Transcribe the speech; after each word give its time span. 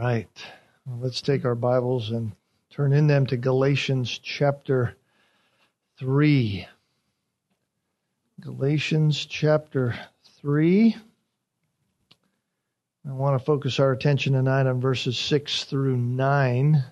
right. 0.00 0.44
Let's 0.98 1.20
take 1.20 1.44
our 1.44 1.54
Bibles 1.54 2.10
and 2.10 2.32
turn 2.70 2.94
in 2.94 3.06
them 3.06 3.26
to 3.26 3.36
Galatians 3.36 4.18
chapter 4.18 4.96
3. 5.98 6.66
Galatians 8.40 9.26
chapter 9.26 9.94
3. 10.40 10.96
I 13.06 13.12
want 13.12 13.38
to 13.38 13.44
focus 13.44 13.78
our 13.78 13.92
attention 13.92 14.32
tonight 14.32 14.66
on 14.66 14.80
verses 14.80 15.18
6 15.18 15.64
through 15.64 15.98
9. 15.98 16.82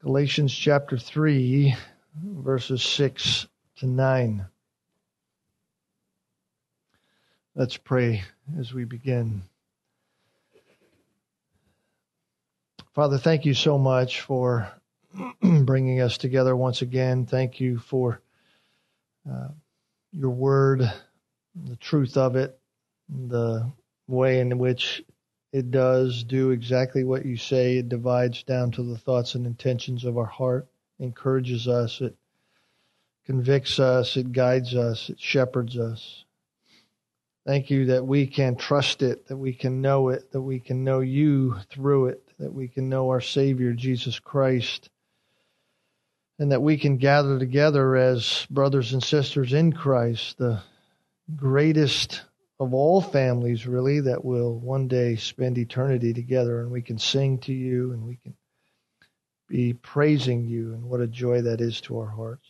Galatians 0.00 0.54
chapter 0.54 0.96
3, 0.96 1.74
verses 2.22 2.84
6 2.84 3.48
to 3.78 3.86
9. 3.88 4.46
Let's 7.56 7.76
pray 7.76 8.22
as 8.60 8.72
we 8.72 8.84
begin. 8.84 9.42
Father, 12.98 13.16
thank 13.16 13.44
you 13.44 13.54
so 13.54 13.78
much 13.78 14.22
for 14.22 14.68
bringing 15.40 16.00
us 16.00 16.18
together 16.18 16.56
once 16.56 16.82
again. 16.82 17.26
Thank 17.26 17.60
you 17.60 17.78
for 17.78 18.20
uh, 19.30 19.50
your 20.12 20.30
word, 20.30 20.80
the 21.54 21.76
truth 21.76 22.16
of 22.16 22.34
it, 22.34 22.58
the 23.08 23.70
way 24.08 24.40
in 24.40 24.58
which 24.58 25.04
it 25.52 25.70
does 25.70 26.24
do 26.24 26.50
exactly 26.50 27.04
what 27.04 27.24
you 27.24 27.36
say. 27.36 27.76
It 27.76 27.88
divides 27.88 28.42
down 28.42 28.72
to 28.72 28.82
the 28.82 28.98
thoughts 28.98 29.36
and 29.36 29.46
intentions 29.46 30.04
of 30.04 30.18
our 30.18 30.26
heart, 30.26 30.66
encourages 30.98 31.68
us, 31.68 32.00
it 32.00 32.16
convicts 33.26 33.78
us, 33.78 34.16
it 34.16 34.32
guides 34.32 34.74
us, 34.74 35.08
it 35.08 35.20
shepherds 35.20 35.78
us. 35.78 36.24
Thank 37.46 37.70
you 37.70 37.86
that 37.86 38.04
we 38.04 38.26
can 38.26 38.56
trust 38.56 39.02
it, 39.02 39.28
that 39.28 39.36
we 39.36 39.52
can 39.52 39.80
know 39.80 40.08
it, 40.08 40.32
that 40.32 40.42
we 40.42 40.58
can 40.58 40.82
know 40.82 40.98
you 40.98 41.54
through 41.70 42.06
it 42.06 42.27
that 42.38 42.52
we 42.52 42.68
can 42.68 42.88
know 42.88 43.08
our 43.08 43.20
Savior, 43.20 43.72
Jesus 43.72 44.18
Christ, 44.20 44.90
and 46.38 46.52
that 46.52 46.62
we 46.62 46.78
can 46.78 46.96
gather 46.98 47.38
together 47.38 47.96
as 47.96 48.46
brothers 48.50 48.92
and 48.92 49.02
sisters 49.02 49.52
in 49.52 49.72
Christ, 49.72 50.38
the 50.38 50.62
greatest 51.34 52.22
of 52.60 52.74
all 52.74 53.00
families, 53.00 53.66
really, 53.66 54.00
that 54.00 54.24
will 54.24 54.58
one 54.58 54.88
day 54.88 55.16
spend 55.16 55.58
eternity 55.58 56.12
together, 56.12 56.60
and 56.60 56.70
we 56.70 56.82
can 56.82 56.98
sing 56.98 57.38
to 57.38 57.52
you 57.52 57.92
and 57.92 58.04
we 58.04 58.16
can 58.16 58.34
be 59.48 59.72
praising 59.72 60.46
you, 60.46 60.74
and 60.74 60.84
what 60.84 61.00
a 61.00 61.06
joy 61.06 61.40
that 61.42 61.60
is 61.60 61.80
to 61.80 61.98
our 61.98 62.08
hearts. 62.08 62.46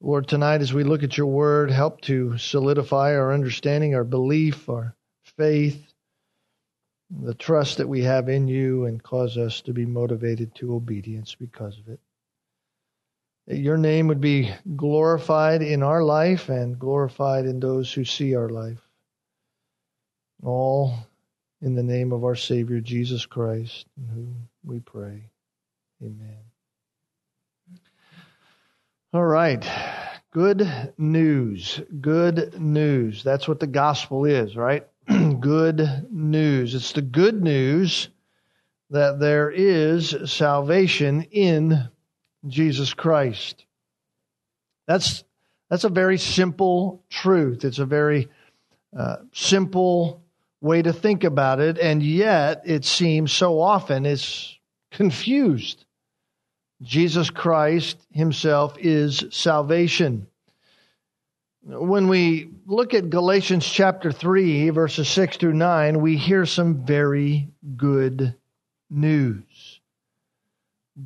Lord, 0.00 0.26
tonight 0.26 0.60
as 0.60 0.72
we 0.72 0.82
look 0.82 1.04
at 1.04 1.16
your 1.16 1.28
word, 1.28 1.70
help 1.70 2.00
to 2.02 2.36
solidify 2.36 3.14
our 3.14 3.32
understanding, 3.32 3.94
our 3.94 4.04
belief, 4.04 4.68
our 4.68 4.96
faith, 5.36 5.91
the 7.20 7.34
trust 7.34 7.78
that 7.78 7.88
we 7.88 8.02
have 8.02 8.28
in 8.28 8.48
you 8.48 8.86
and 8.86 9.02
cause 9.02 9.36
us 9.36 9.60
to 9.62 9.72
be 9.72 9.84
motivated 9.84 10.54
to 10.54 10.74
obedience 10.74 11.34
because 11.34 11.78
of 11.78 11.88
it. 11.88 12.00
That 13.46 13.58
your 13.58 13.76
name 13.76 14.06
would 14.08 14.20
be 14.20 14.50
glorified 14.76 15.62
in 15.62 15.82
our 15.82 16.02
life 16.02 16.48
and 16.48 16.78
glorified 16.78 17.44
in 17.44 17.60
those 17.60 17.92
who 17.92 18.04
see 18.04 18.34
our 18.34 18.48
life. 18.48 18.80
All 20.42 20.94
in 21.60 21.74
the 21.74 21.82
name 21.82 22.12
of 22.12 22.24
our 22.24 22.34
Savior 22.34 22.80
Jesus 22.80 23.26
Christ, 23.26 23.86
in 23.96 24.06
whom 24.06 24.48
we 24.64 24.80
pray. 24.80 25.30
Amen. 26.02 26.38
All 29.12 29.24
right. 29.24 29.64
Good 30.32 30.94
news. 30.96 31.80
Good 32.00 32.58
news. 32.58 33.22
That's 33.22 33.46
what 33.46 33.60
the 33.60 33.66
gospel 33.66 34.24
is, 34.24 34.56
right? 34.56 34.86
good 35.40 36.06
news. 36.10 36.74
It's 36.74 36.92
the 36.92 37.02
good 37.02 37.42
news 37.42 38.08
that 38.90 39.18
there 39.18 39.50
is 39.50 40.14
salvation 40.26 41.22
in 41.30 41.88
Jesus 42.46 42.94
Christ. 42.94 43.64
That's 44.86 45.24
that's 45.70 45.84
a 45.84 45.88
very 45.88 46.18
simple 46.18 47.02
truth. 47.08 47.64
It's 47.64 47.78
a 47.78 47.86
very 47.86 48.28
uh, 48.96 49.16
simple 49.32 50.22
way 50.60 50.82
to 50.82 50.92
think 50.92 51.24
about 51.24 51.60
it, 51.60 51.78
and 51.78 52.02
yet 52.02 52.62
it 52.66 52.84
seems 52.84 53.32
so 53.32 53.58
often 53.60 54.04
it's 54.04 54.58
confused. 54.90 55.84
Jesus 56.82 57.30
Christ 57.30 57.96
Himself 58.10 58.76
is 58.78 59.24
salvation. 59.30 60.26
When 61.64 62.08
we 62.08 62.50
look 62.66 62.92
at 62.92 63.08
Galatians 63.08 63.64
chapter 63.64 64.10
3, 64.10 64.70
verses 64.70 65.08
6 65.08 65.36
through 65.36 65.52
9, 65.52 66.00
we 66.00 66.16
hear 66.16 66.44
some 66.44 66.84
very 66.84 67.50
good 67.76 68.34
news. 68.90 69.80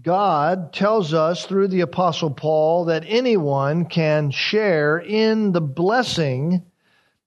God 0.03 0.73
tells 0.73 1.13
us 1.13 1.45
through 1.45 1.69
the 1.69 1.83
Apostle 1.83 2.31
Paul 2.31 2.87
that 2.87 3.05
anyone 3.07 3.85
can 3.85 4.31
share 4.31 4.97
in 4.99 5.53
the 5.53 5.61
blessing 5.61 6.65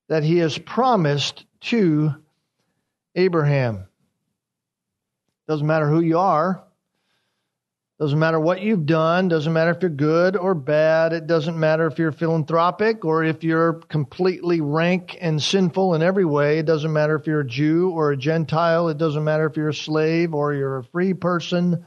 that 0.07 0.23
he 0.23 0.39
has 0.39 0.57
promised 0.57 1.45
to 1.62 2.16
Abraham. 3.13 3.85
Doesn't 5.47 5.68
matter 5.68 5.88
who 5.88 6.01
you 6.01 6.18
are, 6.18 6.63
doesn't 7.99 8.17
matter 8.17 8.39
what 8.39 8.61
you've 8.61 8.85
done, 8.85 9.27
doesn't 9.27 9.51
matter 9.51 9.71
if 9.71 9.81
you're 9.81 9.89
good 9.89 10.37
or 10.37 10.55
bad, 10.55 11.11
it 11.11 11.27
doesn't 11.27 11.59
matter 11.59 11.85
if 11.85 11.99
you're 11.99 12.13
philanthropic 12.13 13.03
or 13.03 13.25
if 13.25 13.43
you're 13.43 13.73
completely 13.73 14.61
rank 14.61 15.17
and 15.19 15.43
sinful 15.43 15.95
in 15.95 16.01
every 16.01 16.23
way, 16.23 16.59
it 16.59 16.65
doesn't 16.65 16.93
matter 16.93 17.15
if 17.15 17.27
you're 17.27 17.41
a 17.41 17.47
Jew 17.47 17.89
or 17.89 18.11
a 18.11 18.17
Gentile, 18.17 18.88
it 18.88 18.97
doesn't 18.97 19.25
matter 19.25 19.45
if 19.47 19.57
you're 19.57 19.69
a 19.69 19.73
slave 19.73 20.33
or 20.33 20.53
you're 20.53 20.77
a 20.77 20.83
free 20.85 21.13
person. 21.13 21.85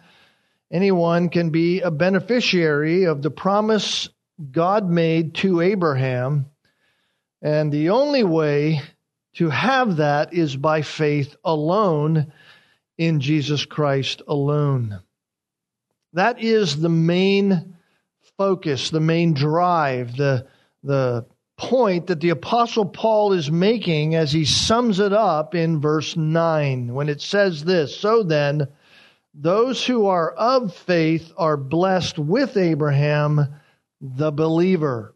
Anyone 0.71 1.31
can 1.31 1.49
be 1.49 1.81
a 1.81 1.91
beneficiary 1.91 3.05
of 3.05 3.23
the 3.23 3.31
promise 3.31 4.11
God 4.51 4.91
made 4.91 5.37
to 5.37 5.63
Abraham. 5.63 6.47
And 7.41 7.73
the 7.73 7.91
only 7.91 8.23
way 8.23 8.83
to 9.37 9.49
have 9.49 9.97
that 9.97 10.35
is 10.35 10.57
by 10.57 10.83
faith 10.83 11.37
alone 11.43 12.35
in 12.99 13.21
Jesus 13.21 13.65
Christ 13.65 14.21
alone. 14.29 15.01
That 16.15 16.43
is 16.43 16.81
the 16.81 16.89
main 16.89 17.77
focus, 18.37 18.91
the 18.91 19.01
main 19.01 19.35
drive, 19.35 20.17
the, 20.17 20.47
the 20.83 21.27
point 21.57 22.09
that 22.09 22.21
the 22.21 22.31
Apostle 22.31 22.87
Paul 22.87 23.33
is 23.33 23.51
making 23.51 24.15
as 24.15 24.33
he 24.33 24.45
sums 24.45 25.01
it 25.01 25.13
up 25.13 25.55
in 25.55 25.81
verse 25.81 26.17
9 26.17 26.93
when 26.93 27.09
it 27.09 27.21
says 27.21 27.65
this 27.65 27.97
So 27.97 28.23
then, 28.23 28.69
those 29.35 29.87
who 29.87 30.07
are 30.07 30.33
of 30.33 30.75
faith 30.75 31.33
are 31.39 31.57
blessed 31.57 32.19
with 32.19 32.57
Abraham, 32.57 33.55
the 34.01 34.31
believer. 34.31 35.15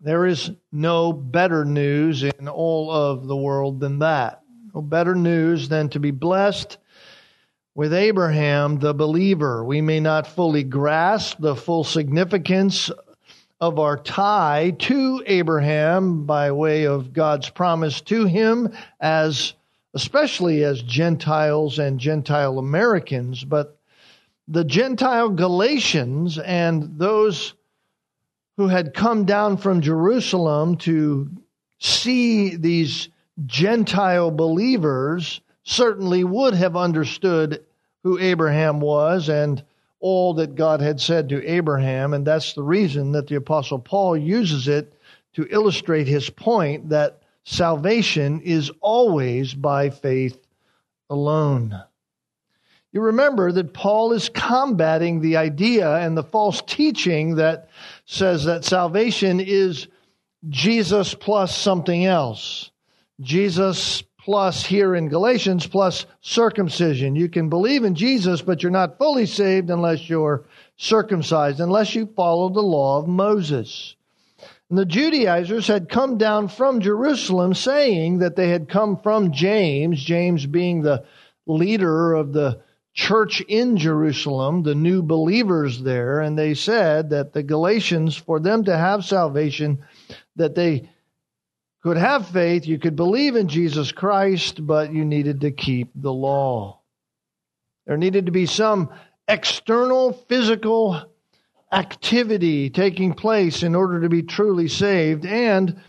There 0.00 0.24
is 0.24 0.50
no 0.72 1.12
better 1.12 1.64
news 1.64 2.22
in 2.22 2.48
all 2.48 2.90
of 2.90 3.26
the 3.26 3.36
world 3.36 3.80
than 3.80 3.98
that. 3.98 4.42
No 4.74 4.80
better 4.80 5.14
news 5.14 5.68
than 5.68 5.88
to 5.90 6.00
be 6.00 6.10
blessed 6.10 6.78
with 7.76 7.92
Abraham, 7.92 8.78
the 8.78 8.94
believer. 8.94 9.62
We 9.62 9.82
may 9.82 10.00
not 10.00 10.26
fully 10.26 10.64
grasp 10.64 11.36
the 11.38 11.54
full 11.54 11.84
significance 11.84 12.90
of 13.60 13.78
our 13.78 13.98
tie 13.98 14.74
to 14.78 15.22
Abraham 15.26 16.24
by 16.24 16.52
way 16.52 16.86
of 16.86 17.12
God's 17.12 17.50
promise 17.50 18.00
to 18.02 18.24
him 18.24 18.72
as 18.98 19.52
especially 19.92 20.64
as 20.64 20.82
Gentiles 20.82 21.78
and 21.78 22.00
Gentile 22.00 22.58
Americans, 22.58 23.44
but 23.44 23.78
the 24.48 24.64
Gentile 24.64 25.28
Galatians 25.28 26.38
and 26.38 26.98
those 26.98 27.52
who 28.56 28.68
had 28.68 28.94
come 28.94 29.26
down 29.26 29.58
from 29.58 29.82
Jerusalem 29.82 30.78
to 30.78 31.30
see 31.78 32.56
these 32.56 33.10
Gentile 33.44 34.30
believers 34.30 35.42
certainly 35.62 36.24
would 36.24 36.54
have 36.54 36.76
understood 36.76 37.65
who 38.06 38.20
Abraham 38.20 38.78
was 38.78 39.28
and 39.28 39.64
all 39.98 40.34
that 40.34 40.54
God 40.54 40.80
had 40.80 41.00
said 41.00 41.28
to 41.30 41.44
Abraham. 41.44 42.14
And 42.14 42.24
that's 42.24 42.52
the 42.52 42.62
reason 42.62 43.10
that 43.12 43.26
the 43.26 43.34
Apostle 43.34 43.80
Paul 43.80 44.16
uses 44.16 44.68
it 44.68 44.92
to 45.32 45.44
illustrate 45.50 46.06
his 46.06 46.30
point 46.30 46.90
that 46.90 47.22
salvation 47.42 48.42
is 48.42 48.70
always 48.80 49.54
by 49.54 49.90
faith 49.90 50.38
alone. 51.10 51.82
You 52.92 53.00
remember 53.00 53.50
that 53.50 53.74
Paul 53.74 54.12
is 54.12 54.28
combating 54.28 55.20
the 55.20 55.38
idea 55.38 55.96
and 55.96 56.16
the 56.16 56.22
false 56.22 56.62
teaching 56.64 57.34
that 57.34 57.70
says 58.04 58.44
that 58.44 58.64
salvation 58.64 59.40
is 59.40 59.88
Jesus 60.48 61.12
plus 61.12 61.58
something 61.58 62.06
else. 62.06 62.70
Jesus 63.20 64.04
plus 64.26 64.66
here 64.66 64.96
in 64.96 65.08
Galatians 65.08 65.68
plus 65.68 66.04
circumcision. 66.20 67.14
You 67.14 67.28
can 67.28 67.48
believe 67.48 67.84
in 67.84 67.94
Jesus, 67.94 68.42
but 68.42 68.60
you're 68.60 68.72
not 68.72 68.98
fully 68.98 69.24
saved 69.24 69.70
unless 69.70 70.10
you're 70.10 70.46
circumcised, 70.76 71.60
unless 71.60 71.94
you 71.94 72.06
follow 72.16 72.48
the 72.48 72.60
law 72.60 72.98
of 72.98 73.06
Moses. 73.06 73.94
And 74.68 74.76
the 74.76 74.84
Judaizers 74.84 75.68
had 75.68 75.88
come 75.88 76.18
down 76.18 76.48
from 76.48 76.80
Jerusalem 76.80 77.54
saying 77.54 78.18
that 78.18 78.34
they 78.34 78.48
had 78.48 78.68
come 78.68 78.96
from 79.00 79.30
James, 79.30 80.02
James 80.02 80.44
being 80.44 80.82
the 80.82 81.04
leader 81.46 82.12
of 82.12 82.32
the 82.32 82.60
church 82.94 83.40
in 83.42 83.76
Jerusalem, 83.76 84.64
the 84.64 84.74
new 84.74 85.02
believers 85.02 85.80
there, 85.84 86.18
and 86.20 86.36
they 86.36 86.54
said 86.54 87.10
that 87.10 87.32
the 87.32 87.44
Galatians, 87.44 88.16
for 88.16 88.40
them 88.40 88.64
to 88.64 88.76
have 88.76 89.04
salvation, 89.04 89.84
that 90.34 90.56
they 90.56 90.90
could 91.86 91.98
have 91.98 92.26
faith, 92.26 92.66
you 92.66 92.80
could 92.80 92.96
believe 92.96 93.36
in 93.36 93.46
Jesus 93.46 93.92
Christ, 93.92 94.66
but 94.66 94.92
you 94.92 95.04
needed 95.04 95.42
to 95.42 95.52
keep 95.52 95.92
the 95.94 96.12
law. 96.12 96.80
There 97.86 97.96
needed 97.96 98.26
to 98.26 98.32
be 98.32 98.46
some 98.46 98.90
external 99.28 100.12
physical 100.12 101.00
activity 101.70 102.70
taking 102.70 103.14
place 103.14 103.62
in 103.62 103.76
order 103.76 104.00
to 104.00 104.08
be 104.08 104.24
truly 104.24 104.66
saved. 104.66 105.24
And 105.24 105.80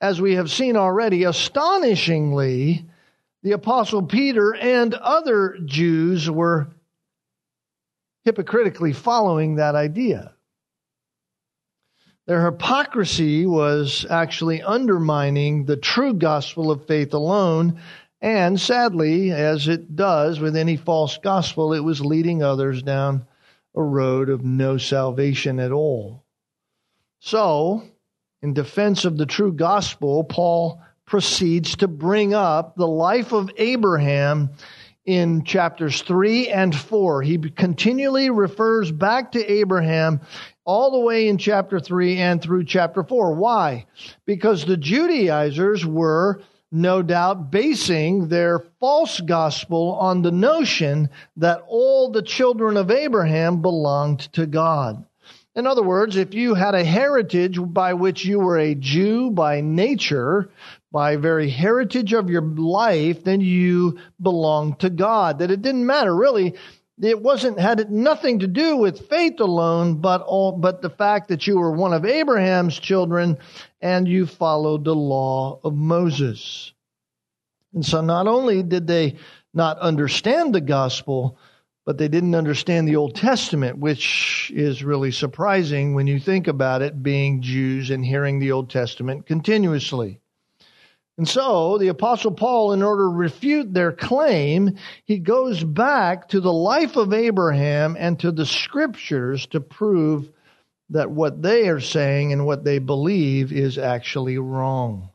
as 0.00 0.20
we 0.20 0.36
have 0.36 0.52
seen 0.52 0.76
already, 0.76 1.24
astonishingly, 1.24 2.86
the 3.42 3.50
Apostle 3.50 4.04
Peter 4.04 4.54
and 4.54 4.94
other 4.94 5.58
Jews 5.64 6.30
were 6.30 6.68
hypocritically 8.22 8.92
following 8.92 9.56
that 9.56 9.74
idea. 9.74 10.32
Their 12.30 12.44
hypocrisy 12.44 13.44
was 13.44 14.06
actually 14.08 14.62
undermining 14.62 15.64
the 15.64 15.76
true 15.76 16.14
gospel 16.14 16.70
of 16.70 16.86
faith 16.86 17.12
alone. 17.12 17.80
And 18.20 18.60
sadly, 18.60 19.32
as 19.32 19.66
it 19.66 19.96
does 19.96 20.38
with 20.38 20.54
any 20.54 20.76
false 20.76 21.18
gospel, 21.18 21.72
it 21.72 21.80
was 21.80 22.00
leading 22.00 22.40
others 22.40 22.84
down 22.84 23.26
a 23.74 23.82
road 23.82 24.28
of 24.28 24.44
no 24.44 24.78
salvation 24.78 25.58
at 25.58 25.72
all. 25.72 26.22
So, 27.18 27.82
in 28.42 28.54
defense 28.54 29.04
of 29.04 29.16
the 29.16 29.26
true 29.26 29.52
gospel, 29.52 30.22
Paul 30.22 30.80
proceeds 31.06 31.74
to 31.78 31.88
bring 31.88 32.32
up 32.32 32.76
the 32.76 32.86
life 32.86 33.32
of 33.32 33.50
Abraham 33.56 34.50
in 35.04 35.42
chapters 35.42 36.02
3 36.02 36.48
and 36.48 36.76
4. 36.76 37.22
He 37.22 37.38
continually 37.38 38.30
refers 38.30 38.92
back 38.92 39.32
to 39.32 39.52
Abraham 39.52 40.20
all 40.64 40.90
the 40.90 41.00
way 41.00 41.28
in 41.28 41.38
chapter 41.38 41.80
3 41.80 42.18
and 42.18 42.42
through 42.42 42.64
chapter 42.64 43.02
4. 43.02 43.34
Why? 43.34 43.86
Because 44.26 44.64
the 44.64 44.76
Judaizers 44.76 45.84
were 45.84 46.42
no 46.72 47.02
doubt 47.02 47.50
basing 47.50 48.28
their 48.28 48.60
false 48.78 49.20
gospel 49.20 49.96
on 50.00 50.22
the 50.22 50.30
notion 50.30 51.10
that 51.36 51.64
all 51.66 52.10
the 52.10 52.22
children 52.22 52.76
of 52.76 52.90
Abraham 52.90 53.60
belonged 53.60 54.20
to 54.34 54.46
God. 54.46 55.04
In 55.56 55.66
other 55.66 55.82
words, 55.82 56.14
if 56.16 56.32
you 56.32 56.54
had 56.54 56.76
a 56.76 56.84
heritage 56.84 57.58
by 57.60 57.94
which 57.94 58.24
you 58.24 58.38
were 58.38 58.58
a 58.58 58.76
Jew 58.76 59.30
by 59.30 59.60
nature, 59.60 60.50
by 60.92 61.16
very 61.16 61.50
heritage 61.50 62.12
of 62.12 62.30
your 62.30 62.42
life, 62.42 63.24
then 63.24 63.40
you 63.40 63.98
belonged 64.22 64.78
to 64.80 64.90
God. 64.90 65.40
That 65.40 65.50
it 65.50 65.60
didn't 65.60 65.86
matter 65.86 66.14
really. 66.14 66.54
It 67.02 67.22
wasn't 67.22 67.58
had 67.58 67.90
nothing 67.90 68.40
to 68.40 68.46
do 68.46 68.76
with 68.76 69.08
faith 69.08 69.40
alone, 69.40 70.00
but 70.00 70.20
all, 70.20 70.52
but 70.52 70.82
the 70.82 70.90
fact 70.90 71.28
that 71.28 71.46
you 71.46 71.58
were 71.58 71.72
one 71.72 71.94
of 71.94 72.04
Abraham's 72.04 72.78
children 72.78 73.38
and 73.80 74.06
you 74.06 74.26
followed 74.26 74.84
the 74.84 74.94
law 74.94 75.60
of 75.64 75.74
Moses. 75.74 76.72
And 77.72 77.84
so 77.84 78.02
not 78.02 78.26
only 78.26 78.62
did 78.62 78.86
they 78.86 79.16
not 79.54 79.78
understand 79.78 80.54
the 80.54 80.60
gospel, 80.60 81.38
but 81.86 81.96
they 81.96 82.08
didn't 82.08 82.34
understand 82.34 82.86
the 82.86 82.96
Old 82.96 83.14
Testament, 83.14 83.78
which 83.78 84.52
is 84.54 84.84
really 84.84 85.10
surprising 85.10 85.94
when 85.94 86.06
you 86.06 86.20
think 86.20 86.48
about 86.48 86.82
it, 86.82 87.02
being 87.02 87.40
Jews 87.40 87.90
and 87.90 88.04
hearing 88.04 88.38
the 88.38 88.52
Old 88.52 88.68
Testament 88.68 89.26
continuously. 89.26 90.19
And 91.20 91.28
so 91.28 91.76
the 91.76 91.88
Apostle 91.88 92.30
Paul, 92.30 92.72
in 92.72 92.82
order 92.82 93.02
to 93.02 93.08
refute 93.08 93.74
their 93.74 93.92
claim, 93.92 94.78
he 95.04 95.18
goes 95.18 95.62
back 95.62 96.30
to 96.30 96.40
the 96.40 96.50
life 96.50 96.96
of 96.96 97.12
Abraham 97.12 97.94
and 98.00 98.18
to 98.20 98.32
the 98.32 98.46
scriptures 98.46 99.44
to 99.48 99.60
prove 99.60 100.30
that 100.88 101.10
what 101.10 101.42
they 101.42 101.68
are 101.68 101.78
saying 101.78 102.32
and 102.32 102.46
what 102.46 102.64
they 102.64 102.78
believe 102.78 103.52
is 103.52 103.76
actually 103.76 104.38
wrong. 104.38 105.10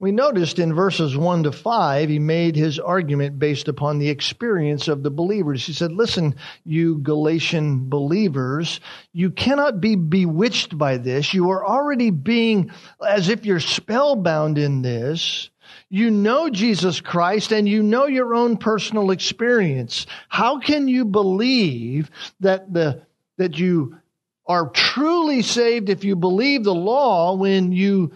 We 0.00 0.12
noticed 0.12 0.60
in 0.60 0.74
verses 0.74 1.16
1 1.16 1.42
to 1.42 1.52
5, 1.52 2.08
he 2.08 2.20
made 2.20 2.54
his 2.54 2.78
argument 2.78 3.40
based 3.40 3.66
upon 3.66 3.98
the 3.98 4.10
experience 4.10 4.86
of 4.86 5.02
the 5.02 5.10
believers. 5.10 5.66
He 5.66 5.72
said, 5.72 5.90
Listen, 5.90 6.36
you 6.64 6.98
Galatian 6.98 7.88
believers, 7.88 8.78
you 9.12 9.32
cannot 9.32 9.80
be 9.80 9.96
bewitched 9.96 10.78
by 10.78 10.98
this. 10.98 11.34
You 11.34 11.50
are 11.50 11.66
already 11.66 12.10
being 12.10 12.70
as 13.04 13.28
if 13.28 13.44
you're 13.44 13.58
spellbound 13.58 14.56
in 14.56 14.82
this. 14.82 15.50
You 15.90 16.12
know 16.12 16.48
Jesus 16.48 17.00
Christ 17.00 17.50
and 17.50 17.68
you 17.68 17.82
know 17.82 18.06
your 18.06 18.36
own 18.36 18.56
personal 18.56 19.10
experience. 19.10 20.06
How 20.28 20.60
can 20.60 20.86
you 20.86 21.06
believe 21.06 22.08
that 22.38 22.72
the, 22.72 23.02
that 23.36 23.58
you 23.58 23.98
are 24.46 24.68
truly 24.68 25.42
saved 25.42 25.88
if 25.88 26.04
you 26.04 26.14
believe 26.14 26.62
the 26.62 26.74
law 26.74 27.34
when 27.34 27.72
you 27.72 28.12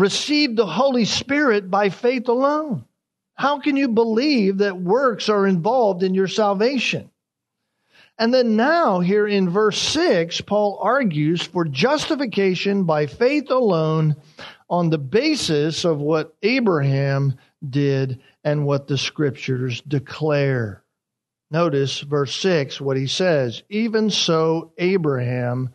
received 0.00 0.56
the 0.56 0.66
Holy 0.66 1.04
Spirit 1.04 1.70
by 1.70 1.90
faith 1.90 2.28
alone. 2.28 2.84
How 3.34 3.60
can 3.60 3.76
you 3.76 3.88
believe 3.88 4.58
that 4.58 4.80
works 4.80 5.28
are 5.28 5.46
involved 5.46 6.02
in 6.02 6.14
your 6.14 6.28
salvation? 6.28 7.10
And 8.18 8.34
then 8.34 8.54
now, 8.54 9.00
here 9.00 9.26
in 9.26 9.48
verse 9.48 9.78
6, 9.78 10.42
Paul 10.42 10.78
argues 10.82 11.42
for 11.42 11.64
justification 11.64 12.84
by 12.84 13.06
faith 13.06 13.50
alone 13.50 14.16
on 14.68 14.90
the 14.90 14.98
basis 14.98 15.84
of 15.86 16.00
what 16.00 16.36
Abraham 16.42 17.38
did 17.66 18.20
and 18.44 18.66
what 18.66 18.88
the 18.88 18.98
scriptures 18.98 19.80
declare. 19.80 20.82
Notice 21.50 22.00
verse 22.00 22.34
6, 22.36 22.80
what 22.80 22.96
he 22.96 23.06
says 23.06 23.62
Even 23.70 24.10
so, 24.10 24.72
Abraham 24.76 25.70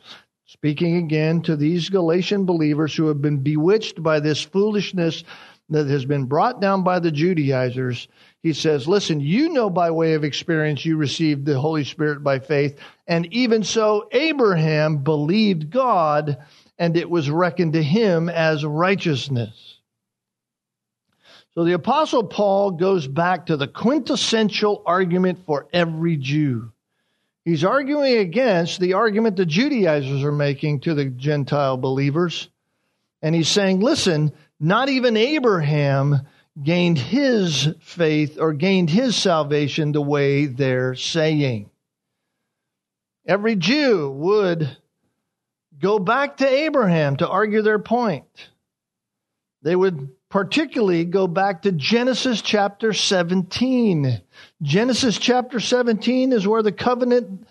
speaking 0.55 0.95
again 0.95 1.41
to 1.41 1.57
these 1.57 1.89
Galatian 1.89 2.45
believers 2.45 2.95
who 2.95 3.07
have 3.07 3.21
been 3.21 3.39
bewitched 3.39 4.01
by 4.01 4.21
this 4.21 4.41
foolishness 4.41 5.25
that 5.69 5.87
has 5.87 6.05
been 6.05 6.23
brought 6.23 6.61
down 6.61 6.81
by 6.81 6.97
the 6.97 7.11
Judaizers. 7.11 8.07
He 8.41 8.53
says, 8.53 8.87
Listen, 8.87 9.19
you 9.19 9.49
know 9.49 9.69
by 9.69 9.91
way 9.91 10.13
of 10.13 10.23
experience 10.23 10.85
you 10.85 10.95
received 10.95 11.45
the 11.45 11.59
Holy 11.59 11.83
Spirit 11.83 12.23
by 12.23 12.39
faith, 12.39 12.79
and 13.05 13.25
even 13.33 13.65
so, 13.65 14.07
Abraham 14.13 14.99
believed 14.99 15.71
God, 15.71 16.37
and 16.79 16.95
it 16.95 17.09
was 17.09 17.29
reckoned 17.29 17.73
to 17.73 17.83
him 17.83 18.29
as 18.29 18.63
righteousness. 18.63 19.79
So 21.53 21.65
the 21.65 21.73
Apostle 21.73 22.23
Paul 22.23 22.71
goes 22.71 23.07
back 23.07 23.47
to 23.47 23.57
the 23.57 23.67
quintessential 23.67 24.83
argument 24.85 25.45
for 25.45 25.67
every 25.73 26.15
Jew. 26.15 26.71
He's 27.45 27.63
arguing 27.63 28.17
against 28.17 28.79
the 28.79 28.93
argument 28.93 29.35
the 29.37 29.45
Judaizers 29.45 30.23
are 30.23 30.31
making 30.31 30.81
to 30.81 30.95
the 30.95 31.05
Gentile 31.05 31.77
believers. 31.77 32.49
And 33.21 33.35
he's 33.35 33.47
saying, 33.47 33.81
listen, 33.81 34.33
not 34.59 34.89
even 34.89 35.15
Abraham 35.15 36.21
gained 36.61 36.97
his 36.97 37.69
faith 37.81 38.37
or 38.39 38.53
gained 38.53 38.89
his 38.89 39.15
salvation 39.15 39.91
the 39.91 40.01
way 40.01 40.47
they're 40.47 40.95
saying. 40.95 41.69
Every 43.27 43.55
Jew 43.55 44.09
would 44.09 44.77
go 45.79 45.99
back 45.99 46.37
to 46.37 46.47
Abraham 46.47 47.17
to 47.17 47.27
argue 47.27 47.61
their 47.61 47.79
point. 47.79 48.25
They 49.61 49.75
would 49.75 50.09
particularly 50.35 51.05
go 51.05 51.27
back 51.27 51.61
to 51.61 51.71
Genesis 51.71 52.41
chapter 52.41 52.91
17. 52.91 54.21
Genesis 54.61 55.17
chapter 55.17 55.61
17 55.61 56.33
is 56.33 56.45
where 56.45 56.61
the 56.61 56.73
covenant 56.73 57.47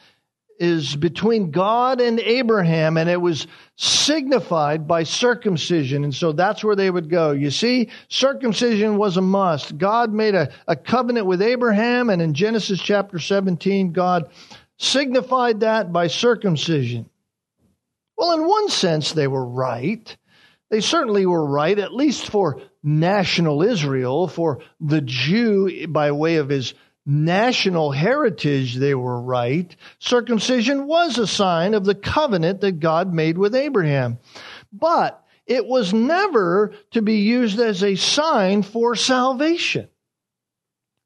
is 0.58 0.94
between 0.94 1.50
God 1.50 2.02
and 2.02 2.20
Abraham, 2.20 2.98
and 2.98 3.08
it 3.08 3.18
was 3.18 3.46
signified 3.76 4.86
by 4.86 5.04
circumcision. 5.04 6.04
And 6.04 6.14
so 6.14 6.32
that's 6.32 6.62
where 6.62 6.76
they 6.76 6.90
would 6.90 7.08
go. 7.08 7.30
You 7.30 7.50
see, 7.50 7.88
circumcision 8.08 8.98
was 8.98 9.16
a 9.16 9.22
must. 9.22 9.78
God 9.78 10.12
made 10.12 10.34
a, 10.34 10.52
a 10.68 10.76
covenant 10.76 11.26
with 11.26 11.40
Abraham, 11.40 12.10
and 12.10 12.20
in 12.20 12.34
Genesis 12.34 12.82
chapter 12.82 13.18
17, 13.18 13.92
God 13.92 14.28
signified 14.76 15.60
that 15.60 15.90
by 15.90 16.08
circumcision. 16.08 17.08
Well, 18.18 18.32
in 18.32 18.46
one 18.46 18.68
sense, 18.68 19.12
they 19.12 19.26
were 19.26 19.46
right. 19.46 20.14
They 20.68 20.82
certainly 20.82 21.24
were 21.24 21.46
right, 21.46 21.78
at 21.78 21.94
least 21.94 22.28
for 22.28 22.60
national 22.84 23.62
Israel, 23.62 24.28
for 24.28 24.60
the 24.80 25.00
Jew 25.00 25.86
by 25.88 26.12
way 26.12 26.36
of 26.36 26.50
his 26.50 26.74
national 27.06 27.90
heritage, 27.90 28.76
they 28.76 28.94
were 28.94 29.20
right. 29.20 29.74
Circumcision 29.98 30.86
was 30.86 31.18
a 31.18 31.26
sign 31.26 31.74
of 31.74 31.84
the 31.84 31.94
covenant 31.94 32.60
that 32.60 32.80
God 32.80 33.12
made 33.12 33.38
with 33.38 33.54
Abraham. 33.54 34.18
But 34.72 35.22
it 35.46 35.66
was 35.66 35.92
never 35.92 36.72
to 36.92 37.02
be 37.02 37.16
used 37.16 37.58
as 37.60 37.82
a 37.82 37.96
sign 37.96 38.62
for 38.62 38.94
salvation. 38.94 39.88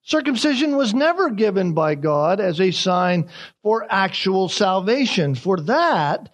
Circumcision 0.03 0.77
was 0.77 0.95
never 0.95 1.29
given 1.29 1.75
by 1.75 1.95
God 1.95 2.41
as 2.41 2.61
a 2.61 2.71
sign 2.71 3.29
for 3.63 3.87
actual 3.91 4.49
salvation. 4.49 5.35
For 5.35 5.61
that, 5.63 6.31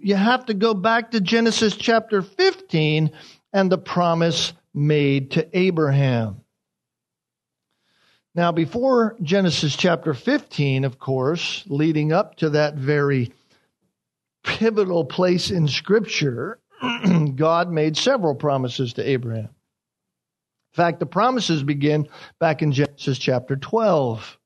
you 0.00 0.14
have 0.14 0.46
to 0.46 0.54
go 0.54 0.72
back 0.72 1.10
to 1.10 1.20
Genesis 1.20 1.76
chapter 1.76 2.22
15 2.22 3.10
and 3.52 3.70
the 3.70 3.76
promise 3.76 4.54
made 4.74 5.32
to 5.32 5.58
Abraham. 5.58 6.42
Now, 8.34 8.52
before 8.52 9.16
Genesis 9.22 9.74
chapter 9.74 10.14
15, 10.14 10.84
of 10.84 10.98
course, 10.98 11.64
leading 11.66 12.12
up 12.12 12.36
to 12.36 12.50
that 12.50 12.74
very 12.74 13.32
pivotal 14.44 15.04
place 15.04 15.50
in 15.50 15.66
Scripture, 15.66 16.60
God 17.34 17.70
made 17.72 17.96
several 17.96 18.34
promises 18.36 18.92
to 18.94 19.08
Abraham. 19.08 19.48
In 19.48 20.76
fact, 20.76 21.00
the 21.00 21.06
promises 21.06 21.64
begin 21.64 22.08
back 22.38 22.62
in 22.62 22.70
Genesis 22.70 23.18
chapter 23.18 23.56
12. 23.56 24.38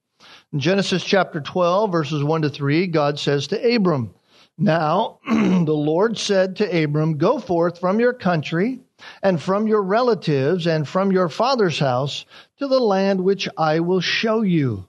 In 0.54 0.61
Genesis 0.61 1.04
chapter 1.04 1.43
12, 1.43 1.93
verses 1.93 2.25
1 2.25 2.43
to 2.43 2.49
3, 2.49 2.87
God 2.87 3.19
says 3.19 3.49
to 3.49 3.75
Abram, 3.75 4.14
Now 4.57 5.19
the 5.28 5.75
Lord 5.75 6.16
said 6.16 6.57
to 6.57 6.85
Abram, 6.85 7.19
Go 7.19 7.38
forth 7.38 7.78
from 7.78 8.00
your 8.00 8.14
country 8.14 8.81
and 9.23 9.40
from 9.40 9.66
your 9.66 9.82
relatives 9.82 10.66
and 10.66 10.87
from 10.87 11.12
your 11.12 11.28
father's 11.28 11.78
house 11.78 12.25
to 12.58 12.68
the 12.68 12.80
land 12.80 13.23
which 13.23 13.49
I 13.56 13.80
will 13.80 14.00
show 14.00 14.42
you. 14.42 14.87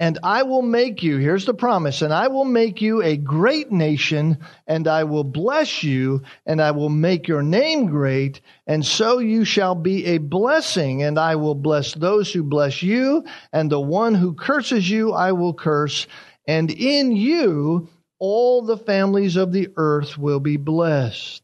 And 0.00 0.16
I 0.22 0.44
will 0.44 0.62
make 0.62 1.02
you, 1.02 1.16
here's 1.16 1.44
the 1.44 1.54
promise, 1.54 2.02
and 2.02 2.14
I 2.14 2.28
will 2.28 2.44
make 2.44 2.80
you 2.80 3.02
a 3.02 3.16
great 3.16 3.72
nation, 3.72 4.38
and 4.64 4.86
I 4.86 5.02
will 5.02 5.24
bless 5.24 5.82
you, 5.82 6.22
and 6.46 6.62
I 6.62 6.70
will 6.70 6.88
make 6.88 7.26
your 7.26 7.42
name 7.42 7.86
great, 7.86 8.40
and 8.64 8.86
so 8.86 9.18
you 9.18 9.44
shall 9.44 9.74
be 9.74 10.04
a 10.06 10.18
blessing, 10.18 11.02
and 11.02 11.18
I 11.18 11.34
will 11.34 11.56
bless 11.56 11.94
those 11.94 12.32
who 12.32 12.44
bless 12.44 12.80
you, 12.80 13.24
and 13.52 13.72
the 13.72 13.80
one 13.80 14.14
who 14.14 14.34
curses 14.34 14.88
you 14.88 15.12
I 15.12 15.32
will 15.32 15.54
curse, 15.54 16.06
and 16.46 16.70
in 16.70 17.10
you 17.10 17.88
all 18.20 18.62
the 18.62 18.78
families 18.78 19.34
of 19.34 19.52
the 19.52 19.68
earth 19.76 20.16
will 20.16 20.40
be 20.40 20.56
blessed. 20.56 21.42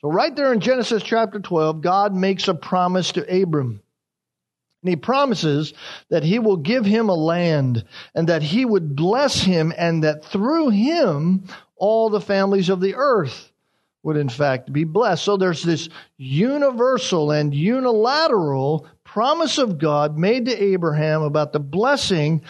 So, 0.00 0.08
right 0.08 0.34
there 0.34 0.52
in 0.52 0.60
Genesis 0.60 1.02
chapter 1.02 1.40
12, 1.40 1.82
God 1.82 2.14
makes 2.14 2.48
a 2.48 2.54
promise 2.54 3.12
to 3.12 3.42
Abram. 3.42 3.82
And 4.82 4.88
he 4.88 4.96
promises 4.96 5.74
that 6.08 6.22
he 6.22 6.38
will 6.38 6.56
give 6.56 6.86
him 6.86 7.10
a 7.10 7.14
land 7.14 7.84
and 8.14 8.28
that 8.28 8.42
he 8.42 8.64
would 8.64 8.96
bless 8.96 9.40
him 9.40 9.74
and 9.76 10.04
that 10.04 10.24
through 10.24 10.70
him 10.70 11.44
all 11.76 12.08
the 12.08 12.20
families 12.20 12.70
of 12.70 12.80
the 12.80 12.94
earth 12.94 13.52
would 14.02 14.16
in 14.16 14.30
fact 14.30 14.72
be 14.72 14.84
blessed. 14.84 15.22
So 15.22 15.36
there's 15.36 15.62
this 15.62 15.90
universal 16.16 17.30
and 17.30 17.54
unilateral 17.54 18.86
promise 19.04 19.58
of 19.58 19.76
God 19.76 20.16
made 20.16 20.46
to 20.46 20.62
Abraham 20.62 21.22
about 21.22 21.52
the 21.52 21.60
blessing 21.60 22.42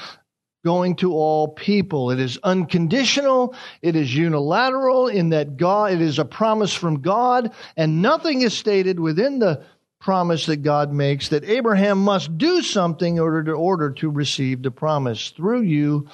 going 0.64 0.96
to 0.96 1.12
all 1.12 1.48
people. 1.48 2.10
It 2.10 2.20
is 2.20 2.38
unconditional. 2.42 3.54
It 3.82 3.96
is 3.96 4.14
unilateral 4.14 5.08
in 5.08 5.30
that 5.30 5.56
God, 5.56 5.92
it 5.92 6.00
is 6.00 6.18
a 6.18 6.24
promise 6.24 6.74
from 6.74 7.00
God 7.00 7.52
and 7.76 8.02
nothing 8.02 8.42
is 8.42 8.56
stated 8.56 9.00
within 9.00 9.38
the 9.38 9.64
promise 10.00 10.46
that 10.46 10.58
God 10.58 10.92
makes 10.92 11.28
that 11.28 11.44
Abraham 11.44 11.98
must 11.98 12.36
do 12.38 12.62
something 12.62 13.16
in 13.16 13.20
order 13.20 13.44
to, 13.44 13.52
order 13.52 13.90
to 13.90 14.10
receive 14.10 14.62
the 14.62 14.70
promise. 14.70 15.30
Through 15.30 15.62
you, 15.62 16.08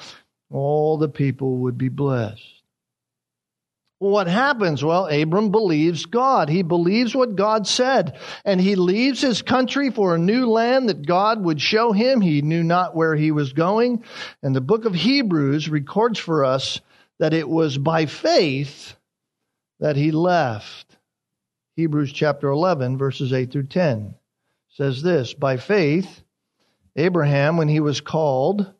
all 0.50 0.98
the 0.98 1.08
people 1.08 1.58
would 1.58 1.78
be 1.78 1.88
blessed. 1.88 2.42
Well, 3.98 4.10
what 4.10 4.26
happens? 4.26 4.84
Well, 4.84 5.06
Abram 5.06 5.50
believes 5.50 6.04
God. 6.04 6.50
He 6.50 6.62
believes 6.62 7.14
what 7.14 7.34
God 7.34 7.66
said. 7.66 8.18
And 8.44 8.60
he 8.60 8.74
leaves 8.74 9.22
his 9.22 9.40
country 9.40 9.90
for 9.90 10.14
a 10.14 10.18
new 10.18 10.46
land 10.46 10.90
that 10.90 11.06
God 11.06 11.42
would 11.42 11.60
show 11.60 11.92
him. 11.92 12.20
He 12.20 12.42
knew 12.42 12.62
not 12.62 12.94
where 12.94 13.16
he 13.16 13.30
was 13.30 13.54
going. 13.54 14.04
And 14.42 14.54
the 14.54 14.60
book 14.60 14.84
of 14.84 14.94
Hebrews 14.94 15.70
records 15.70 16.18
for 16.18 16.44
us 16.44 16.80
that 17.18 17.32
it 17.32 17.48
was 17.48 17.78
by 17.78 18.04
faith 18.04 18.94
that 19.80 19.96
he 19.96 20.10
left. 20.10 20.96
Hebrews 21.76 22.12
chapter 22.12 22.48
11, 22.48 22.98
verses 22.98 23.32
8 23.32 23.50
through 23.50 23.66
10 23.68 24.14
says 24.68 25.02
this 25.02 25.32
By 25.32 25.56
faith, 25.56 26.22
Abraham, 26.96 27.56
when 27.56 27.68
he 27.68 27.80
was 27.80 28.00
called, 28.02 28.72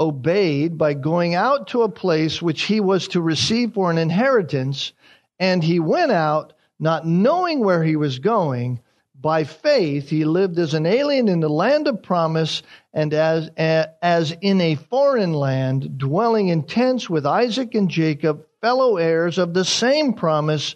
obeyed 0.00 0.78
by 0.78 0.94
going 0.94 1.34
out 1.34 1.68
to 1.68 1.82
a 1.82 1.88
place 1.88 2.40
which 2.40 2.62
he 2.62 2.80
was 2.80 3.06
to 3.08 3.20
receive 3.20 3.74
for 3.74 3.90
an 3.90 3.98
inheritance, 3.98 4.92
and 5.38 5.62
he 5.62 5.78
went 5.78 6.10
out 6.10 6.54
not 6.78 7.06
knowing 7.06 7.60
where 7.60 7.84
he 7.84 7.94
was 7.94 8.18
going. 8.18 8.80
By 9.20 9.44
faith, 9.44 10.08
he 10.08 10.24
lived 10.24 10.58
as 10.58 10.72
an 10.72 10.86
alien 10.86 11.28
in 11.28 11.40
the 11.40 11.50
land 11.50 11.86
of 11.86 12.02
promise 12.02 12.62
and 12.94 13.12
as, 13.12 13.50
as 13.58 14.34
in 14.40 14.62
a 14.62 14.76
foreign 14.76 15.34
land, 15.34 15.98
dwelling 15.98 16.48
in 16.48 16.62
tents 16.62 17.10
with 17.10 17.26
Isaac 17.26 17.74
and 17.74 17.90
Jacob, 17.90 18.46
fellow 18.62 18.96
heirs 18.96 19.36
of 19.36 19.52
the 19.52 19.64
same 19.64 20.14
promise, 20.14 20.74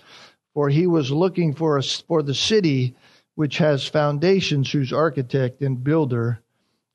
for 0.53 0.69
he 0.69 0.87
was 0.87 1.11
looking 1.11 1.55
for, 1.55 1.79
a, 1.79 1.83
for 1.83 2.23
the 2.23 2.35
city 2.35 2.95
which 3.35 3.59
has 3.59 3.89
foundations, 3.89 4.71
whose 4.71 4.93
architect 4.93 5.63
and 5.63 5.83
builder 5.83 6.41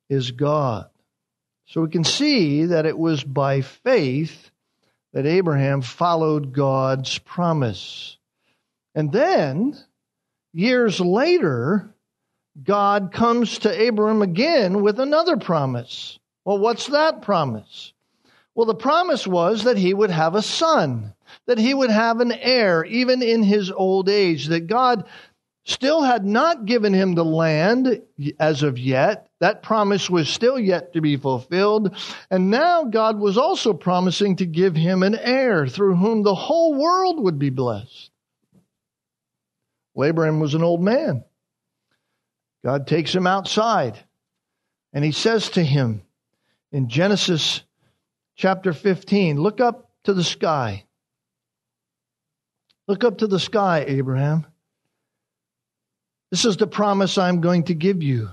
is 0.08 0.30
God. 0.32 0.88
So 1.70 1.82
we 1.82 1.90
can 1.90 2.04
see 2.04 2.66
that 2.66 2.88
it 2.88 2.98
was 2.98 3.24
by 3.24 3.62
faith 3.62 4.50
that 5.14 5.28
Abraham 5.28 5.84
followed 5.84 6.52
God's 6.52 7.20
promise. 7.20 8.18
And 8.96 9.12
then, 9.12 9.78
years 10.52 11.00
later, 11.00 11.94
God 12.64 13.12
comes 13.14 13.60
to 13.60 13.82
Abraham 13.82 14.24
again 14.24 14.82
with 14.82 15.00
another 15.00 15.38
promise. 15.38 16.18
Well, 16.44 16.58
what's 16.58 16.88
that 16.88 17.22
promise? 17.22 17.94
Well, 18.56 18.66
the 18.66 18.74
promise 18.74 19.28
was 19.28 19.66
that 19.66 19.78
he 19.78 19.94
would 19.94 20.10
have 20.10 20.34
a 20.34 20.42
son, 20.42 21.14
that 21.46 21.60
he 21.60 21.76
would 21.76 21.92
have 21.92 22.20
an 22.20 22.32
heir, 22.32 22.84
even 22.84 23.22
in 23.22 23.44
his 23.44 23.72
old 23.72 24.10
age, 24.10 24.48
that 24.48 24.66
God 24.66 25.06
still 25.66 26.02
had 26.02 26.26
not 26.26 26.66
given 26.66 26.94
him 26.94 27.14
the 27.14 27.24
land 27.24 28.02
as 28.40 28.64
of 28.64 28.80
yet. 28.80 29.29
That 29.40 29.64
promise 29.64 30.10
was 30.10 30.28
still 30.28 30.60
yet 30.60 30.94
to 30.94 31.02
be 31.02 31.16
fulfilled. 31.16 31.96
And 32.30 32.50
now 32.50 32.84
God 32.84 33.20
was 33.20 33.38
also 33.38 33.74
promising 33.74 34.36
to 34.38 34.46
give 34.46 34.76
him 34.76 35.02
an 35.02 35.16
heir 35.16 35.66
through 35.66 35.96
whom 35.96 36.24
the 36.24 36.36
whole 36.36 36.76
world 36.76 37.24
would 37.24 37.40
be 37.40 37.50
blessed. 37.50 38.12
Well, 39.94 40.10
Abraham 40.10 40.40
was 40.40 40.56
an 40.56 40.64
old 40.64 40.82
man. 40.82 41.24
God 42.64 42.88
takes 42.88 43.16
him 43.16 43.26
outside 43.26 43.98
and 44.92 45.06
he 45.06 45.14
says 45.14 45.50
to 45.52 45.64
him 45.64 46.02
in 46.72 46.90
Genesis 46.90 47.62
chapter 48.36 48.74
15, 48.74 49.40
look 49.40 49.62
up 49.62 49.90
to 50.04 50.14
the 50.14 50.24
sky. 50.24 50.84
Look 52.88 53.04
up 53.04 53.20
to 53.20 53.28
the 53.28 53.40
sky, 53.40 53.86
Abraham. 53.88 54.46
This 56.32 56.44
is 56.44 56.58
the 56.58 56.68
promise 56.68 57.18
I'm 57.18 57.40
going 57.40 57.66
to 57.66 57.74
give 57.74 58.04
you 58.04 58.30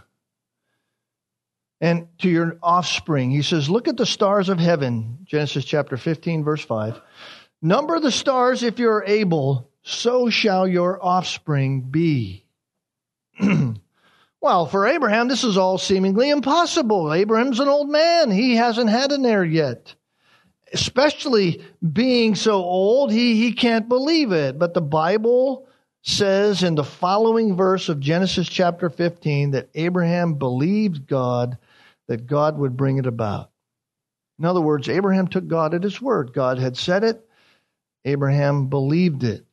and 1.81 2.09
to 2.19 2.29
your 2.29 2.59
offspring. 2.63 3.31
He 3.31 3.43
says, 3.43 3.69
Look 3.69 3.89
at 3.89 3.97
the 3.97 4.07
stars 4.07 4.49
of 4.49 4.59
heaven, 4.59 5.19
Genesis 5.25 5.65
chapter 5.65 5.97
15, 5.97 6.45
verse 6.45 6.65
5. 6.65 7.01
Number 7.63 8.01
the 8.01 8.13
stars 8.13 8.63
if 8.63 8.79
you're 8.79 9.05
able, 9.07 9.71
so 9.83 10.31
shall 10.31 10.67
your 10.67 11.05
offspring 11.05 11.83
be. 11.83 12.45
well, 14.41 14.67
for 14.67 14.87
Abraham, 14.87 15.29
this 15.29 15.45
is 15.45 15.57
all 15.57 15.79
seemingly 15.79 16.31
impossible. 16.31 17.13
Abraham's 17.13 17.61
an 17.61 17.69
old 17.69 17.89
man, 17.89 18.31
he 18.31 18.57
hasn't 18.57 18.91
had 18.91 19.13
an 19.13 19.25
heir 19.27 19.45
yet. 19.45 19.95
Especially 20.73 21.63
being 21.93 22.35
so 22.35 22.55
old, 22.55 23.13
he, 23.13 23.37
he 23.37 23.53
can't 23.53 23.89
believe 23.89 24.33
it. 24.33 24.59
But 24.59 24.75
the 24.75 24.81
Bible 24.81 25.69
says 26.03 26.63
in 26.63 26.75
the 26.75 26.85
following 26.85 27.57
verse 27.57 27.89
of 27.89 28.01
Genesis 28.01 28.49
chapter 28.49 28.91
15 28.91 29.53
that 29.53 29.69
Abraham 29.75 30.35
believed 30.35 31.07
God 31.07 31.59
that 32.09 32.27
God 32.27 32.59
would 32.59 32.77
bring 32.77 32.99
it 32.99 33.07
about. 33.07 33.51
In 34.39 34.45
other 34.45 34.61
words, 34.61 34.89
Abraham 34.89 35.29
took 35.29 35.47
God 35.47 35.75
at 35.75 35.83
his 35.83 36.01
word. 36.01 36.33
God 36.33 36.59
had 36.59 36.77
said 36.77 37.05
it, 37.05 37.27
Abraham 38.05 38.69
believed 38.69 39.25
it. 39.25 39.47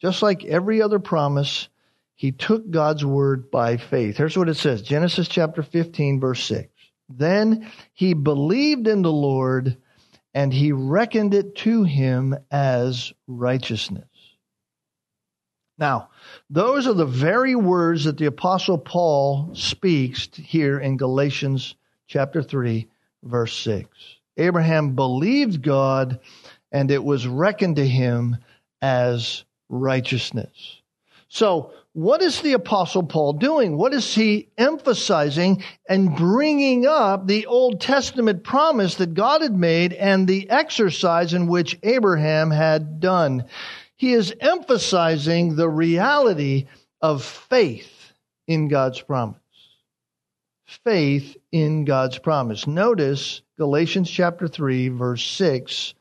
Just 0.00 0.22
like 0.22 0.44
every 0.44 0.80
other 0.80 0.98
promise, 0.98 1.68
he 2.14 2.32
took 2.32 2.70
God's 2.70 3.04
word 3.04 3.50
by 3.50 3.76
faith. 3.76 4.16
Here's 4.16 4.36
what 4.36 4.48
it 4.48 4.54
says 4.54 4.82
Genesis 4.82 5.28
chapter 5.28 5.62
15, 5.62 6.20
verse 6.20 6.44
6. 6.44 6.68
Then 7.08 7.70
he 7.94 8.14
believed 8.14 8.86
in 8.86 9.02
the 9.02 9.12
Lord, 9.12 9.76
and 10.34 10.52
he 10.52 10.72
reckoned 10.72 11.32
it 11.32 11.56
to 11.56 11.84
him 11.84 12.36
as 12.50 13.12
righteousness. 13.26 14.04
Now, 15.78 16.10
those 16.50 16.86
are 16.86 16.94
the 16.94 17.06
very 17.06 17.54
words 17.54 18.04
that 18.04 18.18
the 18.18 18.26
Apostle 18.26 18.78
Paul 18.78 19.54
speaks 19.54 20.28
here 20.34 20.78
in 20.78 20.96
Galatians 20.96 21.76
chapter 22.08 22.42
3, 22.42 22.88
verse 23.22 23.56
6. 23.58 23.88
Abraham 24.38 24.94
believed 24.94 25.62
God, 25.62 26.20
and 26.72 26.90
it 26.90 27.04
was 27.04 27.26
reckoned 27.26 27.76
to 27.76 27.86
him 27.86 28.38
as 28.82 29.44
righteousness. 29.68 30.80
So, 31.28 31.72
what 31.92 32.22
is 32.22 32.40
the 32.40 32.52
Apostle 32.52 33.02
Paul 33.02 33.34
doing? 33.34 33.76
What 33.76 33.92
is 33.92 34.14
he 34.14 34.48
emphasizing 34.56 35.64
and 35.88 36.16
bringing 36.16 36.86
up 36.86 37.26
the 37.26 37.46
Old 37.46 37.80
Testament 37.80 38.44
promise 38.44 38.94
that 38.96 39.14
God 39.14 39.42
had 39.42 39.54
made 39.54 39.92
and 39.92 40.26
the 40.26 40.48
exercise 40.48 41.34
in 41.34 41.48
which 41.48 41.78
Abraham 41.82 42.50
had 42.50 43.00
done? 43.00 43.44
He 43.96 44.12
is 44.12 44.32
emphasizing 44.40 45.56
the 45.56 45.68
reality 45.68 46.68
of 47.02 47.24
faith 47.24 48.12
in 48.46 48.68
God's 48.68 49.00
promise. 49.00 49.40
Faith 50.68 51.34
in 51.50 51.86
God's 51.86 52.18
promise. 52.18 52.66
Notice 52.66 53.40
Galatians 53.56 54.10
chapter 54.10 54.46
3, 54.46 54.88
verse 54.88 55.24
6, 55.24 55.94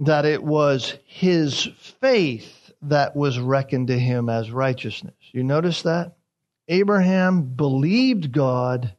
that 0.00 0.24
it 0.24 0.42
was 0.42 0.98
his 1.06 1.68
faith 2.00 2.72
that 2.82 3.14
was 3.14 3.38
reckoned 3.38 3.86
to 3.88 3.98
him 3.98 4.28
as 4.28 4.50
righteousness. 4.50 5.14
You 5.30 5.44
notice 5.44 5.82
that? 5.82 6.16
Abraham 6.66 7.42
believed 7.42 8.32
God, 8.32 8.92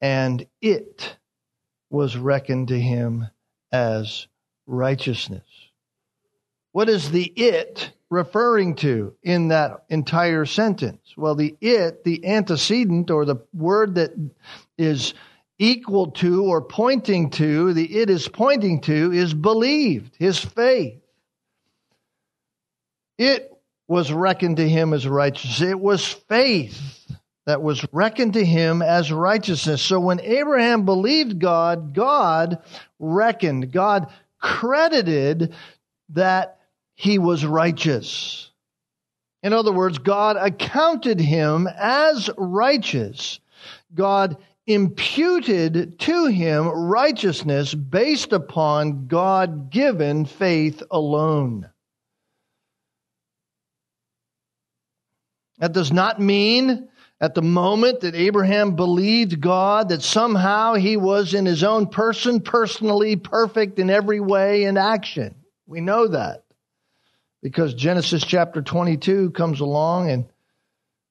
and 0.00 0.44
it 0.60 1.16
was 1.90 2.16
reckoned 2.16 2.68
to 2.68 2.78
him 2.78 3.28
as 3.70 4.26
righteousness. 4.66 5.46
What 6.72 6.88
is 6.88 7.12
the 7.12 7.24
it 7.24 7.92
referring 8.10 8.76
to 8.76 9.14
in 9.22 9.48
that 9.48 9.84
entire 9.88 10.44
sentence? 10.44 11.14
Well, 11.16 11.34
the 11.34 11.56
it, 11.60 12.04
the 12.04 12.26
antecedent, 12.26 13.10
or 13.10 13.24
the 13.24 13.36
word 13.52 13.96
that 13.96 14.12
is 14.78 15.14
equal 15.58 16.10
to 16.12 16.44
or 16.44 16.60
pointing 16.60 17.30
to, 17.30 17.72
the 17.72 17.96
it 17.96 18.10
is 18.10 18.28
pointing 18.28 18.80
to, 18.82 19.12
is 19.12 19.34
believed, 19.34 20.14
his 20.18 20.38
faith. 20.38 21.00
It 23.18 23.52
was 23.88 24.12
reckoned 24.12 24.58
to 24.58 24.68
him 24.68 24.92
as 24.92 25.06
righteousness. 25.06 25.62
It 25.62 25.80
was 25.80 26.06
faith 26.06 27.06
that 27.46 27.62
was 27.62 27.86
reckoned 27.92 28.34
to 28.34 28.44
him 28.44 28.82
as 28.82 29.12
righteousness. 29.12 29.80
So 29.80 30.00
when 30.00 30.20
Abraham 30.20 30.84
believed 30.84 31.38
God, 31.38 31.94
God 31.94 32.58
reckoned, 32.98 33.72
God 33.72 34.12
credited 34.40 35.54
that 36.10 36.58
he 36.96 37.18
was 37.18 37.44
righteous. 37.44 38.50
In 39.42 39.52
other 39.52 39.70
words, 39.70 39.98
God 39.98 40.36
accounted 40.36 41.20
him 41.20 41.68
as 41.78 42.28
righteous. 42.36 43.38
God 43.94 44.38
imputed 44.66 46.00
to 46.00 46.26
him 46.26 46.66
righteousness 46.66 47.72
based 47.72 48.32
upon 48.32 49.06
God 49.06 49.70
given 49.70 50.24
faith 50.24 50.82
alone. 50.90 51.70
That 55.58 55.72
does 55.72 55.92
not 55.92 56.20
mean 56.20 56.88
at 57.20 57.34
the 57.34 57.42
moment 57.42 58.00
that 58.00 58.14
Abraham 58.14 58.74
believed 58.74 59.40
God 59.40 59.90
that 59.90 60.02
somehow 60.02 60.74
he 60.74 60.96
was 60.96 61.34
in 61.34 61.46
his 61.46 61.62
own 61.62 61.86
person, 61.86 62.40
personally 62.40 63.16
perfect 63.16 63.78
in 63.78 63.90
every 63.90 64.20
way 64.20 64.64
and 64.64 64.76
action. 64.76 65.34
We 65.66 65.80
know 65.80 66.08
that 66.08 66.45
because 67.42 67.74
Genesis 67.74 68.24
chapter 68.24 68.62
22 68.62 69.30
comes 69.30 69.60
along 69.60 70.10
and 70.10 70.26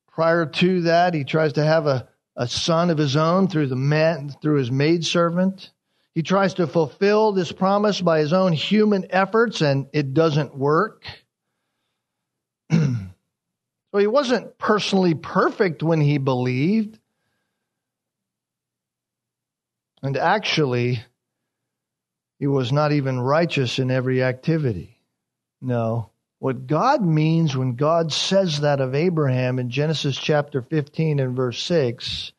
prior 0.08 0.46
to 0.46 0.82
that 0.82 1.14
he 1.14 1.24
tries 1.24 1.54
to 1.54 1.64
have 1.64 1.88
a, 1.88 2.08
a 2.36 2.48
son 2.48 2.90
of 2.90 2.98
his 2.98 3.16
own 3.16 3.48
through 3.48 3.68
the 3.68 3.76
man, 3.76 4.30
through 4.42 4.58
his 4.58 4.72
maidservant. 4.72 5.72
He 6.14 6.24
tries 6.24 6.56
to 6.56 6.68
fulfill 6.68 7.32
this 7.32 7.52
promise 7.52 8.02
by 8.02 8.20
his 8.20 8.34
own 8.34 8.54
human 8.54 9.08
efforts 9.10 9.62
and 9.62 9.88
it 9.94 10.14
doesn't 10.14 10.58
work. 10.58 11.06
So 13.96 14.00
he 14.00 14.08
wasn't 14.08 14.58
personally 14.58 15.14
perfect 15.14 15.82
when 15.82 16.02
he 16.02 16.18
believed. 16.18 17.00
And 20.04 20.18
actually, 20.18 21.02
he 22.38 22.46
was 22.46 22.74
not 22.74 22.92
even 22.92 23.22
righteous 23.22 23.80
in 23.80 23.90
every 23.90 24.22
activity. 24.22 25.00
No. 25.62 26.10
What 26.46 26.68
God 26.68 27.04
means 27.04 27.58
when 27.58 27.74
God 27.74 28.14
says 28.14 28.60
that 28.60 28.80
of 28.80 28.94
Abraham 28.94 29.58
in 29.58 29.72
Genesis 29.72 30.16
chapter 30.16 30.62
15 30.62 31.20
and 31.20 31.36
verse 31.36 31.60
6 31.64 32.34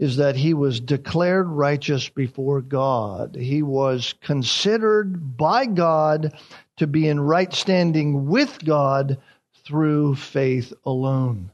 is 0.00 0.16
that 0.16 0.34
he 0.34 0.54
was 0.54 0.80
declared 0.80 1.46
righteous 1.46 2.08
before 2.08 2.60
God. 2.62 3.36
He 3.36 3.62
was 3.62 4.12
considered 4.20 5.36
by 5.36 5.66
God 5.66 6.36
to 6.78 6.88
be 6.88 7.06
in 7.06 7.20
right 7.20 7.54
standing 7.54 8.26
with 8.26 8.58
God 8.64 9.18
through 9.64 10.16
faith 10.16 10.72
alone, 10.84 11.52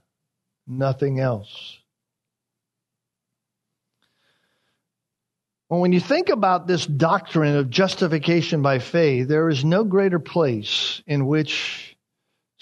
nothing 0.66 1.20
else. 1.20 1.80
Well, 5.68 5.80
when 5.80 5.92
you 5.92 6.00
think 6.00 6.30
about 6.30 6.66
this 6.66 6.86
doctrine 6.86 7.56
of 7.56 7.68
justification 7.68 8.62
by 8.62 8.78
faith, 8.78 9.28
there 9.28 9.50
is 9.50 9.66
no 9.66 9.84
greater 9.84 10.18
place 10.18 11.02
in 11.06 11.26
which 11.26 11.89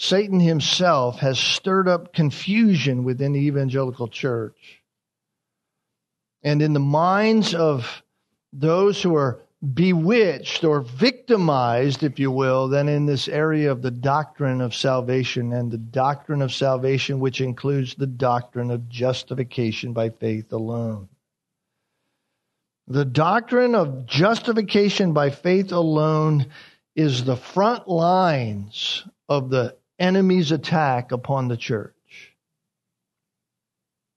Satan 0.01 0.39
himself 0.39 1.19
has 1.19 1.41
stirred 1.41 1.89
up 1.89 2.13
confusion 2.15 3.03
within 3.03 3.33
the 3.33 3.41
evangelical 3.41 4.07
church. 4.07 4.81
And 6.45 6.63
in 6.63 6.73
the 6.73 6.79
minds 6.79 7.53
of 7.53 8.05
those 8.53 9.03
who 9.03 9.17
are 9.17 9.41
bewitched 9.75 10.63
or 10.63 10.83
victimized, 10.83 12.05
if 12.05 12.21
you 12.21 12.31
will, 12.31 12.69
than 12.69 12.89
in 12.89 13.07
this 13.07 13.27
area 13.27 13.73
of 13.73 13.83
the 13.83 13.91
doctrine 13.91 14.61
of 14.61 14.73
salvation 14.73 15.53
and 15.53 15.69
the 15.69 15.79
doctrine 15.79 16.43
of 16.43 16.55
salvation, 16.55 17.19
which 17.19 17.41
includes 17.41 17.97
the 17.97 18.07
doctrine 18.07 18.71
of 18.71 18.89
justification 18.89 19.93
by 19.93 20.11
faith 20.11 20.53
alone. 20.53 21.09
The 22.87 23.05
doctrine 23.05 23.75
of 23.75 24.07
justification 24.07 25.13
by 25.13 25.31
faith 25.31 25.73
alone 25.73 26.47
is 26.95 27.25
the 27.25 27.37
front 27.37 27.89
lines 27.89 29.05
of 29.29 29.51
the 29.51 29.77
enemy's 29.99 30.53
attack 30.53 31.13
upon 31.13 31.49
the 31.49 31.57
church. 31.57 31.95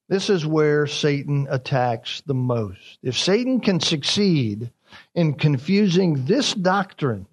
This 0.07 0.29
is 0.29 0.45
where 0.45 0.87
Satan 0.87 1.47
attacks 1.49 2.21
the 2.25 2.33
most. 2.33 2.99
If 3.01 3.17
Satan 3.17 3.61
can 3.61 3.79
succeed 3.79 4.69
in 5.15 5.35
confusing 5.35 6.25
this 6.25 6.53
doctrine 6.53 7.27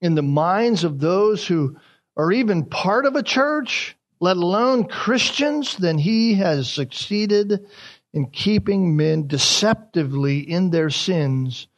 in 0.00 0.14
the 0.14 0.22
minds 0.22 0.84
of 0.84 0.98
those 0.98 1.46
who 1.46 1.76
are 2.16 2.32
even 2.32 2.64
part 2.64 3.04
of 3.06 3.14
a 3.14 3.22
church, 3.22 3.94
let 4.20 4.36
alone 4.36 4.84
Christians, 4.84 5.76
then 5.76 5.98
he 5.98 6.34
has 6.34 6.70
succeeded 6.70 7.66
in 8.12 8.30
keeping 8.30 8.96
men 8.96 9.26
deceptively 9.26 10.38
in 10.38 10.70
their 10.70 10.90
sins 10.90 11.68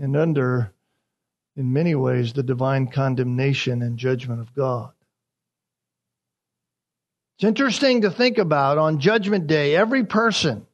and 0.00 0.16
under, 0.16 0.72
in 1.56 1.72
many 1.72 1.94
ways, 1.94 2.32
the 2.32 2.42
divine 2.42 2.86
condemnation 2.88 3.82
and 3.82 3.98
judgment 3.98 4.40
of 4.40 4.54
God. 4.54 4.93
It's 7.36 7.44
interesting 7.44 8.02
to 8.02 8.10
think 8.10 8.38
about 8.38 8.78
on 8.78 9.00
Judgment 9.00 9.46
Day, 9.46 9.74
every 9.74 10.04
person 10.04 10.66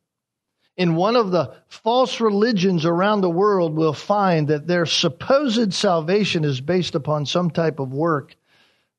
in 0.76 0.94
one 0.94 1.16
of 1.16 1.30
the 1.30 1.54
false 1.68 2.20
religions 2.20 2.84
around 2.84 3.20
the 3.20 3.30
world 3.30 3.74
will 3.74 3.92
find 3.92 4.48
that 4.48 4.66
their 4.66 4.86
supposed 4.86 5.72
salvation 5.72 6.44
is 6.44 6.60
based 6.60 6.94
upon 6.94 7.26
some 7.26 7.50
type 7.50 7.80
of 7.80 7.92
work 7.92 8.36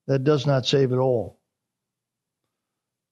that 0.08 0.24
does 0.24 0.47
not 0.47 0.65
save 0.65 0.91
at 0.91 0.97
all. 0.97 1.39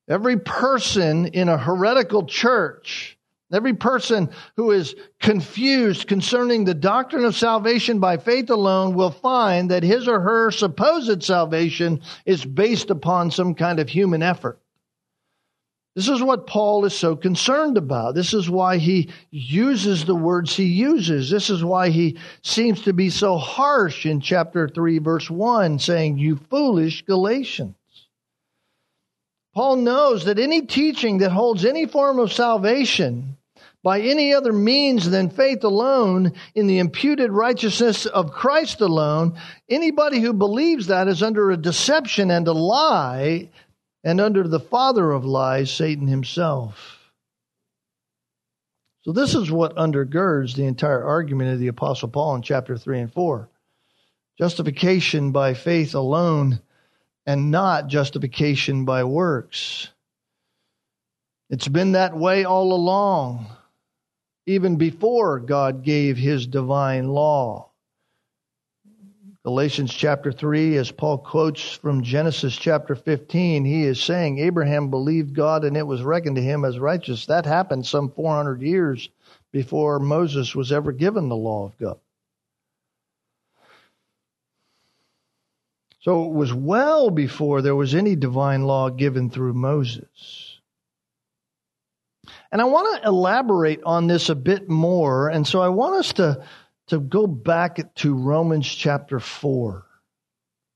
Every 0.07 0.39
person 0.39 1.27
in 1.27 1.49
a 1.49 1.57
heretical 1.57 2.25
church, 2.25 3.18
every 3.51 3.73
person 3.73 4.29
who 4.55 4.71
is 4.71 4.95
confused 5.19 6.07
concerning 6.07 6.65
the 6.65 6.73
doctrine 6.73 7.25
of 7.25 7.35
salvation 7.35 7.99
by 7.99 8.17
faith 8.17 8.49
alone 8.49 8.95
will 8.95 9.12
find 9.12 9.71
that 9.71 9.83
his 9.83 10.07
or 10.07 10.19
her 10.19 10.51
supposed 10.51 11.23
salvation 11.23 12.01
is 12.25 12.45
based 12.45 12.89
upon 12.89 13.31
some 13.31 13.55
kind 13.55 13.79
of 13.79 13.89
human 13.89 14.21
effort. 14.21 14.59
This 15.95 16.07
is 16.07 16.21
what 16.21 16.47
Paul 16.47 16.85
is 16.85 16.93
so 16.93 17.15
concerned 17.15 17.75
about. 17.75 18.15
This 18.15 18.33
is 18.33 18.49
why 18.49 18.77
he 18.77 19.09
uses 19.31 20.05
the 20.05 20.15
words 20.15 20.55
he 20.55 20.65
uses. 20.65 21.29
This 21.29 21.49
is 21.49 21.63
why 21.63 21.89
he 21.89 22.17
seems 22.41 22.83
to 22.83 22.93
be 22.93 23.09
so 23.09 23.38
harsh 23.38 24.05
in 24.05 24.21
chapter 24.21 24.69
3, 24.69 24.99
verse 24.99 25.29
1, 25.29 25.79
saying, 25.79 26.17
You 26.17 26.38
foolish 26.49 27.01
Galatians. 27.05 27.75
Paul 29.53 29.77
knows 29.77 30.25
that 30.25 30.39
any 30.39 30.62
teaching 30.62 31.17
that 31.17 31.31
holds 31.31 31.65
any 31.65 31.85
form 31.85 32.19
of 32.19 32.31
salvation 32.31 33.35
by 33.83 34.01
any 34.01 34.33
other 34.33 34.51
means 34.51 35.09
than 35.09 35.29
faith 35.29 35.63
alone 35.63 36.33
in 36.53 36.67
the 36.67 36.79
imputed 36.79 37.31
righteousness 37.31 38.05
of 38.05 38.31
Christ 38.31 38.81
alone, 38.81 39.39
anybody 39.69 40.19
who 40.19 40.33
believes 40.33 40.87
that 40.87 41.07
is 41.07 41.23
under 41.23 41.51
a 41.51 41.57
deception 41.57 42.29
and 42.29 42.47
a 42.47 42.53
lie 42.53 43.49
and 44.03 44.19
under 44.19 44.47
the 44.47 44.59
father 44.59 45.11
of 45.11 45.25
lies, 45.25 45.71
Satan 45.71 46.07
himself. 46.07 46.97
So, 49.03 49.13
this 49.13 49.33
is 49.33 49.49
what 49.49 49.75
undergirds 49.75 50.55
the 50.55 50.65
entire 50.65 51.03
argument 51.03 51.53
of 51.53 51.59
the 51.59 51.69
Apostle 51.69 52.09
Paul 52.09 52.35
in 52.35 52.41
chapter 52.41 52.77
3 52.77 52.99
and 52.99 53.13
4. 53.13 53.49
Justification 54.37 55.31
by 55.31 55.53
faith 55.53 55.95
alone 55.95 56.61
and 57.25 57.49
not 57.51 57.87
justification 57.87 58.85
by 58.85 59.03
works. 59.03 59.89
It's 61.49 61.67
been 61.67 61.93
that 61.93 62.15
way 62.15 62.43
all 62.43 62.73
along, 62.73 63.47
even 64.49 64.77
before 64.77 65.39
God 65.39 65.83
gave 65.83 66.17
his 66.17 66.47
divine 66.47 67.07
law. 67.09 67.69
Galatians 69.43 69.93
chapter 69.93 70.31
3, 70.31 70.75
as 70.77 70.91
Paul 70.91 71.19
quotes 71.19 71.73
from 71.73 72.01
Genesis 72.01 72.55
chapter 72.55 72.95
15, 72.95 73.63
he 73.63 73.83
is 73.83 74.01
saying, 74.01 74.39
Abraham 74.39 74.89
believed 74.89 75.35
God 75.35 75.63
and 75.63 75.77
it 75.77 75.85
was 75.85 76.01
reckoned 76.01 76.35
to 76.38 76.41
him 76.41 76.65
as 76.65 76.79
righteous. 76.79 77.27
That 77.27 77.45
happened 77.45 77.85
some 77.85 78.09
400 78.09 78.62
years 78.63 79.09
before 79.51 79.99
Moses 79.99 80.55
was 80.55 80.71
ever 80.71 80.91
given 80.93 81.29
the 81.29 81.35
law 81.35 81.65
of 81.65 81.77
God. 81.77 81.99
So 86.01 86.25
it 86.25 86.33
was 86.33 86.51
well 86.51 87.12
before 87.12 87.62
there 87.62 87.75
was 87.75 87.93
any 87.93 88.15
divine 88.15 88.63
law 88.63 88.89
given 88.89 89.29
through 89.29 89.53
Moses. 89.53 90.58
And 92.51 92.62
I 92.62 92.65
want 92.65 93.01
to 93.01 93.07
elaborate 93.07 93.81
on 93.83 94.07
this 94.07 94.29
a 94.29 94.35
bit 94.35 94.69
more. 94.69 95.29
And 95.29 95.47
so 95.47 95.62
I 95.62 95.69
want 95.69 95.95
us 95.95 96.13
to, 96.13 96.43
to 96.88 96.99
go 96.99 97.27
back 97.27 97.93
to 97.95 98.15
Romans 98.15 98.67
chapter 98.67 99.19
4. 99.19 99.85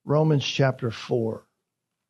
Romans 0.06 0.46
chapter 0.46 0.92
4. 0.92 1.44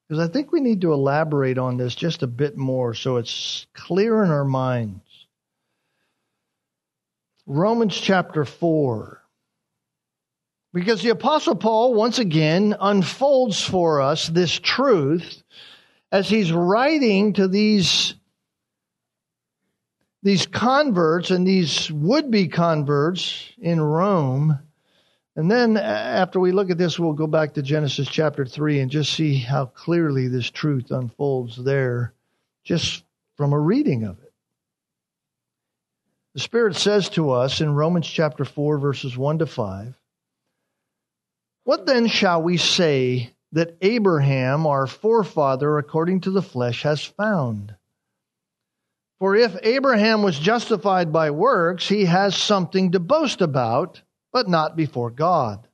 Because 0.07 0.27
I 0.27 0.31
think 0.31 0.51
we 0.51 0.59
need 0.59 0.81
to 0.81 0.93
elaborate 0.93 1.57
on 1.57 1.77
this 1.77 1.95
just 1.95 2.23
a 2.23 2.27
bit 2.27 2.57
more 2.57 2.93
so 2.93 3.17
it's 3.17 3.65
clear 3.73 4.23
in 4.23 4.31
our 4.31 4.43
minds. 4.43 5.01
Romans 7.45 7.97
chapter 7.99 8.45
4. 8.45 9.21
Because 10.73 11.01
the 11.01 11.09
Apostle 11.09 11.55
Paul, 11.55 11.93
once 11.93 12.19
again, 12.19 12.75
unfolds 12.79 13.63
for 13.63 14.01
us 14.01 14.27
this 14.27 14.57
truth 14.57 15.43
as 16.11 16.29
he's 16.29 16.51
writing 16.51 17.33
to 17.33 17.47
these, 17.47 18.15
these 20.23 20.47
converts 20.47 21.29
and 21.29 21.45
these 21.45 21.91
would 21.91 22.31
be 22.31 22.47
converts 22.47 23.51
in 23.59 23.79
Rome. 23.79 24.57
And 25.35 25.51
then 25.51 25.77
after 25.77 26.39
we 26.39 26.51
look 26.51 26.69
at 26.71 26.77
this, 26.77 26.97
we'll 26.97 27.13
go 27.13 27.27
back 27.27 27.53
to 27.53 27.61
Genesis 27.61 28.07
chapter 28.07 28.45
3 28.45 28.79
and 28.79 28.89
just 28.89 29.13
see 29.13 29.35
how 29.35 29.67
clearly 29.67 30.27
this 30.27 30.49
truth 30.49 30.89
unfolds 30.89 31.61
there, 31.63 32.13
just 32.63 33.03
from 33.35 33.53
a 33.53 33.59
reading 33.59 34.03
of 34.03 34.19
it. 34.19 34.33
The 36.33 36.39
Spirit 36.39 36.75
says 36.75 37.09
to 37.09 37.31
us 37.31 37.61
in 37.61 37.75
Romans 37.75 38.07
chapter 38.07 38.45
4, 38.45 38.79
verses 38.79 39.15
1 39.15 39.39
to 39.39 39.45
5 39.45 39.95
what 41.63 41.85
then 41.85 42.07
shall 42.07 42.41
we 42.41 42.57
say 42.57 43.33
that 43.53 43.77
Abraham, 43.81 44.67
our 44.67 44.85
forefather, 44.85 45.77
according 45.77 46.21
to 46.21 46.31
the 46.31 46.41
flesh, 46.41 46.83
has 46.83 47.03
found? 47.03 47.75
For 49.23 49.37
if 49.37 49.55
Abraham 49.63 50.21
was 50.21 50.37
justified 50.37 51.13
by 51.13 51.31
works, 51.31 51.87
he 51.87 52.03
has 52.03 52.35
something 52.35 52.91
to 52.91 52.99
boast 52.99 53.39
about, 53.39 54.01
but 54.33 54.49
not 54.49 54.75
before 54.75 55.11
God. 55.11 55.65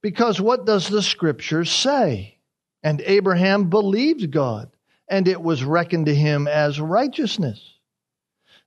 Because 0.00 0.40
what 0.40 0.64
does 0.64 0.88
the 0.88 1.02
scripture 1.02 1.66
say? 1.66 2.38
And 2.82 3.02
Abraham 3.02 3.68
believed 3.68 4.30
God, 4.30 4.70
and 5.06 5.28
it 5.28 5.42
was 5.42 5.62
reckoned 5.62 6.06
to 6.06 6.14
him 6.14 6.48
as 6.48 6.80
righteousness. 6.80 7.78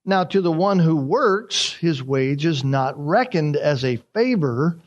Now, 0.05 0.23
to 0.25 0.39
the 0.39 0.51
one 0.51 0.77
who 0.77 0.97
works, 0.97 1.73
his 1.73 2.03
wage 2.03 2.45
is 2.45 2.63
not 2.63 2.93
reckoned 3.03 3.55
as 3.55 3.83
a 3.83 3.95
favor 4.13 4.79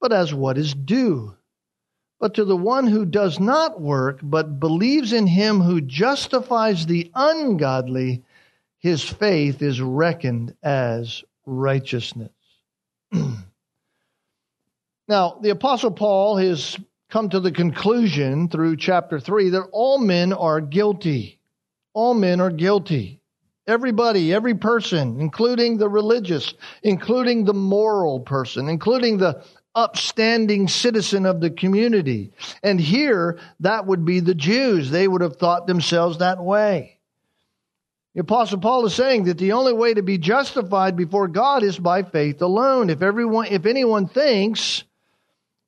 but 0.00 0.12
as 0.12 0.34
what 0.34 0.58
is 0.58 0.74
due. 0.74 1.36
But 2.18 2.34
to 2.34 2.44
the 2.44 2.56
one 2.56 2.88
who 2.88 3.04
does 3.04 3.38
not 3.38 3.80
work, 3.80 4.18
but 4.24 4.58
believes 4.58 5.12
in 5.12 5.28
him 5.28 5.60
who 5.60 5.80
justifies 5.80 6.86
the 6.86 7.12
ungodly, 7.14 8.24
his 8.78 9.02
faith 9.02 9.62
is 9.62 9.80
reckoned 9.80 10.54
as 10.62 11.24
righteousness. 11.44 12.30
now, 15.08 15.38
the 15.40 15.50
Apostle 15.50 15.90
Paul 15.90 16.36
has 16.36 16.76
come 17.10 17.28
to 17.30 17.40
the 17.40 17.52
conclusion 17.52 18.48
through 18.48 18.76
chapter 18.76 19.20
3 19.20 19.50
that 19.50 19.68
all 19.72 19.98
men 19.98 20.32
are 20.32 20.60
guilty. 20.60 21.40
All 21.94 22.14
men 22.14 22.40
are 22.40 22.50
guilty. 22.50 23.20
Everybody, 23.66 24.32
every 24.32 24.54
person, 24.54 25.20
including 25.20 25.78
the 25.78 25.88
religious, 25.88 26.54
including 26.82 27.44
the 27.44 27.54
moral 27.54 28.20
person, 28.20 28.68
including 28.68 29.18
the 29.18 29.44
upstanding 29.74 30.68
citizen 30.68 31.26
of 31.26 31.40
the 31.40 31.50
community. 31.50 32.32
And 32.62 32.80
here, 32.80 33.38
that 33.60 33.86
would 33.86 34.04
be 34.04 34.20
the 34.20 34.34
Jews. 34.34 34.90
They 34.90 35.08
would 35.08 35.20
have 35.20 35.36
thought 35.36 35.66
themselves 35.66 36.18
that 36.18 36.42
way. 36.42 36.95
The 38.16 38.22
Apostle 38.22 38.60
Paul 38.60 38.86
is 38.86 38.94
saying 38.94 39.24
that 39.24 39.36
the 39.36 39.52
only 39.52 39.74
way 39.74 39.92
to 39.92 40.02
be 40.02 40.16
justified 40.16 40.96
before 40.96 41.28
God 41.28 41.62
is 41.62 41.78
by 41.78 42.02
faith 42.02 42.40
alone. 42.40 42.88
If 42.88 43.02
everyone, 43.02 43.48
if 43.48 43.66
anyone 43.66 44.08
thinks 44.08 44.84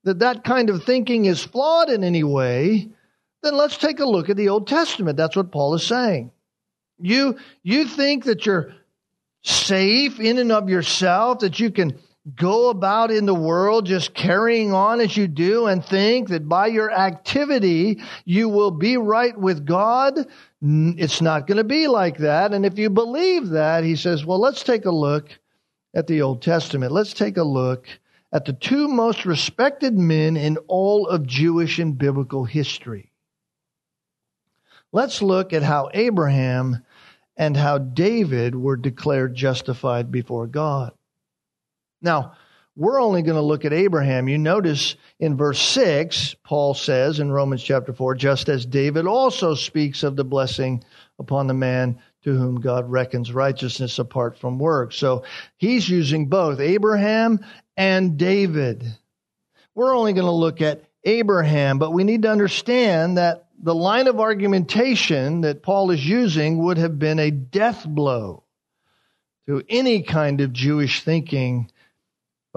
that 0.04 0.20
that 0.20 0.44
kind 0.44 0.70
of 0.70 0.82
thinking 0.82 1.26
is 1.26 1.44
flawed 1.44 1.90
in 1.90 2.02
any 2.02 2.24
way, 2.24 2.88
then 3.42 3.54
let's 3.54 3.76
take 3.76 4.00
a 4.00 4.06
look 4.06 4.30
at 4.30 4.38
the 4.38 4.48
Old 4.48 4.66
Testament. 4.66 5.18
That's 5.18 5.36
what 5.36 5.52
Paul 5.52 5.74
is 5.74 5.86
saying. 5.86 6.30
You, 6.98 7.36
you 7.62 7.84
think 7.84 8.24
that 8.24 8.46
you're 8.46 8.72
safe 9.42 10.18
in 10.18 10.38
and 10.38 10.50
of 10.50 10.70
yourself, 10.70 11.40
that 11.40 11.60
you 11.60 11.70
can 11.70 11.98
go 12.34 12.70
about 12.70 13.10
in 13.10 13.26
the 13.26 13.34
world 13.34 13.86
just 13.86 14.14
carrying 14.14 14.72
on 14.72 15.00
as 15.00 15.16
you 15.16 15.28
do 15.28 15.66
and 15.66 15.84
think 15.84 16.28
that 16.28 16.48
by 16.48 16.66
your 16.66 16.90
activity 16.90 18.00
you 18.24 18.48
will 18.48 18.70
be 18.70 18.96
right 18.96 19.36
with 19.36 19.64
God, 19.64 20.26
it's 20.60 21.22
not 21.22 21.46
going 21.46 21.58
to 21.58 21.64
be 21.64 21.86
like 21.86 22.18
that. 22.18 22.52
And 22.52 22.66
if 22.66 22.78
you 22.78 22.90
believe 22.90 23.48
that, 23.50 23.84
he 23.84 23.96
says, 23.96 24.24
well, 24.24 24.40
let's 24.40 24.62
take 24.62 24.84
a 24.84 24.90
look 24.90 25.38
at 25.94 26.06
the 26.06 26.22
Old 26.22 26.42
Testament. 26.42 26.92
Let's 26.92 27.12
take 27.12 27.36
a 27.36 27.44
look 27.44 27.86
at 28.32 28.44
the 28.44 28.52
two 28.52 28.88
most 28.88 29.24
respected 29.24 29.96
men 29.96 30.36
in 30.36 30.58
all 30.66 31.06
of 31.06 31.26
Jewish 31.26 31.78
and 31.78 31.96
biblical 31.96 32.44
history. 32.44 33.10
Let's 34.92 35.22
look 35.22 35.52
at 35.52 35.62
how 35.62 35.90
Abraham 35.94 36.84
and 37.36 37.56
how 37.56 37.78
David 37.78 38.54
were 38.54 38.76
declared 38.76 39.34
justified 39.34 40.10
before 40.10 40.46
God. 40.46 40.92
Now, 42.00 42.32
we're 42.76 43.00
only 43.00 43.22
going 43.22 43.36
to 43.36 43.42
look 43.42 43.64
at 43.64 43.72
Abraham. 43.72 44.28
You 44.28 44.38
notice 44.38 44.94
in 45.18 45.36
verse 45.36 45.60
6, 45.60 46.36
Paul 46.44 46.74
says 46.74 47.18
in 47.18 47.32
Romans 47.32 47.62
chapter 47.62 47.92
4, 47.92 48.14
just 48.14 48.48
as 48.48 48.64
David 48.64 49.06
also 49.06 49.54
speaks 49.54 50.04
of 50.04 50.14
the 50.14 50.24
blessing 50.24 50.84
upon 51.18 51.48
the 51.48 51.54
man 51.54 51.98
to 52.22 52.36
whom 52.36 52.60
God 52.60 52.88
reckons 52.88 53.32
righteousness 53.32 53.98
apart 53.98 54.38
from 54.38 54.60
works. 54.60 54.96
So 54.96 55.24
he's 55.56 55.88
using 55.88 56.28
both 56.28 56.60
Abraham 56.60 57.40
and 57.76 58.16
David. 58.16 58.84
We're 59.74 59.96
only 59.96 60.12
going 60.12 60.26
to 60.26 60.32
look 60.32 60.60
at 60.60 60.84
Abraham, 61.02 61.78
but 61.78 61.92
we 61.92 62.04
need 62.04 62.22
to 62.22 62.30
understand 62.30 63.18
that 63.18 63.48
the 63.60 63.74
line 63.74 64.06
of 64.06 64.20
argumentation 64.20 65.40
that 65.40 65.64
Paul 65.64 65.90
is 65.90 66.06
using 66.06 66.58
would 66.58 66.78
have 66.78 66.98
been 66.98 67.18
a 67.18 67.32
death 67.32 67.84
blow 67.84 68.44
to 69.46 69.64
any 69.68 70.02
kind 70.02 70.40
of 70.40 70.52
Jewish 70.52 71.02
thinking 71.02 71.70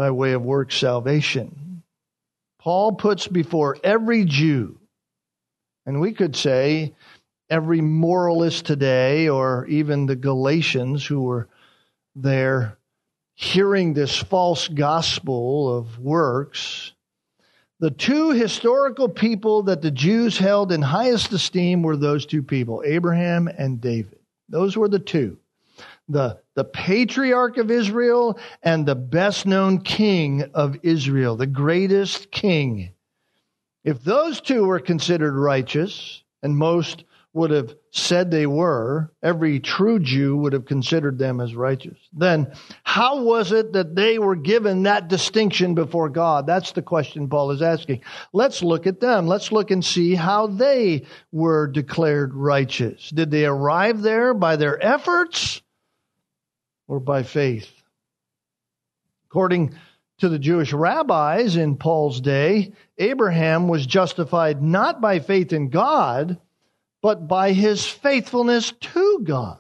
by 0.02 0.10
way 0.10 0.32
of 0.32 0.42
work 0.42 0.72
salvation. 0.72 1.84
Paul 2.58 2.94
puts 2.94 3.28
before 3.28 3.78
every 3.84 4.26
Jew, 4.26 4.80
and 5.86 6.02
we 6.02 6.12
could 6.12 6.36
say 6.36 6.96
every 7.52 7.82
moralist 7.82 8.66
today, 8.66 9.30
or 9.30 9.68
even 9.68 10.08
the 10.08 10.16
Galatians 10.16 11.06
who 11.06 11.22
were 11.22 11.50
there 12.16 12.80
hearing 13.36 13.94
this 13.94 14.18
false 14.18 14.68
gospel 14.68 15.78
of 15.78 16.00
works, 16.00 16.94
the 17.80 17.92
two 17.92 18.32
historical 18.32 19.08
people 19.08 19.62
that 19.62 19.84
the 19.84 19.92
Jews 19.92 20.36
held 20.36 20.72
in 20.72 20.82
highest 20.82 21.32
esteem 21.32 21.84
were 21.84 21.96
those 21.96 22.26
two 22.26 22.42
people, 22.42 22.82
Abraham 22.84 23.48
and 23.48 23.80
David. 23.80 24.18
Those 24.50 24.76
were 24.76 24.90
the 24.90 24.98
two 24.98 25.38
the, 26.12 26.40
the 26.56 26.64
patriarch 26.64 27.58
of 27.58 27.72
Israel 27.72 28.40
and 28.62 28.86
the 28.86 28.96
best 28.96 29.46
known 29.46 29.80
king 29.80 30.44
of 30.54 30.78
Israel, 30.84 31.36
the 31.36 31.48
greatest 31.48 32.32
king. 32.32 32.92
If 33.84 34.04
those 34.04 34.42
two 34.42 34.66
were 34.66 34.80
considered 34.80 35.34
righteous, 35.34 36.24
and 36.44 36.56
most 36.56 37.04
would 37.34 37.52
have 37.52 37.74
said 37.92 38.30
they 38.30 38.46
were, 38.46 39.12
every 39.24 39.60
true 39.60 40.00
Jew 40.00 40.36
would 40.38 40.52
have 40.52 40.66
considered 40.66 41.18
them 41.18 41.40
as 41.40 41.56
righteous. 41.56 41.98
Then, 42.12 42.54
how 42.84 43.24
was 43.24 43.54
it 43.54 43.72
that 43.74 43.96
they 43.96 44.20
were 44.20 44.36
given 44.36 44.84
that 44.84 45.08
distinction 45.08 45.74
before 45.74 46.10
God? 46.10 46.46
That's 46.46 46.74
the 46.74 46.82
question 46.82 47.30
Paul 47.30 47.52
is 47.52 47.62
asking. 47.62 48.02
Let's 48.34 48.62
look 48.62 48.86
at 48.86 49.00
them. 49.00 49.28
Let's 49.28 49.52
look 49.52 49.72
and 49.72 49.84
see 49.84 50.14
how 50.14 50.48
they 50.48 51.06
were 51.32 51.68
declared 51.68 52.34
righteous. 52.34 53.10
Did 53.10 53.32
they 53.32 53.46
arrive 53.46 54.02
there 54.02 54.34
by 54.34 54.58
their 54.58 54.84
efforts? 54.84 55.62
Or 56.92 57.00
by 57.00 57.24
faith. 57.24 57.72
According 59.30 59.74
To 60.20 60.30
the 60.30 60.38
Jewish 60.38 60.72
rabbis 60.72 61.56
in 61.56 61.78
Paul's 61.78 62.22
day, 62.22 62.74
Abraham 63.00 63.68
was 63.68 63.88
justified 63.88 64.62
not 64.62 65.02
by 65.02 65.20
faith 65.20 65.52
in 65.52 65.70
God, 65.70 66.38
but 67.02 67.28
by 67.28 67.54
his 67.54 67.88
faithfulness 67.88 68.72
to 68.72 69.22
God. 69.24 69.58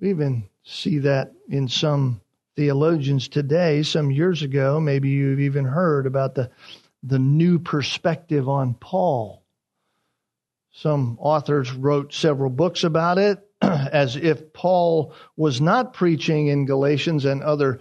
We 0.00 0.08
even 0.08 0.48
see 0.62 1.00
that 1.00 1.32
in 1.50 1.68
some 1.68 2.22
theologians 2.56 3.28
today. 3.28 3.82
Some 3.82 4.10
years 4.10 4.42
ago, 4.42 4.80
maybe 4.80 5.10
you've 5.10 5.40
even 5.40 5.66
heard 5.66 6.06
about 6.06 6.34
the, 6.34 6.50
the 7.02 7.18
new 7.18 7.58
perspective 7.58 8.48
on 8.48 8.72
Paul. 8.72 9.42
Some 10.72 11.18
authors 11.20 11.70
wrote 11.72 12.14
several 12.14 12.48
books 12.48 12.84
about 12.84 13.18
it, 13.18 13.43
as 13.92 14.16
if 14.16 14.52
Paul 14.52 15.12
was 15.36 15.60
not 15.60 15.92
preaching 15.92 16.48
in 16.48 16.66
Galatians 16.66 17.24
and 17.24 17.42
other 17.42 17.80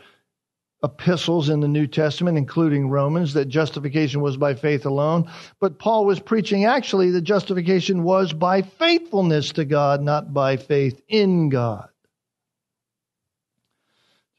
epistles 0.83 1.49
in 1.49 1.61
the 1.61 1.67
New 1.67 1.87
Testament, 1.87 2.37
including 2.37 2.89
Romans, 2.89 3.33
that 3.33 3.45
justification 3.45 4.21
was 4.21 4.35
by 4.35 4.53
faith 4.53 4.85
alone. 4.85 5.31
But 5.59 5.79
Paul 5.79 6.05
was 6.05 6.19
preaching 6.19 6.65
actually 6.65 7.11
that 7.11 7.21
justification 7.21 8.03
was 8.03 8.33
by 8.33 8.61
faithfulness 8.61 9.53
to 9.53 9.65
God, 9.65 10.01
not 10.01 10.33
by 10.33 10.57
faith 10.57 11.01
in 11.07 11.49
God. 11.49 11.87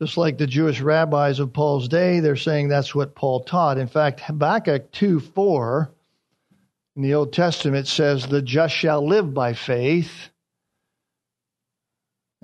Just 0.03 0.17
like 0.19 0.37
the 0.37 0.47
Jewish 0.47 0.81
rabbis 0.81 1.39
of 1.39 1.53
Paul's 1.53 1.89
day, 1.89 2.21
they're 2.21 2.37
saying 2.37 2.69
that's 2.69 2.95
what 2.95 3.15
Paul 3.15 3.45
taught. 3.45 3.79
In 3.79 3.87
fact, 3.87 4.21
Habakkuk 4.21 4.91
2 4.93 5.21
4 5.21 5.91
in 6.97 7.03
the 7.03 7.15
Old 7.15 7.33
Testament 7.33 7.87
says, 7.87 8.27
The 8.27 8.43
just 8.43 8.75
shall 8.75 9.07
live 9.07 9.33
by 9.33 9.55
faith. 9.55 10.31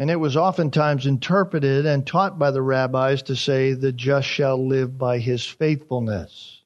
And 0.00 0.10
it 0.10 0.16
was 0.16 0.34
oftentimes 0.34 1.04
interpreted 1.04 1.84
and 1.84 2.06
taught 2.06 2.38
by 2.38 2.52
the 2.52 2.62
rabbis 2.62 3.20
to 3.24 3.36
say, 3.36 3.74
The 3.74 3.92
just 3.92 4.26
shall 4.26 4.66
live 4.66 4.96
by 4.96 5.18
his 5.18 5.44
faithfulness. 5.44 6.62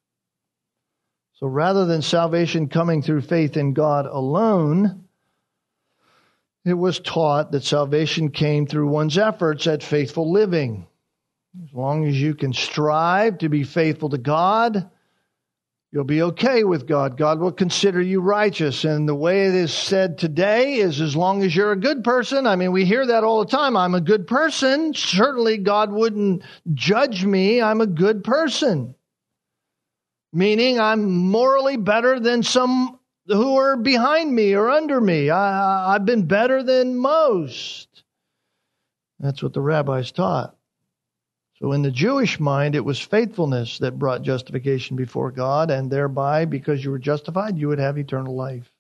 So 1.33 1.49
rather 1.49 1.85
than 1.85 2.01
salvation 2.01 2.69
coming 2.69 3.03
through 3.03 3.23
faith 3.23 3.57
in 3.57 3.73
God 3.73 4.07
alone, 4.07 5.09
it 6.65 6.75
was 6.75 7.01
taught 7.01 7.51
that 7.51 7.65
salvation 7.65 8.31
came 8.31 8.69
through 8.69 8.87
one's 8.87 9.19
efforts 9.19 9.67
at 9.67 9.83
faithful 9.83 10.31
living. 10.31 10.87
As 11.61 11.75
long 11.75 12.07
as 12.07 12.15
you 12.15 12.37
can 12.37 12.53
strive 12.53 13.39
to 13.39 13.49
be 13.49 13.65
faithful 13.65 14.11
to 14.11 14.19
God, 14.19 14.89
you'll 15.95 16.03
be 16.03 16.23
okay 16.23 16.65
with 16.65 16.89
God. 16.89 17.17
God 17.17 17.39
will 17.39 17.53
consider 17.53 18.03
you 18.03 18.21
righteous. 18.21 18.85
And 18.85 19.09
the 19.09 19.15
way 19.15 19.47
it 19.47 19.55
is 19.55 19.73
said 19.73 20.19
today 20.19 20.75
is 20.75 21.01
as 21.01 21.15
long 21.15 21.45
as 21.45 21.55
you're 21.55 21.71
a 21.71 21.77
good 21.77 22.03
person. 22.03 22.49
I 22.49 22.57
mean, 22.57 22.73
we 22.73 22.85
hear 22.85 23.07
that 23.07 23.23
all 23.23 23.45
the 23.45 23.51
time. 23.51 23.77
I'm 23.77 23.95
a 23.95 24.01
good 24.01 24.27
person. 24.27 24.93
Certainly 24.93 25.59
God 25.59 25.93
wouldn't 25.93 26.43
judge 26.75 27.25
me. 27.25 27.63
I'm 27.63 27.81
a 27.81 27.87
good 27.87 28.25
person. 28.25 28.97
Meaning 30.33 30.81
I'm 30.81 31.15
morally 31.15 31.77
better 31.77 32.19
than 32.19 32.43
some 32.43 32.99
who 33.29 33.57
are 33.57 33.77
behind 33.77 34.35
me 34.35 34.55
or 34.55 34.71
under 34.71 35.01
me. 35.01 35.31
I, 35.31 35.95
I've 35.95 36.05
been 36.05 36.27
better 36.27 36.65
than 36.65 36.97
most. 36.97 38.03
That's 39.21 39.45
what 39.45 39.53
the 39.53 39.61
rabbis 39.61 40.11
taught. 40.11 40.57
So, 41.61 41.73
in 41.73 41.83
the 41.83 41.91
Jewish 41.91 42.41
mind, 42.41 42.75
it 42.75 42.85
was 42.85 43.01
faithfulness 43.01 43.79
that 43.79 43.99
brought 43.99 44.23
justification 44.23 44.97
before 44.97 45.31
God, 45.31 45.71
and 45.71 45.91
thereby, 45.91 46.47
because 46.47 46.85
you 46.85 46.91
were 46.91 46.99
justified, 46.99 47.57
you 47.59 47.69
would 47.69 47.79
have 47.79 47.97
eternal 47.97 48.35
life. 48.35 48.71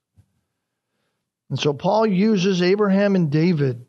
And 1.51 1.59
so, 1.59 1.73
Paul 1.73 2.07
uses 2.07 2.63
Abraham 2.63 3.15
and 3.15 3.31
David 3.31 3.87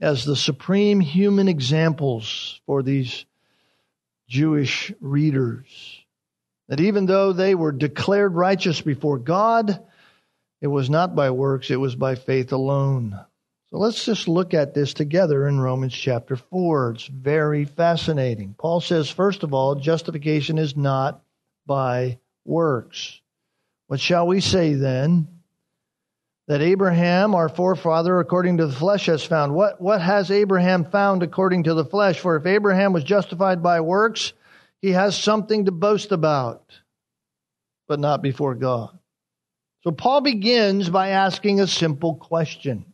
as 0.00 0.24
the 0.24 0.36
supreme 0.36 1.00
human 1.00 1.48
examples 1.48 2.60
for 2.66 2.82
these 2.82 3.24
Jewish 4.28 4.92
readers 5.00 6.00
that 6.70 6.80
even 6.80 7.06
though 7.06 7.32
they 7.32 7.56
were 7.56 7.72
declared 7.72 8.34
righteous 8.34 8.80
before 8.80 9.18
God, 9.18 9.84
it 10.60 10.68
was 10.68 10.88
not 10.88 11.16
by 11.16 11.32
works, 11.32 11.68
it 11.68 11.76
was 11.76 11.96
by 11.96 12.14
faith 12.14 12.52
alone. 12.52 13.18
So 13.70 13.78
let's 13.78 14.04
just 14.04 14.26
look 14.26 14.52
at 14.52 14.74
this 14.74 14.94
together 14.94 15.46
in 15.46 15.60
Romans 15.60 15.94
chapter 15.94 16.34
4. 16.34 16.92
It's 16.92 17.06
very 17.06 17.64
fascinating. 17.64 18.56
Paul 18.58 18.80
says, 18.80 19.08
first 19.08 19.44
of 19.44 19.54
all, 19.54 19.76
justification 19.76 20.58
is 20.58 20.76
not 20.76 21.22
by 21.66 22.18
works. 22.44 23.20
What 23.86 24.00
shall 24.00 24.26
we 24.26 24.40
say 24.40 24.74
then? 24.74 25.28
That 26.48 26.62
Abraham, 26.62 27.36
our 27.36 27.48
forefather, 27.48 28.18
according 28.18 28.56
to 28.56 28.66
the 28.66 28.72
flesh, 28.72 29.06
has 29.06 29.22
found. 29.22 29.54
What, 29.54 29.80
what 29.80 30.00
has 30.00 30.32
Abraham 30.32 30.84
found 30.84 31.22
according 31.22 31.64
to 31.64 31.74
the 31.74 31.84
flesh? 31.84 32.18
For 32.18 32.34
if 32.34 32.46
Abraham 32.46 32.92
was 32.92 33.04
justified 33.04 33.62
by 33.62 33.82
works, 33.82 34.32
he 34.82 34.90
has 34.90 35.16
something 35.16 35.66
to 35.66 35.70
boast 35.70 36.10
about, 36.10 36.64
but 37.86 38.00
not 38.00 38.20
before 38.20 38.56
God. 38.56 38.98
So 39.84 39.92
Paul 39.92 40.22
begins 40.22 40.90
by 40.90 41.10
asking 41.10 41.60
a 41.60 41.68
simple 41.68 42.16
question. 42.16 42.89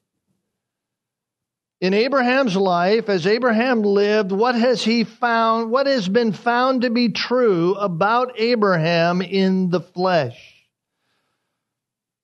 In 1.79 1.93
Abraham's 1.93 2.57
life, 2.57 3.11
as 3.11 3.27
Abraham 3.27 3.83
lived, 3.83 4.33
what 4.33 4.55
has 4.55 4.83
he 4.83 5.05
found, 5.05 5.71
what 5.71 5.87
has 5.87 6.09
been 6.09 6.33
found 6.33 6.83
to 6.83 6.91
be 6.91 7.11
true 7.11 7.75
about 7.75 8.41
Abraham 8.41 9.21
in 9.21 9.69
the 9.69 9.81
flesh? 9.81 10.55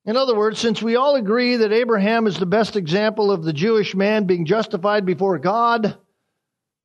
In 0.06 0.16
other 0.16 0.34
words, 0.34 0.58
since 0.58 0.80
we 0.80 0.96
all 0.96 1.16
agree 1.16 1.56
that 1.56 1.70
Abraham 1.70 2.26
is 2.26 2.38
the 2.38 2.46
best 2.46 2.76
example 2.76 3.30
of 3.30 3.44
the 3.44 3.52
Jewish 3.52 3.94
man 3.94 4.24
being 4.24 4.46
justified 4.46 5.04
before 5.04 5.38
God, 5.38 5.98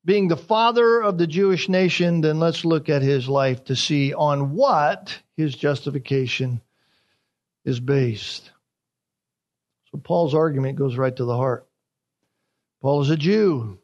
being 0.04 0.28
the 0.28 0.36
father 0.36 1.02
of 1.02 1.18
the 1.18 1.26
Jewish 1.26 1.68
nation, 1.68 2.20
then 2.20 2.38
let's 2.38 2.64
look 2.64 2.88
at 2.88 3.02
his 3.02 3.28
life 3.28 3.64
to 3.64 3.76
see 3.76 4.12
on 4.12 4.52
what 4.52 5.18
his 5.36 5.54
justification 5.54 6.60
is 7.64 7.80
based. 7.80 8.50
So 9.90 9.98
Paul's 9.98 10.34
argument 10.34 10.78
goes 10.78 10.96
right 10.96 11.14
to 11.16 11.24
the 11.24 11.36
heart. 11.36 11.67
Paul 12.80 13.02
is 13.02 13.10
a 13.10 13.16
Jew. 13.16 13.78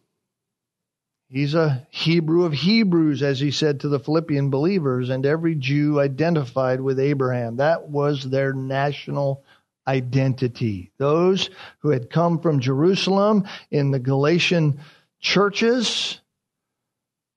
He's 1.29 1.55
a 1.55 1.87
Hebrew 1.91 2.45
of 2.45 2.53
Hebrews, 2.53 3.23
as 3.23 3.41
he 3.41 3.51
said 3.51 3.81
to 3.81 3.89
the 3.89 3.99
Philippian 3.99 4.51
believers, 4.51 5.11
and 5.11 5.27
every 5.27 5.57
Jew 5.57 5.99
identified 5.99 6.81
with 6.81 7.01
Abraham. 7.01 7.57
That 7.57 7.89
was 7.89 8.23
their 8.23 8.53
national 8.53 9.43
identity. 9.87 10.93
Those 10.99 11.51
who 11.81 11.91
had 11.91 12.09
come 12.11 12.39
from 12.39 12.61
Jerusalem 12.61 13.49
in 13.71 13.91
the 13.91 13.99
Galatian 13.99 14.81
churches 15.19 16.21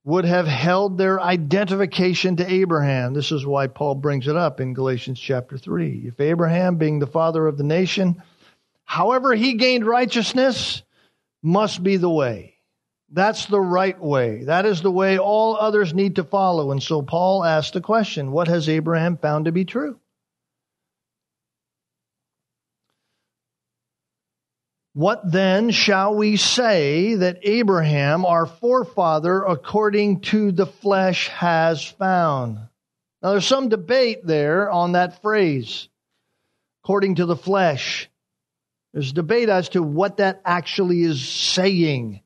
would 0.04 0.24
have 0.24 0.46
held 0.46 0.96
their 0.96 1.20
identification 1.20 2.36
to 2.36 2.50
Abraham. 2.50 3.14
This 3.14 3.32
is 3.32 3.44
why 3.44 3.66
Paul 3.66 3.96
brings 3.96 4.28
it 4.28 4.36
up 4.36 4.60
in 4.60 4.74
Galatians 4.74 5.18
chapter 5.18 5.58
3. 5.58 6.04
If 6.06 6.20
Abraham, 6.20 6.76
being 6.76 6.98
the 6.98 7.06
father 7.06 7.46
of 7.46 7.58
the 7.58 7.64
nation, 7.64 8.22
however 8.84 9.34
he 9.34 9.54
gained 9.54 9.84
righteousness, 9.84 10.82
must 11.42 11.82
be 11.82 11.96
the 11.96 12.10
way. 12.10 12.54
That's 13.10 13.46
the 13.46 13.60
right 13.60 13.98
way. 13.98 14.44
That 14.44 14.66
is 14.66 14.82
the 14.82 14.90
way 14.90 15.18
all 15.18 15.56
others 15.56 15.94
need 15.94 16.16
to 16.16 16.24
follow. 16.24 16.72
And 16.72 16.82
so 16.82 17.00
Paul 17.00 17.44
asked 17.44 17.72
the 17.72 17.80
question 17.80 18.32
what 18.32 18.48
has 18.48 18.68
Abraham 18.68 19.16
found 19.16 19.46
to 19.46 19.52
be 19.52 19.64
true? 19.64 19.98
What 24.98 25.30
then 25.30 25.70
shall 25.70 26.16
we 26.16 26.36
say 26.36 27.14
that 27.14 27.38
Abraham, 27.42 28.26
our 28.26 28.46
forefather, 28.46 29.44
according 29.44 30.22
to 30.22 30.50
the 30.50 30.66
flesh, 30.66 31.28
has 31.28 31.84
found? 31.84 32.58
Now, 33.22 33.30
there's 33.30 33.46
some 33.46 33.68
debate 33.68 34.26
there 34.26 34.68
on 34.68 34.92
that 34.92 35.22
phrase, 35.22 35.88
according 36.82 37.16
to 37.16 37.26
the 37.26 37.36
flesh. 37.36 38.10
There's 38.92 39.12
debate 39.12 39.48
as 39.48 39.68
to 39.70 39.82
what 39.82 40.16
that 40.16 40.40
actually 40.44 41.02
is 41.02 41.26
saying. 41.28 42.22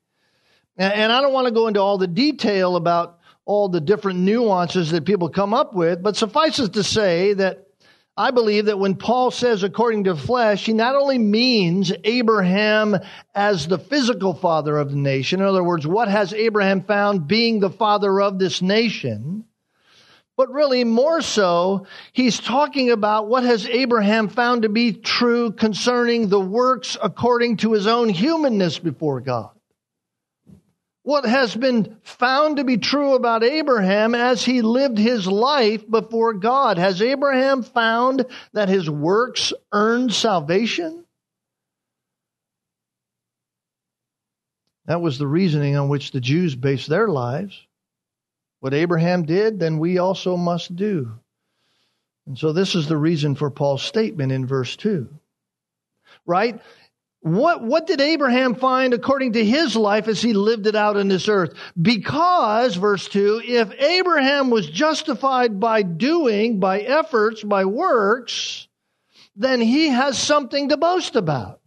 And 0.77 1.13
I 1.13 1.21
don't 1.21 1.33
want 1.33 1.47
to 1.49 1.53
go 1.53 1.67
into 1.67 1.81
all 1.81 1.99
the 1.99 2.07
detail 2.07 2.77
about 2.77 3.19
all 3.45 3.69
the 3.69 3.81
different 3.81 4.21
nuances 4.21 4.91
that 4.93 5.05
people 5.05 5.29
come 5.29 5.53
up 5.53 5.75
with, 5.75 6.03
but 6.03 6.17
suffice 6.17 6.59
it 6.59 6.73
to 6.75 6.85
say 6.85 7.35
that 7.35 7.67
I 8.17 8.31
believe 8.31 8.67
that 8.67 8.79
when 8.79 8.97
Paul 8.97 9.31
says 9.31 9.63
according 9.63 10.05
to 10.05 10.15
flesh, 10.15 10.67
he 10.67 10.73
not 10.75 10.95
only 10.95 11.19
means 11.19 11.93
Abraham 12.05 12.97
as 13.35 13.67
the 13.67 13.79
physical 13.79 14.35
father 14.35 14.77
of 14.77 14.91
the 14.91 14.97
nation. 14.97 15.41
In 15.41 15.47
other 15.47 15.65
words, 15.65 15.87
what 15.87 16.09
has 16.09 16.33
Abraham 16.35 16.83
found 16.83 17.27
being 17.27 17.61
the 17.61 17.71
father 17.71 18.21
of 18.21 18.39
this 18.39 18.61
nation? 18.61 19.45
But 20.37 20.51
really, 20.51 20.85
more 20.85 21.21
so, 21.21 21.87
he's 22.13 22.41
talking 22.41 22.91
about 22.91 23.29
what 23.29 23.45
has 23.45 23.67
Abraham 23.67 24.29
found 24.29 24.63
to 24.63 24.69
be 24.69 24.93
true 24.93 25.53
concerning 25.53 26.29
the 26.29 26.41
works 26.41 26.97
according 27.03 27.59
to 27.59 27.73
his 27.73 27.87
own 27.87 28.09
humanness 28.09 28.79
before 28.79 29.21
God 29.21 29.51
what 31.03 31.25
has 31.25 31.55
been 31.55 31.97
found 32.03 32.57
to 32.57 32.65
be 32.65 32.77
true 32.77 33.15
about 33.15 33.43
Abraham 33.43 34.15
as 34.15 34.45
he 34.45 34.63
lived 34.63 34.99
his 34.99 35.27
life 35.27 35.89
before 35.89 36.33
God. 36.33 36.79
Has 36.79 37.03
Abraham 37.03 37.63
found 37.63 38.25
that 38.53 38.69
his 38.69 38.89
works 38.89 39.53
earned 39.73 40.13
salvation? 40.13 41.05
That 44.87 45.01
was 45.01 45.19
the 45.19 45.27
reasoning 45.27 45.77
on 45.77 45.89
which 45.89 46.13
the 46.13 46.21
Jews 46.21 46.55
based 46.55 46.89
their 46.89 47.09
lives. 47.09 47.61
What 48.63 48.75
Abraham 48.75 49.25
did, 49.25 49.59
then 49.59 49.81
we 49.81 49.99
also 49.99 50.37
must 50.37 50.77
do. 50.77 51.19
And 52.29 52.39
so 52.39 52.53
this 52.53 52.77
is 52.77 52.87
the 52.87 52.97
reason 52.97 53.35
for 53.35 53.51
Paul's 53.51 53.83
statement 53.83 54.31
in 54.31 54.47
verse 54.47 54.77
2. 54.77 55.09
Right? 56.27 56.61
What, 57.23 57.65
what 57.65 57.89
did 57.89 58.01
Abraham 58.01 58.55
find 58.55 58.95
according 58.95 59.33
to 59.33 59.45
his 59.45 59.75
life 59.75 60.07
as 60.07 60.23
he 60.23 60.33
lived 60.33 60.69
it 60.69 60.77
out 60.77 60.97
in 60.97 61.09
this 61.09 61.29
earth? 61.29 61.55
Because, 61.81 62.77
verse 62.77 63.09
2, 63.09 63.43
if 63.45 63.73
Abraham 63.81 64.49
was 64.49 64.71
justified 64.71 65.59
by 65.59 65.83
doing, 65.83 66.61
by 66.61 66.83
efforts, 66.83 67.43
by 67.43 67.65
works, 67.65 68.69
then 69.35 69.61
he 69.61 69.89
has 69.89 70.17
something 70.17 70.69
to 70.69 70.77
boast 70.77 71.17
about. 71.17 71.62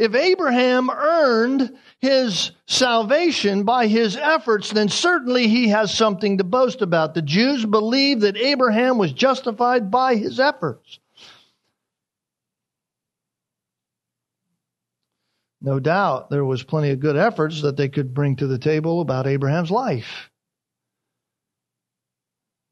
If 0.00 0.14
Abraham 0.14 0.88
earned 0.88 1.76
his 1.98 2.52
salvation 2.66 3.64
by 3.64 3.86
his 3.86 4.16
efforts, 4.16 4.70
then 4.70 4.88
certainly 4.88 5.46
he 5.46 5.68
has 5.68 5.92
something 5.92 6.38
to 6.38 6.44
boast 6.44 6.80
about. 6.80 7.12
The 7.12 7.20
Jews 7.20 7.66
believed 7.66 8.22
that 8.22 8.38
Abraham 8.38 8.96
was 8.96 9.12
justified 9.12 9.90
by 9.90 10.14
his 10.14 10.40
efforts. 10.40 11.00
No 15.60 15.78
doubt 15.78 16.30
there 16.30 16.46
was 16.46 16.62
plenty 16.62 16.92
of 16.92 17.00
good 17.00 17.18
efforts 17.18 17.60
that 17.60 17.76
they 17.76 17.90
could 17.90 18.14
bring 18.14 18.36
to 18.36 18.46
the 18.46 18.58
table 18.58 19.02
about 19.02 19.26
Abraham's 19.26 19.70
life. 19.70 20.29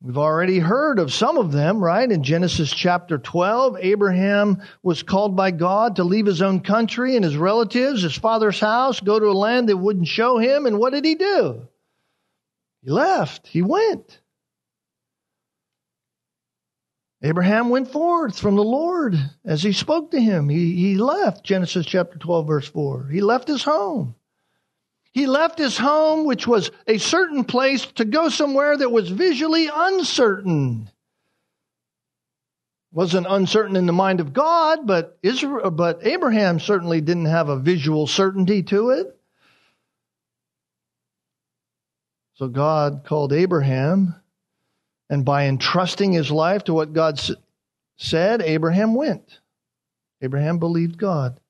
We've 0.00 0.18
already 0.18 0.60
heard 0.60 1.00
of 1.00 1.12
some 1.12 1.38
of 1.38 1.50
them, 1.50 1.82
right? 1.82 2.10
In 2.10 2.22
Genesis 2.22 2.72
chapter 2.72 3.18
12, 3.18 3.78
Abraham 3.80 4.62
was 4.82 5.02
called 5.02 5.34
by 5.34 5.50
God 5.50 5.96
to 5.96 6.04
leave 6.04 6.26
his 6.26 6.40
own 6.40 6.60
country 6.60 7.16
and 7.16 7.24
his 7.24 7.36
relatives, 7.36 8.02
his 8.02 8.16
father's 8.16 8.60
house, 8.60 9.00
go 9.00 9.18
to 9.18 9.26
a 9.26 9.32
land 9.32 9.68
that 9.68 9.76
wouldn't 9.76 10.06
show 10.06 10.38
him. 10.38 10.66
And 10.66 10.78
what 10.78 10.92
did 10.92 11.04
he 11.04 11.16
do? 11.16 11.66
He 12.84 12.90
left. 12.90 13.48
He 13.48 13.60
went. 13.60 14.20
Abraham 17.20 17.68
went 17.68 17.90
forth 17.90 18.38
from 18.38 18.54
the 18.54 18.62
Lord 18.62 19.18
as 19.44 19.64
he 19.64 19.72
spoke 19.72 20.12
to 20.12 20.20
him. 20.20 20.48
He, 20.48 20.76
he 20.76 20.96
left, 20.96 21.44
Genesis 21.44 21.84
chapter 21.84 22.16
12, 22.16 22.46
verse 22.46 22.68
4. 22.68 23.08
He 23.08 23.20
left 23.20 23.48
his 23.48 23.64
home. 23.64 24.14
He 25.12 25.26
left 25.26 25.58
his 25.58 25.76
home, 25.76 26.24
which 26.24 26.46
was 26.46 26.70
a 26.86 26.98
certain 26.98 27.44
place, 27.44 27.84
to 27.92 28.04
go 28.04 28.28
somewhere 28.28 28.76
that 28.76 28.90
was 28.90 29.08
visually 29.08 29.68
uncertain. 29.72 30.90
Wasn't 32.92 33.26
uncertain 33.28 33.76
in 33.76 33.86
the 33.86 33.92
mind 33.92 34.20
of 34.20 34.32
God, 34.32 34.86
but 34.86 35.18
Israel, 35.22 35.70
but 35.70 36.06
Abraham 36.06 36.60
certainly 36.60 37.00
didn't 37.00 37.26
have 37.26 37.48
a 37.48 37.58
visual 37.58 38.06
certainty 38.06 38.62
to 38.64 38.90
it. 38.90 39.14
So 42.34 42.48
God 42.48 43.02
called 43.04 43.32
Abraham 43.32 44.14
and 45.10 45.24
by 45.24 45.46
entrusting 45.46 46.12
his 46.12 46.30
life 46.30 46.64
to 46.64 46.74
what 46.74 46.92
God 46.92 47.20
said, 47.96 48.42
Abraham 48.42 48.94
went. 48.94 49.40
Abraham 50.22 50.58
believed 50.58 50.98
God. 50.98 51.40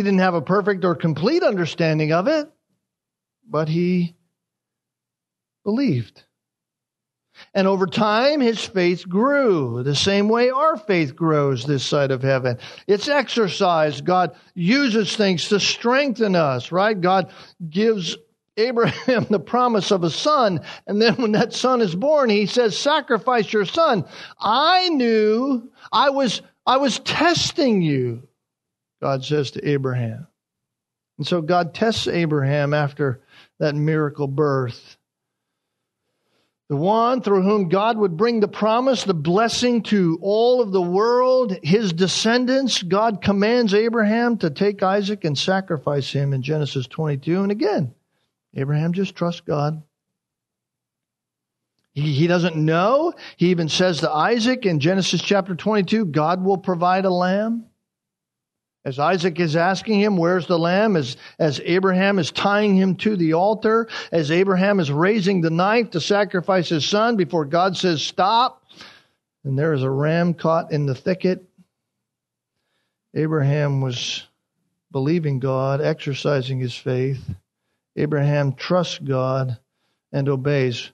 He 0.00 0.04
didn't 0.04 0.20
have 0.20 0.32
a 0.32 0.40
perfect 0.40 0.82
or 0.86 0.94
complete 0.94 1.42
understanding 1.42 2.10
of 2.10 2.26
it, 2.26 2.50
but 3.46 3.68
he 3.68 4.16
believed. 5.62 6.24
And 7.52 7.68
over 7.68 7.86
time, 7.86 8.40
his 8.40 8.64
faith 8.64 9.06
grew 9.06 9.82
the 9.82 9.94
same 9.94 10.30
way 10.30 10.48
our 10.48 10.78
faith 10.78 11.14
grows 11.14 11.66
this 11.66 11.84
side 11.84 12.12
of 12.12 12.22
heaven. 12.22 12.56
It's 12.86 13.08
exercised. 13.08 14.06
God 14.06 14.34
uses 14.54 15.14
things 15.14 15.50
to 15.50 15.60
strengthen 15.60 16.34
us, 16.34 16.72
right? 16.72 16.98
God 16.98 17.30
gives 17.68 18.16
Abraham 18.56 19.26
the 19.30 19.38
promise 19.38 19.90
of 19.90 20.02
a 20.02 20.08
son. 20.08 20.60
And 20.86 21.02
then 21.02 21.16
when 21.16 21.32
that 21.32 21.52
son 21.52 21.82
is 21.82 21.94
born, 21.94 22.30
he 22.30 22.46
says, 22.46 22.74
sacrifice 22.78 23.52
your 23.52 23.66
son. 23.66 24.06
I 24.40 24.88
knew 24.88 25.70
I 25.92 26.08
was, 26.08 26.40
I 26.64 26.78
was 26.78 27.00
testing 27.00 27.82
you, 27.82 28.26
God 29.00 29.24
says 29.24 29.52
to 29.52 29.68
Abraham. 29.68 30.26
And 31.18 31.26
so 31.26 31.42
God 31.42 31.74
tests 31.74 32.06
Abraham 32.06 32.72
after 32.72 33.20
that 33.58 33.74
miracle 33.74 34.26
birth. 34.26 34.96
The 36.68 36.76
one 36.76 37.20
through 37.20 37.42
whom 37.42 37.68
God 37.68 37.98
would 37.98 38.16
bring 38.16 38.38
the 38.38 38.48
promise, 38.48 39.02
the 39.02 39.12
blessing 39.12 39.82
to 39.84 40.18
all 40.22 40.62
of 40.62 40.70
the 40.70 40.80
world, 40.80 41.56
his 41.62 41.92
descendants. 41.92 42.82
God 42.82 43.22
commands 43.22 43.74
Abraham 43.74 44.38
to 44.38 44.50
take 44.50 44.82
Isaac 44.82 45.24
and 45.24 45.36
sacrifice 45.36 46.12
him 46.12 46.32
in 46.32 46.42
Genesis 46.42 46.86
22. 46.86 47.42
And 47.42 47.50
again, 47.50 47.92
Abraham 48.54 48.92
just 48.92 49.16
trusts 49.16 49.40
God. 49.40 49.82
He, 51.92 52.12
he 52.12 52.26
doesn't 52.28 52.56
know. 52.56 53.12
He 53.36 53.48
even 53.48 53.68
says 53.68 54.00
to 54.00 54.10
Isaac 54.10 54.64
in 54.64 54.80
Genesis 54.80 55.20
chapter 55.20 55.54
22, 55.54 56.06
God 56.06 56.44
will 56.44 56.58
provide 56.58 57.04
a 57.04 57.10
lamb. 57.10 57.66
As 58.84 58.98
Isaac 58.98 59.38
is 59.38 59.56
asking 59.56 60.00
him, 60.00 60.16
where's 60.16 60.46
the 60.46 60.58
lamb? 60.58 60.96
As, 60.96 61.18
as 61.38 61.60
Abraham 61.64 62.18
is 62.18 62.32
tying 62.32 62.74
him 62.76 62.96
to 62.96 63.14
the 63.14 63.34
altar, 63.34 63.88
as 64.10 64.30
Abraham 64.30 64.80
is 64.80 64.90
raising 64.90 65.42
the 65.42 65.50
knife 65.50 65.90
to 65.90 66.00
sacrifice 66.00 66.70
his 66.70 66.86
son 66.86 67.16
before 67.16 67.44
God 67.44 67.76
says, 67.76 68.02
stop. 68.02 68.64
And 69.44 69.58
there 69.58 69.74
is 69.74 69.82
a 69.82 69.90
ram 69.90 70.32
caught 70.32 70.72
in 70.72 70.86
the 70.86 70.94
thicket. 70.94 71.44
Abraham 73.14 73.82
was 73.82 74.26
believing 74.92 75.40
God, 75.40 75.80
exercising 75.82 76.58
his 76.58 76.74
faith. 76.74 77.22
Abraham 77.96 78.54
trusts 78.54 78.98
God 78.98 79.58
and 80.12 80.28
obeys. 80.28 80.90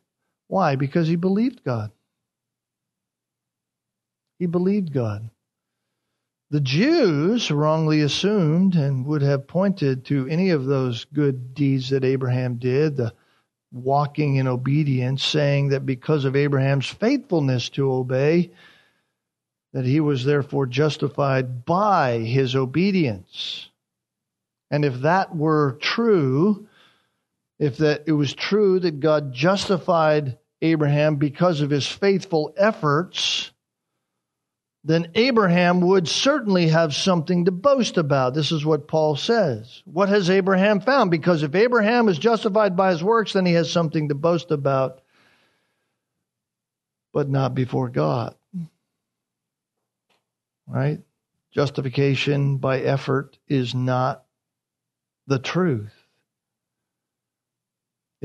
Why? 0.48 0.74
Because 0.76 1.06
he 1.06 1.16
believed 1.16 1.62
God. 1.64 1.92
He 4.38 4.46
believed 4.46 4.92
God. 4.92 5.30
The 6.50 6.60
Jews 6.60 7.50
wrongly 7.50 8.02
assumed 8.02 8.76
and 8.76 9.04
would 9.06 9.22
have 9.22 9.48
pointed 9.48 10.04
to 10.06 10.28
any 10.28 10.50
of 10.50 10.64
those 10.64 11.04
good 11.06 11.54
deeds 11.54 11.90
that 11.90 12.04
Abraham 12.04 12.56
did, 12.56 12.96
the 12.96 13.12
walking 13.72 14.36
in 14.36 14.46
obedience, 14.46 15.24
saying 15.24 15.68
that 15.68 15.84
because 15.84 16.24
of 16.24 16.36
Abraham's 16.36 16.86
faithfulness 16.86 17.68
to 17.70 17.92
obey, 17.92 18.52
that 19.72 19.84
he 19.84 20.00
was 20.00 20.24
therefore 20.24 20.66
justified 20.66 21.64
by 21.64 22.18
his 22.18 22.54
obedience. 22.54 23.68
And 24.70 24.84
if 24.84 25.00
that 25.00 25.34
were 25.34 25.78
true, 25.80 26.68
if 27.58 27.78
that 27.78 28.04
it 28.06 28.12
was 28.12 28.32
true 28.32 28.78
that 28.80 29.00
God 29.00 29.32
justified 29.32 30.38
Abraham 30.62 31.16
because 31.16 31.60
of 31.60 31.70
his 31.70 31.86
faithful 31.86 32.54
efforts, 32.56 33.50
then 34.86 35.10
Abraham 35.14 35.80
would 35.80 36.08
certainly 36.08 36.68
have 36.68 36.94
something 36.94 37.44
to 37.44 37.50
boast 37.50 37.98
about. 37.98 38.34
This 38.34 38.52
is 38.52 38.64
what 38.64 38.88
Paul 38.88 39.16
says. 39.16 39.82
What 39.84 40.08
has 40.08 40.30
Abraham 40.30 40.80
found? 40.80 41.10
Because 41.10 41.42
if 41.42 41.54
Abraham 41.54 42.08
is 42.08 42.18
justified 42.18 42.76
by 42.76 42.92
his 42.92 43.02
works, 43.02 43.32
then 43.34 43.44
he 43.44 43.54
has 43.54 43.70
something 43.70 44.08
to 44.08 44.14
boast 44.14 44.50
about, 44.50 45.00
but 47.12 47.28
not 47.28 47.54
before 47.54 47.88
God. 47.88 48.34
Right? 50.66 51.00
Justification 51.52 52.58
by 52.58 52.80
effort 52.80 53.38
is 53.48 53.74
not 53.74 54.24
the 55.26 55.38
truth 55.38 55.92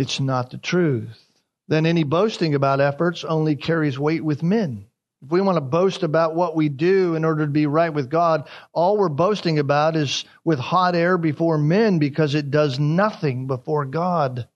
it's 0.01 0.19
not 0.19 0.51
the 0.51 0.57
truth. 0.57 1.25
Then 1.67 1.85
any 1.85 2.03
boasting 2.03 2.55
about 2.55 2.81
efforts 2.81 3.23
only 3.23 3.55
carries 3.55 3.99
weight 3.99 4.23
with 4.23 4.43
men. 4.43 4.85
If 5.23 5.29
we 5.29 5.41
want 5.41 5.57
to 5.57 5.61
boast 5.61 6.01
about 6.01 6.35
what 6.35 6.55
we 6.55 6.67
do 6.67 7.15
in 7.15 7.23
order 7.23 7.45
to 7.45 7.51
be 7.51 7.67
right 7.67 7.93
with 7.93 8.09
God, 8.09 8.49
all 8.73 8.97
we're 8.97 9.09
boasting 9.09 9.59
about 9.59 9.95
is 9.95 10.25
with 10.43 10.57
hot 10.57 10.95
air 10.95 11.17
before 11.17 11.59
men 11.59 11.99
because 11.99 12.33
it 12.33 12.49
does 12.49 12.79
nothing 12.79 13.45
before 13.45 13.85
God. 13.85 14.47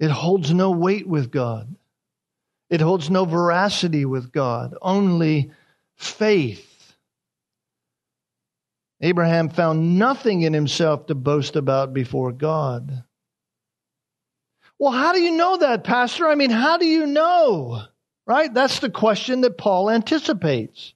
It 0.00 0.10
holds 0.10 0.52
no 0.52 0.72
weight 0.72 1.06
with 1.06 1.30
God. 1.30 1.76
It 2.68 2.80
holds 2.80 3.10
no 3.10 3.24
veracity 3.24 4.04
with 4.04 4.32
God, 4.32 4.74
only 4.82 5.52
faith. 5.94 6.94
Abraham 9.00 9.48
found 9.48 9.98
nothing 9.98 10.42
in 10.42 10.52
himself 10.52 11.06
to 11.06 11.14
boast 11.14 11.54
about 11.54 11.92
before 11.92 12.32
God. 12.32 13.04
Well, 14.78 14.92
how 14.92 15.12
do 15.12 15.20
you 15.20 15.32
know 15.32 15.58
that, 15.58 15.84
Pastor? 15.84 16.26
I 16.26 16.34
mean, 16.34 16.50
how 16.50 16.78
do 16.78 16.86
you 16.86 17.06
know? 17.06 17.82
Right? 18.26 18.52
That's 18.52 18.78
the 18.78 18.90
question 18.90 19.40
that 19.42 19.58
Paul 19.58 19.90
anticipates. 19.90 20.94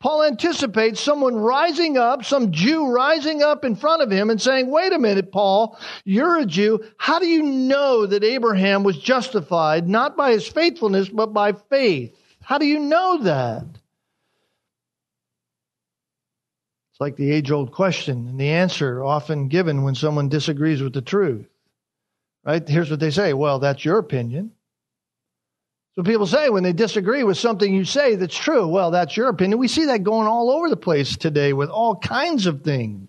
Paul 0.00 0.24
anticipates 0.24 1.00
someone 1.00 1.36
rising 1.36 1.96
up, 1.96 2.24
some 2.24 2.50
Jew 2.50 2.90
rising 2.90 3.42
up 3.42 3.64
in 3.64 3.76
front 3.76 4.02
of 4.02 4.10
him 4.10 4.28
and 4.28 4.42
saying, 4.42 4.70
Wait 4.70 4.92
a 4.92 4.98
minute, 4.98 5.30
Paul, 5.30 5.78
you're 6.04 6.38
a 6.38 6.46
Jew. 6.46 6.84
How 6.98 7.20
do 7.20 7.26
you 7.26 7.42
know 7.42 8.04
that 8.06 8.24
Abraham 8.24 8.82
was 8.82 8.98
justified 8.98 9.88
not 9.88 10.16
by 10.16 10.32
his 10.32 10.48
faithfulness, 10.48 11.08
but 11.08 11.32
by 11.32 11.52
faith? 11.52 12.14
How 12.42 12.58
do 12.58 12.66
you 12.66 12.80
know 12.80 13.22
that? 13.22 13.64
It's 16.90 17.00
like 17.00 17.16
the 17.16 17.30
age 17.30 17.50
old 17.52 17.70
question 17.70 18.26
and 18.26 18.40
the 18.40 18.48
answer 18.48 19.04
often 19.04 19.48
given 19.48 19.84
when 19.84 19.94
someone 19.94 20.28
disagrees 20.28 20.82
with 20.82 20.92
the 20.92 21.02
truth 21.02 21.46
Right? 22.48 22.66
Here's 22.66 22.90
what 22.90 22.98
they 22.98 23.10
say. 23.10 23.34
Well, 23.34 23.58
that's 23.58 23.84
your 23.84 23.98
opinion. 23.98 24.52
So 25.98 26.04
people 26.04 26.28
say 26.28 26.48
when 26.48 26.62
they 26.62 26.72
disagree 26.72 27.24
with 27.24 27.38
something 27.38 27.74
you 27.74 27.84
say 27.84 28.14
that's 28.14 28.36
true, 28.36 28.68
well, 28.68 28.92
that's 28.92 29.16
your 29.16 29.26
opinion. 29.26 29.58
We 29.58 29.66
see 29.66 29.86
that 29.86 30.04
going 30.04 30.28
all 30.28 30.48
over 30.48 30.70
the 30.70 30.76
place 30.76 31.16
today 31.16 31.52
with 31.52 31.70
all 31.70 31.96
kinds 31.96 32.46
of 32.46 32.62
things. 32.62 33.08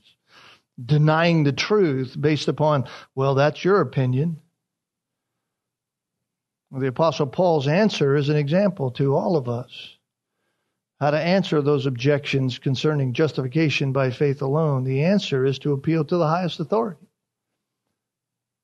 Denying 0.84 1.44
the 1.44 1.52
truth 1.52 2.20
based 2.20 2.48
upon, 2.48 2.86
well, 3.14 3.36
that's 3.36 3.64
your 3.64 3.82
opinion. 3.82 4.42
Well, 6.72 6.82
the 6.82 6.88
Apostle 6.88 7.28
Paul's 7.28 7.68
answer 7.68 8.16
is 8.16 8.30
an 8.30 8.38
example 8.38 8.90
to 8.94 9.16
all 9.16 9.38
of 9.38 9.48
us 9.48 9.98
how 11.00 11.12
to 11.12 11.20
answer 11.20 11.62
those 11.62 11.86
objections 11.86 12.58
concerning 12.58 13.14
justification 13.14 13.92
by 13.92 14.10
faith 14.10 14.42
alone. 14.42 14.84
The 14.84 15.04
answer 15.04 15.46
is 15.46 15.60
to 15.60 15.74
appeal 15.74 16.06
to 16.06 16.18
the 16.18 16.28
highest 16.28 16.60
authority. 16.60 17.08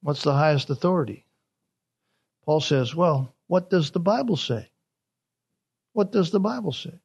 What's 0.01 0.23
the 0.23 0.33
highest 0.33 0.71
authority? 0.71 1.27
Paul 2.43 2.59
says, 2.59 2.95
well, 2.95 3.34
what 3.47 3.69
does 3.69 3.91
the 3.91 3.99
Bible 3.99 4.37
say? 4.37 4.69
What 5.93 6.11
does 6.11 6.31
the 6.31 6.39
Bible 6.39 6.71
say? 6.71 6.99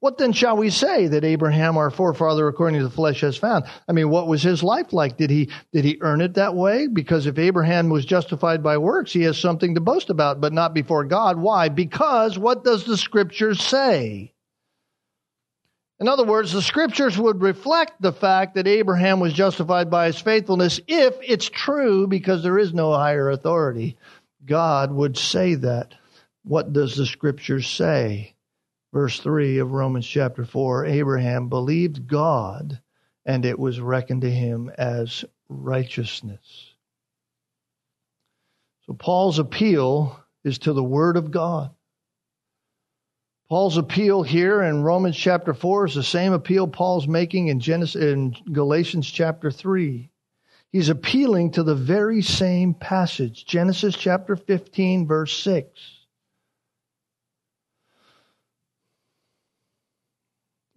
What 0.00 0.16
then 0.16 0.32
shall 0.32 0.56
we 0.56 0.70
say 0.70 1.08
that 1.08 1.24
Abraham, 1.24 1.76
our 1.76 1.90
forefather, 1.90 2.48
according 2.48 2.80
to 2.80 2.84
the 2.84 2.94
flesh, 2.94 3.20
has 3.20 3.36
found? 3.36 3.66
I 3.86 3.92
mean, 3.92 4.08
what 4.08 4.28
was 4.28 4.42
his 4.42 4.62
life 4.62 4.94
like? 4.94 5.18
Did 5.18 5.28
he 5.28 5.50
did 5.72 5.84
he 5.84 5.98
earn 6.00 6.22
it 6.22 6.34
that 6.34 6.54
way? 6.54 6.86
Because 6.86 7.26
if 7.26 7.38
Abraham 7.38 7.90
was 7.90 8.06
justified 8.06 8.62
by 8.62 8.78
works, 8.78 9.12
he 9.12 9.22
has 9.24 9.36
something 9.38 9.74
to 9.74 9.80
boast 9.80 10.08
about, 10.08 10.40
but 10.40 10.54
not 10.54 10.72
before 10.72 11.04
God. 11.04 11.38
Why? 11.38 11.68
Because 11.68 12.38
what 12.38 12.64
does 12.64 12.84
the 12.84 12.96
scriptures 12.96 13.62
say? 13.62 14.32
In 16.00 16.08
other 16.08 16.24
words, 16.24 16.52
the 16.52 16.62
scriptures 16.62 17.18
would 17.18 17.42
reflect 17.42 18.00
the 18.00 18.12
fact 18.12 18.54
that 18.54 18.66
Abraham 18.66 19.20
was 19.20 19.34
justified 19.34 19.90
by 19.90 20.06
his 20.06 20.18
faithfulness 20.18 20.80
if 20.88 21.14
it's 21.20 21.50
true, 21.50 22.06
because 22.06 22.42
there 22.42 22.58
is 22.58 22.72
no 22.72 22.94
higher 22.94 23.28
authority. 23.28 23.98
God 24.44 24.92
would 24.92 25.16
say 25.16 25.54
that. 25.56 25.94
What 26.42 26.72
does 26.72 26.96
the 26.96 27.06
scripture 27.06 27.60
say? 27.60 28.34
verse 28.92 29.20
3 29.20 29.58
of 29.58 29.72
Romans 29.72 30.06
chapter 30.06 30.44
4 30.44 30.86
Abraham 30.86 31.48
believed 31.48 32.06
God, 32.06 32.80
and 33.24 33.44
it 33.44 33.58
was 33.58 33.80
reckoned 33.80 34.22
to 34.22 34.30
him 34.30 34.70
as 34.76 35.24
righteousness. 35.48 36.74
So 38.86 38.94
Paul's 38.94 39.38
appeal 39.38 40.18
is 40.44 40.58
to 40.60 40.72
the 40.72 40.82
Word 40.82 41.16
of 41.16 41.30
God. 41.30 41.70
Paul's 43.48 43.76
appeal 43.76 44.22
here 44.22 44.62
in 44.62 44.82
Romans 44.82 45.16
chapter 45.16 45.54
4 45.54 45.86
is 45.86 45.94
the 45.94 46.02
same 46.02 46.32
appeal 46.32 46.68
Paul's 46.68 47.08
making 47.08 47.48
in, 47.48 47.58
Genesis, 47.60 48.00
in 48.00 48.34
Galatians 48.52 49.10
chapter 49.10 49.50
3. 49.50 50.09
He's 50.72 50.88
appealing 50.88 51.52
to 51.52 51.62
the 51.62 51.74
very 51.74 52.22
same 52.22 52.74
passage, 52.74 53.44
Genesis 53.44 53.96
chapter 53.96 54.36
15, 54.36 55.06
verse 55.06 55.36
6. 55.42 56.00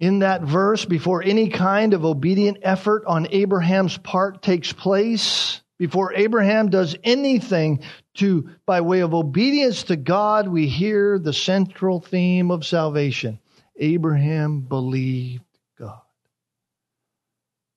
in 0.04 0.20
that 0.20 0.41
verse 0.41 0.84
before 0.84 1.24
any 1.24 1.48
kind 1.48 1.94
of 1.94 2.04
obedient 2.04 2.58
effort 2.62 3.06
on 3.08 3.26
Abraham's 3.32 3.98
part 3.98 4.41
takes 4.41 4.74
place, 4.74 5.62
before 5.80 6.14
Abraham 6.14 6.70
does 6.70 6.98
anything 7.06 7.82
to 8.16 8.50
by 8.66 8.82
way 8.82 9.00
of 9.00 9.14
obedience 9.14 9.84
to 9.84 9.96
God, 9.96 10.50
we 10.50 10.68
hear 10.68 11.18
the 11.18 11.32
central 11.32 12.02
theme 12.02 12.52
of 12.52 12.66
salvation. 12.66 13.39
Abraham 13.78 14.60
believed 14.60 15.46
God. 15.80 16.02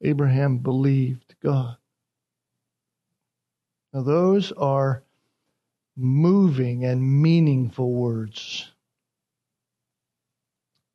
Abraham 0.03 0.59
believed 0.59 1.37
God. 1.41 1.77
Now 3.97 4.03
those 4.03 4.53
are 4.53 5.05
moving 5.97 6.85
and 6.85 7.23
meaningful 7.23 7.95
words 7.95 8.71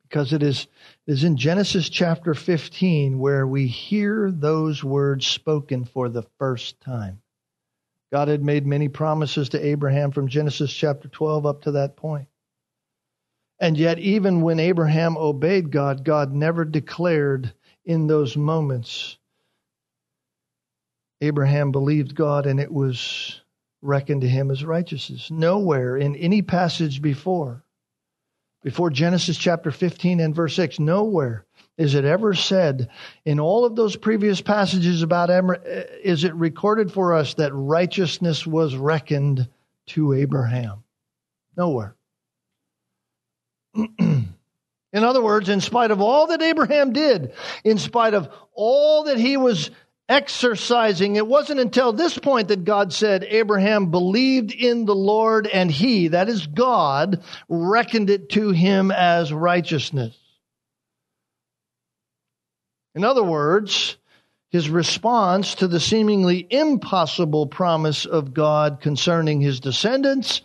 because 0.03 0.33
it 0.33 0.43
is, 0.43 0.67
it 1.07 1.13
is 1.13 1.23
in 1.23 1.35
Genesis 1.35 1.89
chapter 1.89 2.35
15 2.35 3.17
where 3.17 3.47
we 3.47 3.65
hear 3.65 4.29
those 4.29 4.83
words 4.83 5.25
spoken 5.25 5.83
for 5.83 6.09
the 6.09 6.21
first 6.37 6.79
time. 6.79 7.23
God 8.11 8.27
had 8.27 8.43
made 8.43 8.67
many 8.67 8.87
promises 8.87 9.49
to 9.49 9.65
Abraham 9.65 10.11
from 10.11 10.27
Genesis 10.27 10.71
chapter 10.71 11.07
12 11.07 11.47
up 11.47 11.63
to 11.63 11.71
that 11.71 11.95
point. 11.95 12.27
And 13.59 13.79
yet, 13.79 13.97
even 13.97 14.41
when 14.41 14.59
Abraham 14.59 15.17
obeyed 15.17 15.71
God, 15.71 16.05
God 16.05 16.33
never 16.33 16.65
declared 16.65 17.51
in 17.83 18.05
those 18.05 18.37
moments 18.37 19.17
Abraham 21.22 21.72
believed 21.72 22.15
God 22.15 22.45
and 22.45 22.59
it 22.59 22.72
was 22.72 23.41
reckoned 23.82 24.22
to 24.22 24.28
him 24.28 24.51
as 24.51 24.65
righteousness. 24.65 25.30
Nowhere 25.32 25.95
in 25.97 26.15
any 26.15 26.41
passage 26.41 27.01
before 27.01 27.63
before 28.63 28.89
Genesis 28.89 29.38
chapter 29.38 29.72
15 29.72 30.19
and 30.19 30.36
verse 30.36 30.55
6. 30.55 30.80
Nowhere 30.80 31.45
is 31.78 31.95
it 31.95 32.05
ever 32.05 32.34
said 32.34 32.89
in 33.26 33.39
all 33.39 33.65
of 33.65 33.76
those 33.76 33.95
previous 33.95 34.41
passages 34.41 35.01
about 35.01 35.30
uh, 35.30 35.55
is 36.03 36.24
it 36.24 36.34
recorded 36.36 36.91
for 36.91 37.15
us 37.15 37.34
that 37.36 37.53
righteousness 37.53 38.45
was 38.45 38.76
reckoned 38.76 39.47
to 39.88 40.13
Abraham. 40.13 40.84
Nowhere. 41.57 41.95
in 43.76 44.28
other 44.93 45.22
words, 45.22 45.49
in 45.49 45.59
spite 45.59 45.91
of 45.91 46.01
all 46.01 46.28
that 46.28 46.41
Abraham 46.41 46.93
did, 46.93 47.34
in 47.63 47.78
spite 47.78 48.13
of 48.13 48.30
all 48.53 49.05
that 49.05 49.17
he 49.17 49.38
was 49.38 49.72
exercising. 50.12 51.16
It 51.16 51.26
wasn't 51.26 51.62
until 51.62 51.93
this 51.93 52.18
point 52.18 52.49
that 52.49 52.66
God 52.66 52.91
said 52.91 53.24
Abraham 53.24 53.91
believed 53.91 54.51
in 54.51 54.84
the 54.84 54.93
Lord 54.93 55.47
and 55.47 55.72
he, 55.72 56.09
that 56.09 56.28
is 56.28 56.47
God, 56.47 57.24
reckoned 57.47 58.09
it 58.09 58.30
to 58.32 58.51
him 58.51 58.91
as 58.91 59.32
righteousness. 59.32 60.18
In 62.93 63.05
other 63.05 63.24
words, 63.24 63.95
his 64.49 64.70
response 64.70 65.55
to 65.55 65.68
the 65.70 65.80
seemingly 65.80 66.45
impossible 66.49 67.47
promise 67.47 68.05
of 68.05 68.34
God 68.34 68.82
concerning 68.82 69.39
his 69.39 69.62
descendants 69.62 70.41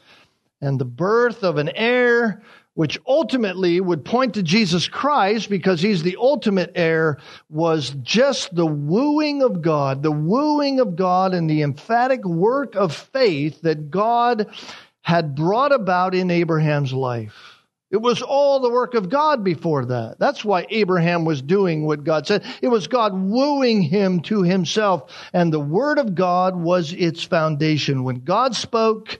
and 0.61 0.79
the 0.79 0.85
birth 0.85 1.43
of 1.43 1.59
an 1.59 1.71
heir 1.75 2.41
which 2.77 3.01
ultimately 3.07 3.81
would 3.81 4.05
point 4.05 4.35
to 4.35 4.43
Jesus 4.43 4.87
Christ 4.87 5.49
because 5.49 5.81
he's 5.81 6.03
the 6.03 6.19
ultimate 6.21 6.73
heir, 6.75 7.19
was 7.49 7.97
just 8.03 8.55
the 8.55 8.67
wooing 8.67 9.43
of 9.43 9.63
God, 9.63 10.03
the 10.03 10.13
wooing 10.13 10.79
of 10.79 10.95
God 10.95 11.33
and 11.33 11.49
the 11.49 11.63
emphatic 11.63 12.23
work 12.23 12.77
of 12.77 12.95
faith 12.95 13.63
that 13.63 13.91
God 13.91 14.55
had 15.01 15.35
brought 15.35 15.73
about 15.73 16.15
in 16.15 16.31
Abraham's 16.31 16.93
life. 16.93 17.63
It 17.91 18.03
was 18.03 18.21
all 18.21 18.61
the 18.61 18.71
work 18.71 18.93
of 18.93 19.09
God 19.09 19.43
before 19.43 19.87
that. 19.87 20.19
That's 20.19 20.45
why 20.45 20.67
Abraham 20.69 21.25
was 21.25 21.41
doing 21.41 21.87
what 21.87 22.05
God 22.05 22.27
said. 22.27 22.45
It 22.61 22.69
was 22.69 22.89
God 22.89 23.15
wooing 23.15 23.81
him 23.81 24.21
to 24.23 24.43
himself, 24.43 25.11
and 25.33 25.51
the 25.51 25.61
Word 25.61 25.99
of 25.99 26.15
God 26.15 26.55
was 26.55 26.93
its 26.93 27.23
foundation. 27.23 28.05
When 28.05 28.23
God 28.23 28.55
spoke, 28.55 29.19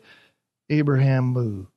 Abraham 0.69 1.25
moved. 1.29 1.71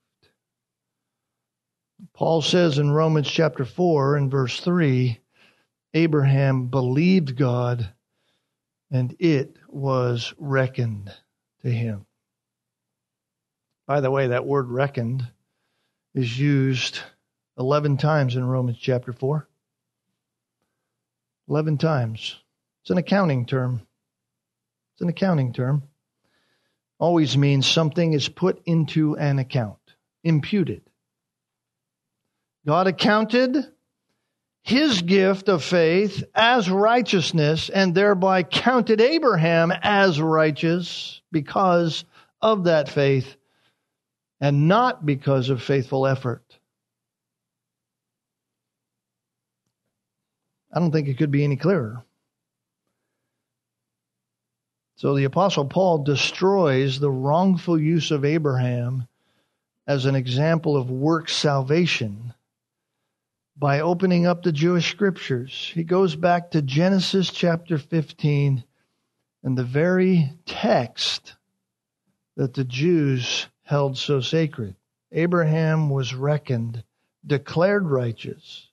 Paul 2.13 2.41
says 2.41 2.77
in 2.77 2.91
Romans 2.91 3.29
chapter 3.29 3.65
4 3.65 4.15
and 4.15 4.31
verse 4.31 4.59
3 4.59 5.19
Abraham 5.93 6.67
believed 6.67 7.35
God 7.35 7.93
and 8.91 9.15
it 9.19 9.55
was 9.67 10.33
reckoned 10.37 11.11
to 11.61 11.69
him. 11.69 12.05
By 13.87 14.01
the 14.01 14.11
way, 14.11 14.27
that 14.27 14.45
word 14.45 14.69
reckoned 14.69 15.27
is 16.13 16.39
used 16.39 16.99
11 17.57 17.97
times 17.97 18.35
in 18.35 18.45
Romans 18.45 18.77
chapter 18.79 19.11
4. 19.13 19.47
11 21.49 21.77
times. 21.77 22.37
It's 22.81 22.91
an 22.91 22.97
accounting 22.97 23.45
term. 23.45 23.81
It's 24.93 25.01
an 25.01 25.09
accounting 25.09 25.53
term. 25.53 25.83
Always 26.99 27.37
means 27.37 27.65
something 27.65 28.13
is 28.13 28.29
put 28.29 28.61
into 28.65 29.17
an 29.17 29.39
account, 29.39 29.79
imputed. 30.23 30.88
God 32.69 32.85
accounted 32.85 33.65
his 34.61 35.01
gift 35.01 35.49
of 35.49 35.63
faith 35.63 36.23
as 36.35 36.69
righteousness 36.69 37.69
and 37.69 37.95
thereby 37.95 38.43
counted 38.43 39.01
Abraham 39.01 39.71
as 39.81 40.21
righteous 40.21 41.19
because 41.31 42.05
of 42.43 42.65
that 42.65 42.87
faith 42.87 43.37
and 44.39 44.67
not 44.67 45.03
because 45.03 45.49
of 45.49 45.63
faithful 45.63 46.05
effort. 46.05 46.43
I 50.71 50.79
don't 50.79 50.91
think 50.91 51.07
it 51.07 51.17
could 51.17 51.31
be 51.31 51.43
any 51.43 51.55
clearer. 51.55 52.03
So 54.97 55.15
the 55.15 55.23
Apostle 55.23 55.65
Paul 55.65 56.03
destroys 56.03 56.99
the 56.99 57.09
wrongful 57.09 57.79
use 57.79 58.11
of 58.11 58.23
Abraham 58.23 59.07
as 59.87 60.05
an 60.05 60.13
example 60.13 60.77
of 60.77 60.91
work 60.91 61.29
salvation 61.29 62.35
by 63.59 63.81
opening 63.81 64.25
up 64.25 64.41
the 64.41 64.53
Jewish 64.53 64.89
scriptures. 64.89 65.71
He 65.75 65.83
goes 65.83 66.15
back 66.15 66.51
to 66.51 66.61
Genesis 66.61 67.29
chapter 67.29 67.77
15 67.77 68.63
and 69.43 69.57
the 69.57 69.65
very 69.65 70.31
text 70.45 71.35
that 72.37 72.53
the 72.53 72.63
Jews 72.63 73.47
held 73.63 73.97
so 73.97 74.21
sacred. 74.21 74.75
Abraham 75.11 75.89
was 75.89 76.13
reckoned, 76.13 76.83
declared 77.25 77.85
righteous 77.85 78.69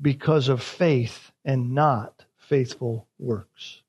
because 0.00 0.48
of 0.48 0.62
faith 0.62 1.30
and 1.44 1.72
not 1.72 2.24
faithful 2.38 3.06
works. 3.20 3.82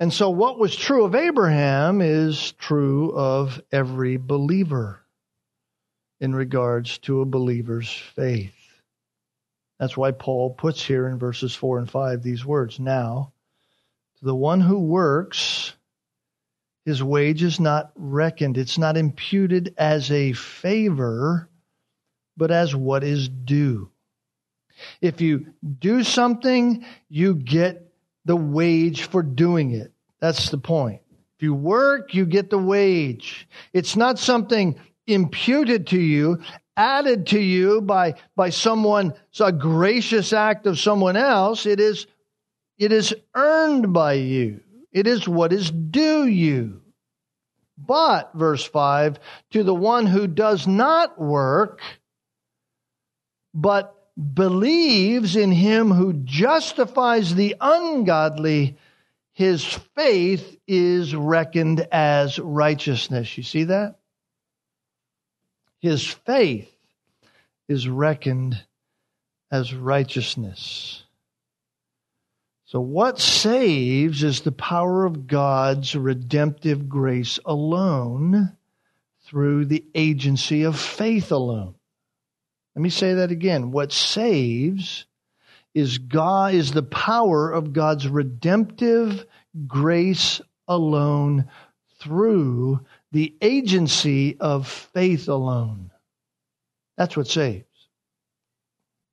And 0.00 0.12
so, 0.12 0.28
what 0.28 0.58
was 0.58 0.76
true 0.76 1.04
of 1.04 1.14
Abraham 1.14 2.00
is 2.02 2.52
true 2.52 3.12
of 3.12 3.62
every 3.72 4.18
believer 4.18 5.05
in 6.20 6.34
regards 6.34 6.98
to 6.98 7.20
a 7.20 7.26
believer's 7.26 7.92
faith. 7.92 8.54
That's 9.78 9.96
why 9.96 10.12
Paul 10.12 10.50
puts 10.50 10.82
here 10.82 11.06
in 11.08 11.18
verses 11.18 11.54
4 11.54 11.78
and 11.78 11.90
5 11.90 12.22
these 12.22 12.44
words 12.44 12.80
Now, 12.80 13.32
to 14.18 14.24
the 14.24 14.34
one 14.34 14.60
who 14.60 14.78
works, 14.78 15.74
his 16.84 17.02
wage 17.02 17.42
is 17.42 17.60
not 17.60 17.90
reckoned, 17.94 18.56
it's 18.56 18.78
not 18.78 18.96
imputed 18.96 19.74
as 19.76 20.10
a 20.10 20.32
favor, 20.32 21.48
but 22.36 22.50
as 22.50 22.74
what 22.74 23.04
is 23.04 23.28
due. 23.28 23.90
If 25.00 25.20
you 25.20 25.54
do 25.78 26.02
something, 26.02 26.84
you 27.08 27.34
get 27.34 27.92
the 28.24 28.36
wage 28.36 29.04
for 29.04 29.22
doing 29.22 29.72
it. 29.72 29.92
That's 30.20 30.50
the 30.50 30.58
point. 30.58 31.00
If 31.36 31.42
you 31.42 31.54
work, 31.54 32.14
you 32.14 32.24
get 32.24 32.50
the 32.50 32.58
wage. 32.58 33.48
It's 33.72 33.96
not 33.96 34.18
something 34.18 34.78
imputed 35.06 35.88
to 35.88 36.00
you, 36.00 36.40
added 36.76 37.26
to 37.28 37.40
you 37.40 37.80
by, 37.80 38.14
by 38.34 38.50
someone, 38.50 39.14
a 39.40 39.52
gracious 39.52 40.32
act 40.32 40.66
of 40.66 40.78
someone 40.78 41.16
else. 41.16 41.66
It 41.66 41.80
is, 41.80 42.06
it 42.78 42.92
is 42.92 43.14
earned 43.34 43.92
by 43.92 44.14
you. 44.14 44.60
It 44.92 45.06
is 45.06 45.28
what 45.28 45.52
is 45.52 45.70
due 45.70 46.26
you. 46.26 46.82
But, 47.78 48.32
verse 48.34 48.64
5, 48.64 49.18
to 49.50 49.62
the 49.62 49.74
one 49.74 50.06
who 50.06 50.26
does 50.26 50.66
not 50.66 51.20
work, 51.20 51.80
but 53.52 53.94
believes 54.34 55.36
in 55.36 55.52
him 55.52 55.90
who 55.90 56.14
justifies 56.14 57.34
the 57.34 57.54
ungodly, 57.60 58.78
his 59.32 59.64
faith 59.94 60.56
is 60.66 61.14
reckoned 61.14 61.86
as 61.92 62.38
righteousness. 62.38 63.36
You 63.36 63.42
see 63.42 63.64
that? 63.64 63.96
His 65.80 66.06
faith 66.06 66.70
is 67.68 67.88
reckoned 67.88 68.64
as 69.50 69.74
righteousness. 69.74 71.04
So, 72.64 72.80
what 72.80 73.20
saves 73.20 74.24
is 74.24 74.40
the 74.40 74.52
power 74.52 75.04
of 75.04 75.26
God's 75.26 75.94
redemptive 75.94 76.88
grace 76.88 77.38
alone 77.44 78.56
through 79.26 79.66
the 79.66 79.84
agency 79.94 80.62
of 80.62 80.78
faith 80.78 81.32
alone. 81.32 81.74
Let 82.74 82.82
me 82.82 82.90
say 82.90 83.14
that 83.14 83.30
again. 83.30 83.72
What 83.72 83.92
saves 83.92 85.06
is 85.74 85.98
God 85.98 86.54
is 86.54 86.72
the 86.72 86.82
power 86.82 87.50
of 87.50 87.72
God's 87.72 88.08
redemptive 88.08 89.26
grace 89.66 90.40
alone 90.68 91.48
through 91.98 92.80
the 93.16 93.34
agency 93.40 94.36
of 94.38 94.68
faith 94.68 95.28
alone. 95.28 95.90
That's 96.98 97.16
what 97.16 97.26
saves. 97.26 97.64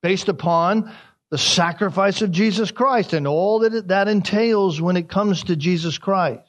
Based 0.02 0.28
upon 0.28 0.94
the 1.30 1.38
sacrifice 1.38 2.22
of 2.22 2.30
Jesus 2.30 2.70
Christ 2.70 3.14
and 3.14 3.26
all 3.26 3.60
that 3.60 3.74
it, 3.74 3.88
that 3.88 4.10
entails 4.10 4.82
when 4.82 4.98
it 4.98 5.08
comes 5.08 5.46
to 5.46 5.56
Jesus 5.56 5.98
Christ. 5.98 6.44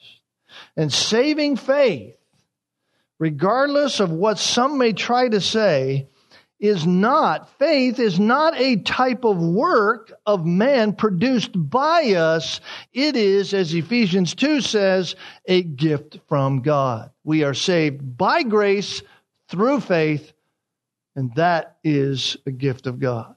And 0.77 0.93
saving 0.93 1.57
faith, 1.57 2.17
regardless 3.21 4.01
of 4.01 4.11
what 4.11 4.41
some 4.41 4.77
may 4.77 4.93
try 4.93 5.29
to 5.29 5.41
say, 5.41 6.09
is 6.61 6.87
not, 6.87 7.51
faith 7.59 7.99
is 7.99 8.19
not 8.19 8.59
a 8.59 8.77
type 8.77 9.25
of 9.25 9.39
work 9.39 10.13
of 10.25 10.47
man 10.47 10.93
produced 10.95 11.51
by 11.55 12.15
us. 12.15 12.61
It 12.93 13.17
is, 13.17 13.53
as 13.53 13.75
Ephesians 13.75 14.35
2 14.35 14.61
says, 14.61 15.17
a 15.47 15.63
gift 15.63 16.21
from 16.29 16.63
God. 16.63 17.11
We 17.25 17.45
are 17.45 17.55
saved 17.55 18.17
by 18.17 18.45
grace 18.45 19.03
through 19.49 19.81
faith, 19.81 20.33
and 21.17 21.35
that 21.35 21.77
is 21.85 22.37
a 22.47 22.51
gift 22.51 22.87
of 22.87 22.99
God. 22.99 23.35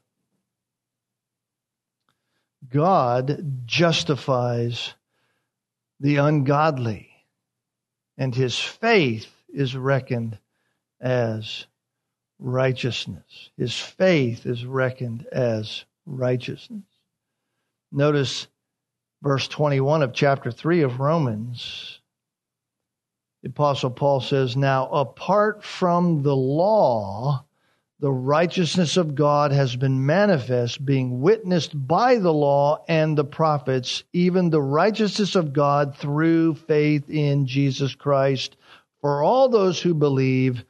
God 2.70 3.62
justifies 3.66 4.94
the 6.00 6.18
ungodly, 6.18 7.10
and 8.18 8.36
his 8.36 8.60
faith 8.60 9.32
is 9.50 9.76
reckoned 9.76 10.38
as 11.00 11.66
righteousness. 12.40 13.50
His 13.58 13.76
faith 13.76 14.46
is 14.46 14.66
reckoned 14.66 15.26
as 15.32 15.86
righteousness. 16.06 16.84
Notice 17.92 18.48
verse 19.22 19.48
21 19.48 20.04
of 20.04 20.14
chapter 20.14 20.52
3 20.52 20.82
of 20.82 21.00
Romans. 21.00 22.00
The 23.44 23.50
Apostle 23.50 23.92
Paul 23.92 24.20
says, 24.20 24.58
Now, 24.58 24.88
apart 24.88 25.64
from 25.64 26.24
the 26.24 26.36
law, 26.36 27.46
the 28.00 28.12
righteousness 28.12 28.98
of 28.98 29.16
God 29.16 29.52
has 29.52 29.76
been 29.76 30.06
manifest, 30.06 30.86
being 30.86 31.22
witnessed 31.22 31.88
by 31.88 32.18
the 32.18 32.34
law 32.34 32.84
and 32.88 33.18
the 33.18 33.24
prophets, 33.26 34.04
even 34.14 34.50
the 34.50 34.62
righteousness 34.62 35.36
of 35.36 35.54
God 35.54 35.96
through 35.96 36.56
faith 36.56 37.10
in 37.10 37.48
Jesus 37.48 37.96
Christ 37.96 38.56
for 39.02 39.24
all 39.24 39.50
those 39.50 39.82
who 39.82 39.94
believe 39.94 40.64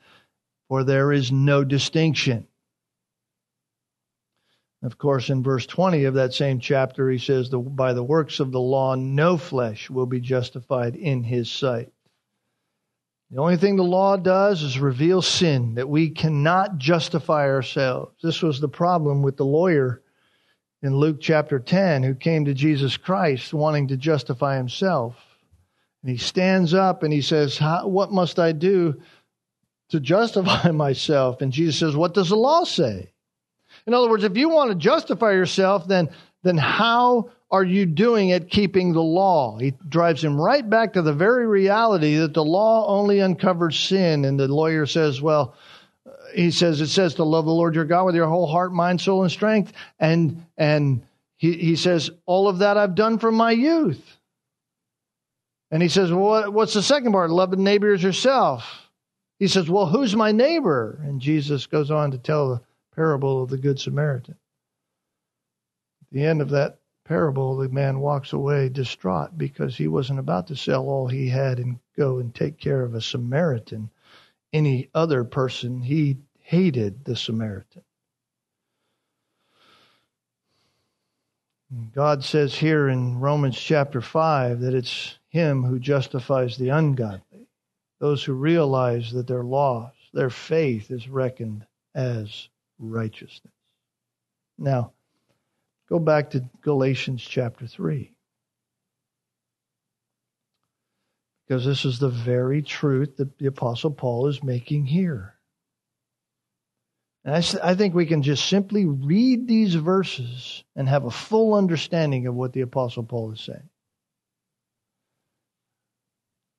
for 0.67 0.83
there 0.83 1.11
is 1.11 1.31
no 1.31 1.63
distinction. 1.63 2.47
Of 4.83 4.97
course, 4.97 5.29
in 5.29 5.41
verse 5.41 5.65
20 5.65 6.03
of 6.05 6.13
that 6.15 6.33
same 6.33 6.59
chapter, 6.59 7.09
he 7.09 7.17
says, 7.17 7.49
By 7.49 7.93
the 7.93 8.03
works 8.03 8.39
of 8.39 8.51
the 8.51 8.59
law, 8.59 8.95
no 8.95 9.37
flesh 9.37 9.89
will 9.89 10.05
be 10.05 10.19
justified 10.19 10.95
in 10.95 11.23
his 11.23 11.49
sight. 11.49 11.91
The 13.31 13.39
only 13.39 13.57
thing 13.57 13.75
the 13.75 13.83
law 13.83 14.15
does 14.15 14.61
is 14.61 14.79
reveal 14.79 15.21
sin, 15.21 15.75
that 15.75 15.89
we 15.89 16.09
cannot 16.09 16.77
justify 16.77 17.49
ourselves. 17.49 18.13
This 18.21 18.41
was 18.41 18.61
the 18.61 18.69
problem 18.69 19.21
with 19.21 19.35
the 19.35 19.45
lawyer 19.45 20.01
in 20.81 20.95
Luke 20.95 21.17
chapter 21.19 21.59
10 21.59 22.03
who 22.03 22.15
came 22.15 22.45
to 22.45 22.53
Jesus 22.53 22.95
Christ 22.95 23.53
wanting 23.53 23.87
to 23.89 23.97
justify 23.97 24.57
himself. 24.57 25.15
And 26.03 26.11
he 26.11 26.17
stands 26.17 26.73
up 26.73 27.03
and 27.03 27.11
he 27.11 27.21
says, 27.21 27.59
What 27.59 28.11
must 28.11 28.39
I 28.39 28.51
do 28.51 29.01
to 29.89 29.99
justify 29.99 30.71
myself. 30.71 31.41
And 31.41 31.51
Jesus 31.51 31.79
says, 31.79 31.95
What 31.95 32.13
does 32.13 32.29
the 32.29 32.35
law 32.35 32.63
say? 32.63 33.11
In 33.85 33.93
other 33.93 34.09
words, 34.09 34.23
if 34.23 34.37
you 34.37 34.49
want 34.49 34.71
to 34.71 34.75
justify 34.75 35.31
yourself, 35.31 35.87
then, 35.87 36.09
then 36.43 36.57
how 36.57 37.31
are 37.49 37.63
you 37.63 37.85
doing 37.85 38.31
at 38.31 38.49
keeping 38.49 38.91
the 38.91 39.01
law? 39.01 39.57
He 39.57 39.73
drives 39.87 40.23
him 40.23 40.39
right 40.39 40.67
back 40.67 40.93
to 40.93 41.01
the 41.01 41.13
very 41.13 41.47
reality 41.47 42.17
that 42.17 42.33
the 42.33 42.43
law 42.43 42.87
only 42.87 43.21
uncovers 43.21 43.79
sin. 43.79 44.25
And 44.25 44.39
the 44.39 44.47
lawyer 44.47 44.85
says, 44.85 45.21
Well, 45.21 45.55
he 46.33 46.51
says, 46.51 46.81
it 46.81 46.87
says 46.87 47.15
to 47.15 47.23
love 47.23 47.45
the 47.45 47.51
Lord 47.51 47.75
your 47.75 47.85
God 47.85 48.05
with 48.05 48.15
your 48.15 48.27
whole 48.27 48.47
heart, 48.47 48.73
mind, 48.73 49.01
soul, 49.01 49.23
and 49.23 49.31
strength. 49.31 49.73
And, 49.99 50.45
and 50.57 51.01
he, 51.37 51.53
he 51.53 51.75
says, 51.75 52.11
all 52.25 52.47
of 52.47 52.59
that 52.59 52.77
I've 52.77 52.95
done 52.95 53.19
from 53.19 53.35
my 53.35 53.51
youth. 53.51 54.01
And 55.71 55.81
he 55.81 55.89
says, 55.89 56.11
well, 56.11 56.23
what, 56.23 56.53
what's 56.53 56.73
the 56.73 56.83
second 56.83 57.11
part? 57.11 57.29
Love 57.29 57.51
the 57.51 57.57
neighbor 57.57 57.93
as 57.93 58.03
yourself. 58.03 58.86
He 59.39 59.47
says, 59.47 59.69
Well, 59.69 59.87
who's 59.87 60.15
my 60.15 60.31
neighbor? 60.31 60.99
And 61.03 61.21
Jesus 61.21 61.67
goes 61.67 61.91
on 61.91 62.11
to 62.11 62.17
tell 62.17 62.49
the 62.49 62.61
parable 62.95 63.43
of 63.43 63.49
the 63.49 63.57
Good 63.57 63.79
Samaritan. 63.79 64.35
At 66.01 66.07
the 66.11 66.25
end 66.25 66.41
of 66.41 66.49
that 66.49 66.79
parable, 67.05 67.57
the 67.57 67.69
man 67.69 67.99
walks 67.99 68.33
away 68.33 68.69
distraught 68.69 69.37
because 69.37 69.77
he 69.77 69.87
wasn't 69.87 70.19
about 70.19 70.47
to 70.47 70.55
sell 70.55 70.87
all 70.87 71.07
he 71.07 71.29
had 71.29 71.59
and 71.59 71.79
go 71.95 72.17
and 72.17 72.33
take 72.33 72.57
care 72.57 72.81
of 72.81 72.95
a 72.95 73.01
Samaritan. 73.01 73.89
Any 74.51 74.89
other 74.93 75.23
person, 75.23 75.81
he 75.81 76.17
hated 76.39 77.05
the 77.05 77.15
Samaritan. 77.15 77.83
God 81.93 82.23
says 82.23 82.55
here 82.55 82.87
in 82.87 83.19
Romans 83.19 83.59
chapter 83.59 83.99
5 83.99 84.61
that 84.61 84.73
it's 84.73 85.19
him 85.27 85.63
who 85.63 85.79
justifies 85.79 86.57
the 86.57 86.69
ungodly 86.69 87.21
those 87.99 88.23
who 88.23 88.33
realize 88.33 89.11
that 89.11 89.27
they're 89.27 89.43
lost, 89.43 89.95
their 90.13 90.29
faith 90.29 90.91
is 90.91 91.07
reckoned 91.07 91.65
as 91.95 92.49
righteousness. 92.79 93.53
Now, 94.57 94.93
go 95.89 95.99
back 95.99 96.31
to 96.31 96.49
Galatians 96.61 97.23
chapter 97.23 97.67
3. 97.67 98.11
Because 101.47 101.65
this 101.65 101.85
is 101.85 101.99
the 101.99 102.09
very 102.09 102.61
truth 102.61 103.17
that 103.17 103.37
the 103.37 103.47
Apostle 103.47 103.91
Paul 103.91 104.27
is 104.27 104.43
making 104.43 104.85
here. 104.85 105.35
And 107.23 107.35
I, 107.35 107.71
I 107.71 107.75
think 107.75 107.93
we 107.93 108.05
can 108.05 108.21
just 108.21 108.47
simply 108.47 108.85
read 108.85 109.47
these 109.47 109.75
verses 109.75 110.63
and 110.75 110.87
have 110.87 111.05
a 111.05 111.11
full 111.11 111.53
understanding 111.53 112.27
of 112.27 112.35
what 112.35 112.53
the 112.53 112.61
Apostle 112.61 113.03
Paul 113.03 113.31
is 113.31 113.41
saying. 113.41 113.69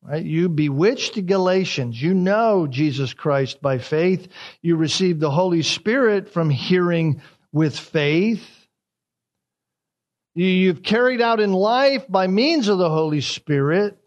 Right? 0.09 0.25
You 0.25 0.49
bewitched 0.49 1.15
the 1.15 1.23
Galatians. 1.23 2.01
You 2.01 2.15
know 2.15 2.67
Jesus 2.67 3.13
Christ 3.13 3.61
by 3.61 3.77
faith. 3.79 4.29
You 4.63 4.77
received 4.77 5.21
the 5.21 5.31
Holy 5.31 5.63
Spirit 5.63 6.31
from 6.31 6.49
hearing 6.49 7.21
with 7.53 7.79
faith. 7.79 8.49
You've 10.35 10.83
carried 10.83 11.21
out 11.21 11.41
in 11.41 11.53
life 11.53 12.07
by 12.09 12.27
means 12.27 12.69
of 12.69 12.79
the 12.79 12.89
Holy 12.89 13.21
Spirit. 13.21 13.99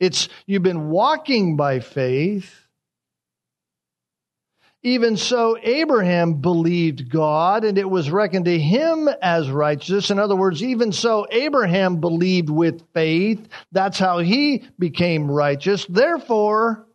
It's 0.00 0.28
you've 0.46 0.64
been 0.64 0.88
walking 0.88 1.56
by 1.56 1.80
faith. 1.80 2.65
Even 4.86 5.16
so, 5.16 5.58
Abraham 5.60 6.34
believed 6.34 7.10
God 7.10 7.64
and 7.64 7.76
it 7.76 7.90
was 7.90 8.08
reckoned 8.08 8.44
to 8.44 8.56
him 8.56 9.08
as 9.20 9.50
righteous. 9.50 10.12
In 10.12 10.20
other 10.20 10.36
words, 10.36 10.62
even 10.62 10.92
so, 10.92 11.26
Abraham 11.28 12.00
believed 12.00 12.48
with 12.48 12.86
faith. 12.94 13.48
That's 13.72 13.98
how 13.98 14.20
he 14.20 14.62
became 14.78 15.28
righteous. 15.28 15.84
Therefore, 15.86 16.86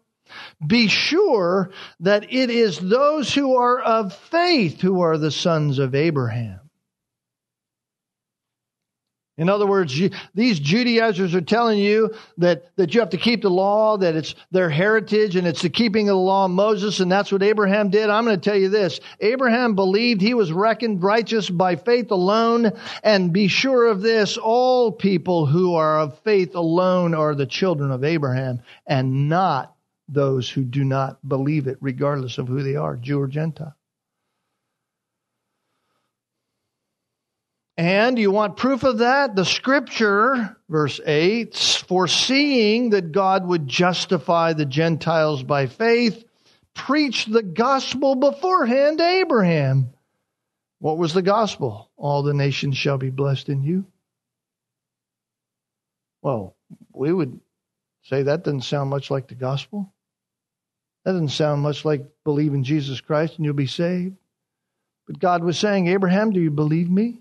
be 0.65 0.87
sure 0.87 1.71
that 1.99 2.31
it 2.31 2.49
is 2.49 2.79
those 2.79 3.33
who 3.33 3.57
are 3.57 3.81
of 3.81 4.15
faith 4.15 4.79
who 4.79 5.01
are 5.01 5.17
the 5.17 5.29
sons 5.29 5.77
of 5.77 5.93
Abraham. 5.93 6.60
In 9.41 9.49
other 9.49 9.65
words, 9.65 9.97
you, 9.97 10.11
these 10.35 10.59
Judaizers 10.59 11.33
are 11.33 11.41
telling 11.41 11.79
you 11.79 12.13
that, 12.37 12.75
that 12.75 12.93
you 12.93 12.99
have 12.99 13.09
to 13.09 13.17
keep 13.17 13.41
the 13.41 13.49
law, 13.49 13.97
that 13.97 14.15
it's 14.15 14.35
their 14.51 14.69
heritage 14.69 15.35
and 15.35 15.47
it's 15.47 15.63
the 15.63 15.69
keeping 15.69 16.09
of 16.09 16.13
the 16.13 16.21
law 16.21 16.45
of 16.45 16.51
Moses, 16.51 16.99
and 16.99 17.11
that's 17.11 17.31
what 17.31 17.41
Abraham 17.41 17.89
did. 17.89 18.07
I'm 18.11 18.23
going 18.23 18.39
to 18.39 18.49
tell 18.49 18.59
you 18.59 18.69
this. 18.69 18.99
Abraham 19.19 19.73
believed 19.73 20.21
he 20.21 20.35
was 20.35 20.51
reckoned 20.51 21.01
righteous 21.01 21.49
by 21.49 21.75
faith 21.75 22.11
alone, 22.11 22.71
and 23.03 23.33
be 23.33 23.47
sure 23.47 23.87
of 23.87 24.03
this, 24.03 24.37
all 24.37 24.91
people 24.91 25.47
who 25.47 25.73
are 25.73 26.01
of 26.01 26.19
faith 26.19 26.53
alone 26.53 27.15
are 27.15 27.33
the 27.33 27.47
children 27.47 27.89
of 27.89 28.03
Abraham, 28.03 28.61
and 28.85 29.27
not 29.27 29.75
those 30.07 30.51
who 30.51 30.63
do 30.63 30.83
not 30.83 31.17
believe 31.27 31.65
it, 31.65 31.79
regardless 31.81 32.37
of 32.37 32.47
who 32.47 32.61
they 32.61 32.75
are, 32.75 32.95
Jew 32.95 33.19
or 33.19 33.27
Gentile. 33.27 33.75
And 37.77 38.19
you 38.19 38.31
want 38.31 38.57
proof 38.57 38.83
of 38.83 38.99
that? 38.99 39.35
The 39.35 39.45
scripture, 39.45 40.57
verse 40.69 40.99
8, 41.05 41.55
foreseeing 41.87 42.91
that 42.91 43.11
God 43.11 43.47
would 43.47 43.67
justify 43.67 44.53
the 44.53 44.65
Gentiles 44.65 45.41
by 45.41 45.67
faith, 45.67 46.23
preached 46.73 47.31
the 47.31 47.43
gospel 47.43 48.15
beforehand 48.15 48.97
to 48.99 49.07
Abraham. 49.07 49.91
What 50.79 50.97
was 50.97 51.13
the 51.13 51.21
gospel? 51.21 51.89
All 51.95 52.23
the 52.23 52.33
nations 52.33 52.75
shall 52.75 52.97
be 52.97 53.09
blessed 53.09 53.49
in 53.49 53.63
you. 53.63 53.85
Well, 56.21 56.55
we 56.93 57.11
would 57.11 57.39
say 58.03 58.23
that 58.23 58.43
doesn't 58.43 58.61
sound 58.61 58.89
much 58.89 59.09
like 59.09 59.27
the 59.27 59.35
gospel. 59.35 59.93
That 61.05 61.13
doesn't 61.13 61.29
sound 61.29 61.61
much 61.61 61.83
like 61.83 62.05
believe 62.23 62.53
in 62.53 62.63
Jesus 62.63 63.01
Christ 63.01 63.37
and 63.37 63.45
you'll 63.45 63.53
be 63.53 63.67
saved. 63.67 64.17
But 65.07 65.19
God 65.19 65.43
was 65.43 65.57
saying, 65.57 65.87
Abraham, 65.87 66.31
do 66.31 66.39
you 66.39 66.51
believe 66.51 66.89
me? 66.89 67.20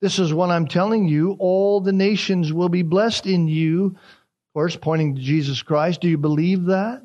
This 0.00 0.18
is 0.18 0.32
what 0.32 0.50
I'm 0.50 0.68
telling 0.68 1.08
you. 1.08 1.36
All 1.38 1.80
the 1.80 1.92
nations 1.92 2.52
will 2.52 2.68
be 2.68 2.82
blessed 2.82 3.26
in 3.26 3.48
you. 3.48 3.86
Of 3.86 4.54
course, 4.54 4.76
pointing 4.76 5.16
to 5.16 5.20
Jesus 5.20 5.62
Christ. 5.62 6.00
Do 6.00 6.08
you 6.08 6.18
believe 6.18 6.66
that? 6.66 7.02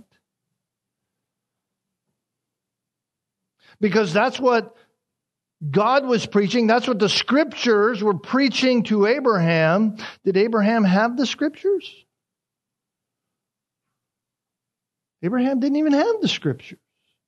Because 3.80 4.14
that's 4.14 4.40
what 4.40 4.76
God 5.70 6.06
was 6.06 6.26
preaching. 6.26 6.68
That's 6.68 6.88
what 6.88 7.00
the 7.00 7.10
scriptures 7.10 8.04
were 8.04 8.18
preaching 8.18 8.84
to 8.84 9.08
Abraham. 9.08 9.98
Did 10.24 10.38
Abraham 10.38 10.84
have 10.84 11.18
the 11.18 11.26
scriptures? 11.26 11.92
Abraham 15.24 15.60
didn't 15.60 15.78
even 15.78 15.94
have 15.94 16.22
the 16.22 16.28
scriptures. 16.28 16.80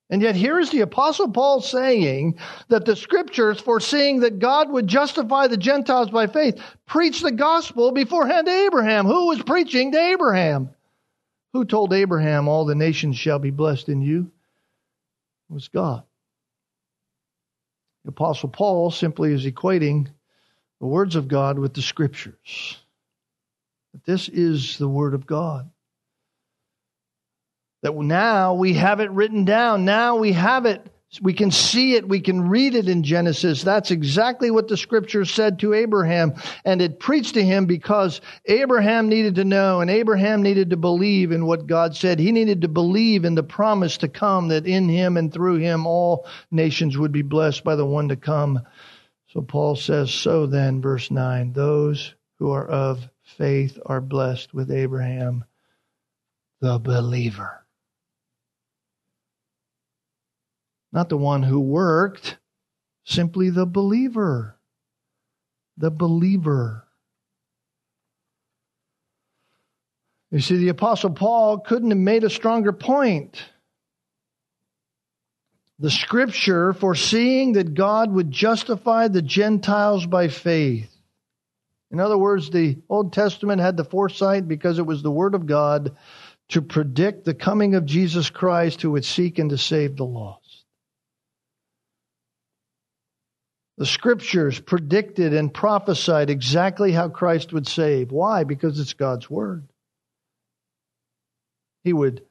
And 0.09 0.21
yet, 0.21 0.35
here 0.35 0.59
is 0.59 0.69
the 0.69 0.81
Apostle 0.81 1.31
Paul 1.31 1.61
saying 1.61 2.37
that 2.67 2.85
the 2.85 2.95
scriptures, 2.95 3.59
foreseeing 3.59 4.19
that 4.19 4.37
God 4.37 4.69
would 4.69 4.87
justify 4.87 5.47
the 5.47 5.57
Gentiles 5.57 6.11
by 6.11 6.27
faith, 6.27 6.61
preached 6.85 7.23
the 7.23 7.31
gospel 7.31 7.91
beforehand 7.91 8.45
to 8.45 8.53
Abraham. 8.53 9.07
Who 9.07 9.27
was 9.27 9.41
preaching 9.41 9.91
to 9.93 9.99
Abraham? 9.99 10.69
Who 11.53 11.65
told 11.65 11.91
Abraham, 11.91 12.47
All 12.47 12.65
the 12.65 12.75
nations 12.75 13.17
shall 13.17 13.39
be 13.39 13.49
blessed 13.49 13.89
in 13.89 14.01
you? 14.01 14.31
It 15.49 15.53
was 15.53 15.69
God. 15.69 16.03
The 18.03 18.09
Apostle 18.09 18.49
Paul 18.49 18.91
simply 18.91 19.33
is 19.33 19.45
equating 19.45 20.07
the 20.79 20.85
words 20.85 21.15
of 21.15 21.27
God 21.27 21.57
with 21.57 21.73
the 21.73 21.81
scriptures. 21.81 22.77
But 23.91 24.03
this 24.03 24.29
is 24.29 24.77
the 24.77 24.87
word 24.87 25.15
of 25.15 25.25
God. 25.25 25.71
That 27.85 27.95
now 27.95 28.55
we 28.55 28.73
have 28.73 28.99
it 28.99 29.11
written 29.11 29.45
down. 29.45 29.85
Now 29.85 30.15
we 30.15 30.31
have 30.31 30.65
it. 30.65 30.83
We 31.21 31.33
can 31.33 31.51
see 31.51 31.93
it. 31.93 32.09
We 32.09 32.19
can 32.19 32.49
read 32.49 32.73
it 32.73 32.89
in 32.89 33.03
Genesis. 33.03 33.61
That's 33.61 33.91
exactly 33.91 34.49
what 34.49 34.67
the 34.67 34.75
scripture 34.75 35.23
said 35.23 35.59
to 35.59 35.75
Abraham. 35.75 36.33
And 36.65 36.81
it 36.81 36.99
preached 36.99 37.35
to 37.35 37.43
him 37.43 37.67
because 37.67 38.21
Abraham 38.45 39.07
needed 39.07 39.35
to 39.35 39.43
know 39.43 39.81
and 39.81 39.91
Abraham 39.91 40.41
needed 40.41 40.71
to 40.71 40.77
believe 40.77 41.31
in 41.31 41.45
what 41.45 41.67
God 41.67 41.95
said. 41.95 42.17
He 42.17 42.31
needed 42.31 42.61
to 42.61 42.67
believe 42.67 43.23
in 43.23 43.35
the 43.35 43.43
promise 43.43 43.97
to 43.97 44.07
come 44.07 44.47
that 44.47 44.65
in 44.65 44.89
him 44.89 45.15
and 45.15 45.31
through 45.31 45.57
him 45.57 45.85
all 45.85 46.27
nations 46.49 46.97
would 46.97 47.11
be 47.11 47.21
blessed 47.21 47.63
by 47.63 47.75
the 47.75 47.85
one 47.85 48.09
to 48.09 48.15
come. 48.15 48.61
So 49.27 49.43
Paul 49.43 49.75
says, 49.75 50.09
So 50.09 50.47
then, 50.47 50.81
verse 50.81 51.11
9, 51.11 51.53
those 51.53 52.15
who 52.39 52.49
are 52.49 52.67
of 52.67 53.07
faith 53.37 53.77
are 53.85 54.01
blessed 54.01 54.55
with 54.55 54.71
Abraham, 54.71 55.45
the 56.61 56.79
believer. 56.79 57.61
Not 60.95 61.09
the 61.09 61.17
one 61.17 61.43
who 61.43 61.59
worked, 61.59 62.37
simply 63.03 63.49
the 63.49 63.65
believer. 63.65 64.57
The 65.75 65.91
believer. 65.91 66.87
You 70.31 70.39
see, 70.39 70.55
the 70.55 70.69
Apostle 70.69 71.09
Paul 71.09 71.59
couldn't 71.59 71.89
have 71.91 71.99
made 71.99 72.23
a 72.23 72.29
stronger 72.29 72.71
point. 72.71 73.43
The 75.79 75.91
scripture 75.91 76.71
foreseeing 76.71 77.53
that 77.53 77.73
God 77.73 78.09
would 78.13 78.31
justify 78.31 79.09
the 79.09 79.21
Gentiles 79.21 80.05
by 80.05 80.29
faith. 80.29 80.95
In 81.91 81.99
other 81.99 82.17
words, 82.17 82.49
the 82.49 82.77
Old 82.87 83.11
Testament 83.11 83.59
had 83.59 83.75
the 83.75 83.83
foresight 83.83 84.47
because 84.47 84.79
it 84.79 84.85
was 84.85 85.03
the 85.03 85.11
Word 85.11 85.35
of 85.35 85.45
God 85.45 85.97
to 86.49 86.61
predict 86.61 87.25
the 87.25 87.33
coming 87.33 87.75
of 87.75 87.85
Jesus 87.85 88.29
Christ 88.29 88.81
who 88.81 88.91
would 88.91 89.03
seek 89.03 89.39
and 89.39 89.49
to 89.49 89.57
save 89.57 89.97
the 89.97 90.05
lost. 90.05 90.44
The 93.77 93.85
scriptures 93.85 94.59
predicted 94.59 95.33
and 95.33 95.53
prophesied 95.53 96.29
exactly 96.29 96.93
how 96.93 97.09
Christ 97.09 97.51
would 97.51 97.67
save. 97.67 98.11
Why? 98.11 98.45
Because 98.45 98.79
it's 98.79 98.93
God's 98.93 99.29
word. 99.29 99.67
He 101.83 101.91
would 101.91 102.23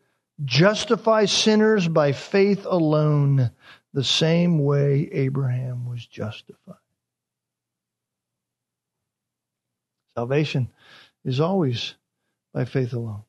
justify 0.42 1.26
sinners 1.26 1.86
by 1.86 2.12
faith 2.12 2.64
alone, 2.64 3.50
the 3.92 4.04
same 4.04 4.58
way 4.58 5.08
Abraham 5.12 5.86
was 5.86 6.04
justified. 6.06 6.76
Salvation 10.16 10.70
is 11.24 11.40
always 11.40 11.94
by 12.52 12.64
faith 12.64 12.94
alone. 12.94 13.22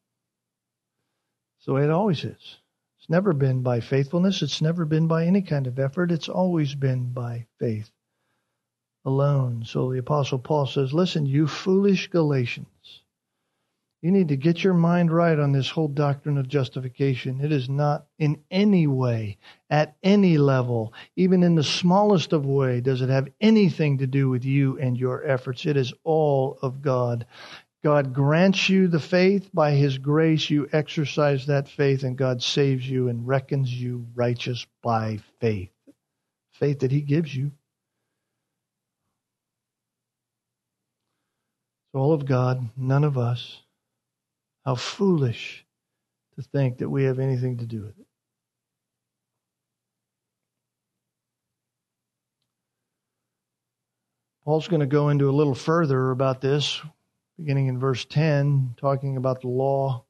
So 1.59 1.77
it 1.77 1.89
always 1.89 2.23
is. 2.23 2.57
It's 2.99 3.09
never 3.09 3.33
been 3.33 3.61
by 3.61 3.81
faithfulness. 3.81 4.41
It's 4.41 4.61
never 4.61 4.85
been 4.85 5.07
by 5.07 5.25
any 5.25 5.41
kind 5.41 5.67
of 5.67 5.79
effort. 5.79 6.11
It's 6.11 6.29
always 6.29 6.75
been 6.75 7.11
by 7.11 7.47
faith 7.59 7.91
alone. 9.05 9.63
So 9.65 9.91
the 9.91 9.99
Apostle 9.99 10.39
Paul 10.39 10.65
says, 10.65 10.93
Listen, 10.93 11.25
you 11.25 11.47
foolish 11.47 12.07
Galatians, 12.07 12.67
you 14.01 14.11
need 14.11 14.27
to 14.27 14.37
get 14.37 14.63
your 14.63 14.73
mind 14.73 15.11
right 15.11 15.39
on 15.39 15.51
this 15.51 15.69
whole 15.69 15.87
doctrine 15.87 16.37
of 16.37 16.47
justification. 16.47 17.41
It 17.41 17.51
is 17.51 17.69
not 17.69 18.05
in 18.19 18.43
any 18.51 18.85
way, 18.85 19.37
at 19.69 19.95
any 20.03 20.37
level, 20.37 20.93
even 21.15 21.41
in 21.41 21.55
the 21.55 21.63
smallest 21.63 22.31
of 22.31 22.45
way, 22.45 22.81
does 22.81 23.01
it 23.01 23.09
have 23.09 23.29
anything 23.41 23.97
to 23.99 24.07
do 24.07 24.29
with 24.29 24.45
you 24.45 24.77
and 24.79 24.97
your 24.97 25.25
efforts. 25.25 25.65
It 25.65 25.77
is 25.77 25.93
all 26.03 26.59
of 26.61 26.81
God. 26.83 27.25
God 27.83 28.13
grants 28.13 28.69
you 28.69 28.87
the 28.87 28.99
faith. 28.99 29.49
By 29.53 29.71
His 29.71 29.97
grace, 29.97 30.49
you 30.49 30.67
exercise 30.71 31.45
that 31.47 31.67
faith, 31.67 32.03
and 32.03 32.17
God 32.17 32.41
saves 32.43 32.87
you 32.87 33.09
and 33.09 33.27
reckons 33.27 33.73
you 33.73 34.05
righteous 34.15 34.65
by 34.83 35.19
faith. 35.39 35.71
Faith 36.53 36.79
that 36.79 36.91
He 36.91 37.01
gives 37.01 37.35
you. 37.35 37.51
All 41.95 42.13
of 42.13 42.25
God, 42.25 42.69
none 42.75 43.03
of 43.03 43.17
us. 43.17 43.61
How 44.65 44.75
foolish 44.75 45.65
to 46.35 46.41
think 46.41 46.79
that 46.79 46.89
we 46.89 47.03
have 47.03 47.19
anything 47.19 47.57
to 47.57 47.65
do 47.65 47.81
with 47.81 47.99
it. 47.99 48.07
Paul's 54.43 54.67
going 54.67 54.81
to 54.81 54.85
go 54.85 55.09
into 55.09 55.29
a 55.29 55.31
little 55.31 55.55
further 55.55 56.11
about 56.11 56.41
this 56.41 56.81
beginning 57.37 57.67
in 57.67 57.79
verse 57.79 58.05
10, 58.05 58.75
talking 58.77 59.17
about 59.17 59.41
the 59.41 59.47
law 59.47 60.03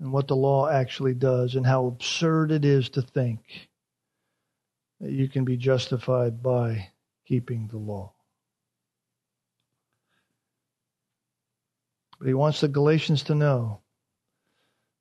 and 0.00 0.12
what 0.12 0.28
the 0.28 0.36
law 0.36 0.68
actually 0.68 1.14
does 1.14 1.54
and 1.54 1.66
how 1.66 1.86
absurd 1.86 2.52
it 2.52 2.64
is 2.64 2.90
to 2.90 3.02
think 3.02 3.68
that 5.00 5.10
you 5.10 5.28
can 5.28 5.44
be 5.44 5.56
justified 5.56 6.42
by 6.42 6.90
keeping 7.26 7.66
the 7.68 7.78
law. 7.78 8.12
But 12.18 12.28
he 12.28 12.34
wants 12.34 12.60
the 12.60 12.68
Galatians 12.68 13.24
to 13.24 13.34
know 13.34 13.80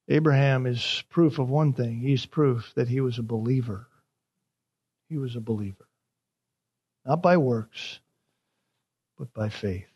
Abraham 0.08 0.66
is 0.66 1.04
proof 1.10 1.40
of 1.40 1.50
one 1.50 1.74
thing. 1.74 2.00
He's 2.00 2.26
proof 2.26 2.72
that 2.76 2.88
he 2.88 3.02
was 3.02 3.18
a 3.18 3.24
believer. 3.24 3.88
He 5.10 5.18
was 5.18 5.36
a 5.36 5.42
believer. 5.42 5.88
Not 7.06 7.22
by 7.22 7.38
works, 7.38 8.00
but 9.18 9.34
by 9.34 9.50
faith. 9.50 9.88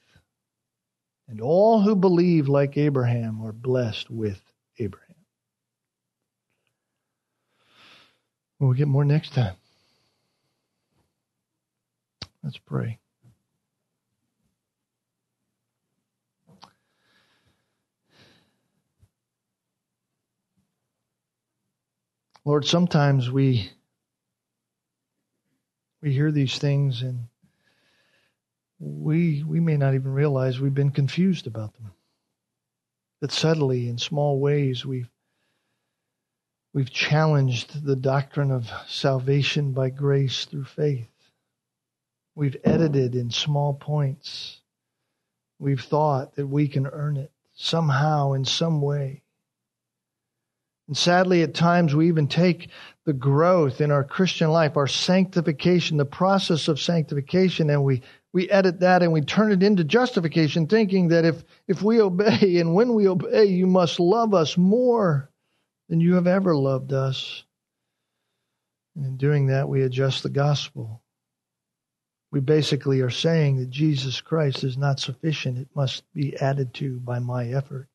And 1.28 1.42
all 1.42 1.82
who 1.82 1.96
believe 1.96 2.48
like 2.48 2.78
Abraham 2.78 3.42
are 3.42 3.52
blessed 3.52 4.10
with 4.10 4.42
Abraham. 4.80 5.06
We'll 8.60 8.74
get 8.74 8.88
more 8.88 9.06
next 9.06 9.34
time. 9.34 9.56
Let's 12.44 12.58
pray. 12.58 13.00
Lord, 22.46 22.66
sometimes 22.66 23.30
we 23.30 23.70
we 26.02 26.14
hear 26.14 26.32
these 26.32 26.58
things 26.58 27.02
and 27.02 27.28
we 28.80 29.44
we 29.44 29.60
may 29.60 29.76
not 29.76 29.94
even 29.94 30.14
realize 30.14 30.60
we've 30.60 30.74
been 30.74 30.92
confused 30.92 31.48
about 31.48 31.74
them. 31.74 31.92
That 33.20 33.32
subtly 33.32 33.90
in 33.90 33.98
small 33.98 34.40
ways 34.40 34.86
we've 34.86 35.10
we've 36.74 36.92
challenged 36.92 37.84
the 37.84 37.98
doctrine 37.98 38.52
of 38.52 38.72
salvation 38.88 39.74
by 39.74 39.90
grace 39.90 40.46
through 40.46 40.66
faith. 40.66 41.10
We've 42.36 42.58
edited 42.64 43.16
in 43.16 43.32
small 43.32 43.74
points. 43.74 44.62
We've 45.58 45.82
thought 45.82 46.36
that 46.36 46.48
we 46.48 46.70
can 46.70 46.88
earn 46.88 47.18
it 47.18 47.32
somehow 47.54 48.32
in 48.32 48.46
some 48.46 48.82
way. 48.82 49.24
And 50.90 50.98
sadly, 50.98 51.44
at 51.44 51.54
times 51.54 51.94
we 51.94 52.08
even 52.08 52.28
take 52.28 52.70
the 53.06 53.14
growth 53.14 53.80
in 53.80 53.92
our 53.92 54.04
Christian 54.04 54.50
life, 54.50 54.76
our 54.76 54.88
sanctification, 54.88 55.98
the 55.98 56.06
process 56.06 56.68
of 56.68 56.82
sanctification, 56.82 57.70
and 57.70 57.84
we, 57.84 58.02
we 58.34 58.50
edit 58.50 58.80
that 58.80 59.04
and 59.04 59.14
we 59.14 59.22
turn 59.22 59.52
it 59.52 59.62
into 59.62 59.84
justification, 59.84 60.66
thinking 60.66 61.10
that 61.10 61.26
if, 61.26 61.44
if 61.68 61.84
we 61.84 62.02
obey 62.02 62.58
and 62.58 62.74
when 62.74 62.96
we 62.96 63.08
obey, 63.08 63.46
you 63.46 63.68
must 63.68 64.00
love 64.00 64.34
us 64.34 64.58
more 64.58 65.30
than 65.90 66.00
you 66.00 66.16
have 66.16 66.26
ever 66.26 66.56
loved 66.56 66.92
us. 66.92 67.44
And 68.96 69.06
in 69.06 69.18
doing 69.18 69.46
that, 69.46 69.70
we 69.70 69.84
adjust 69.84 70.24
the 70.24 70.30
gospel. 70.30 71.04
We 72.32 72.40
basically 72.40 73.02
are 73.02 73.12
saying 73.12 73.58
that 73.58 73.70
Jesus 73.70 74.22
Christ 74.22 74.64
is 74.64 74.76
not 74.76 75.00
sufficient. 75.00 75.60
It 75.60 75.70
must 75.76 76.12
be 76.16 76.36
added 76.38 76.74
to 76.76 77.00
by 77.00 77.20
my 77.20 77.50
effort. 77.50 77.90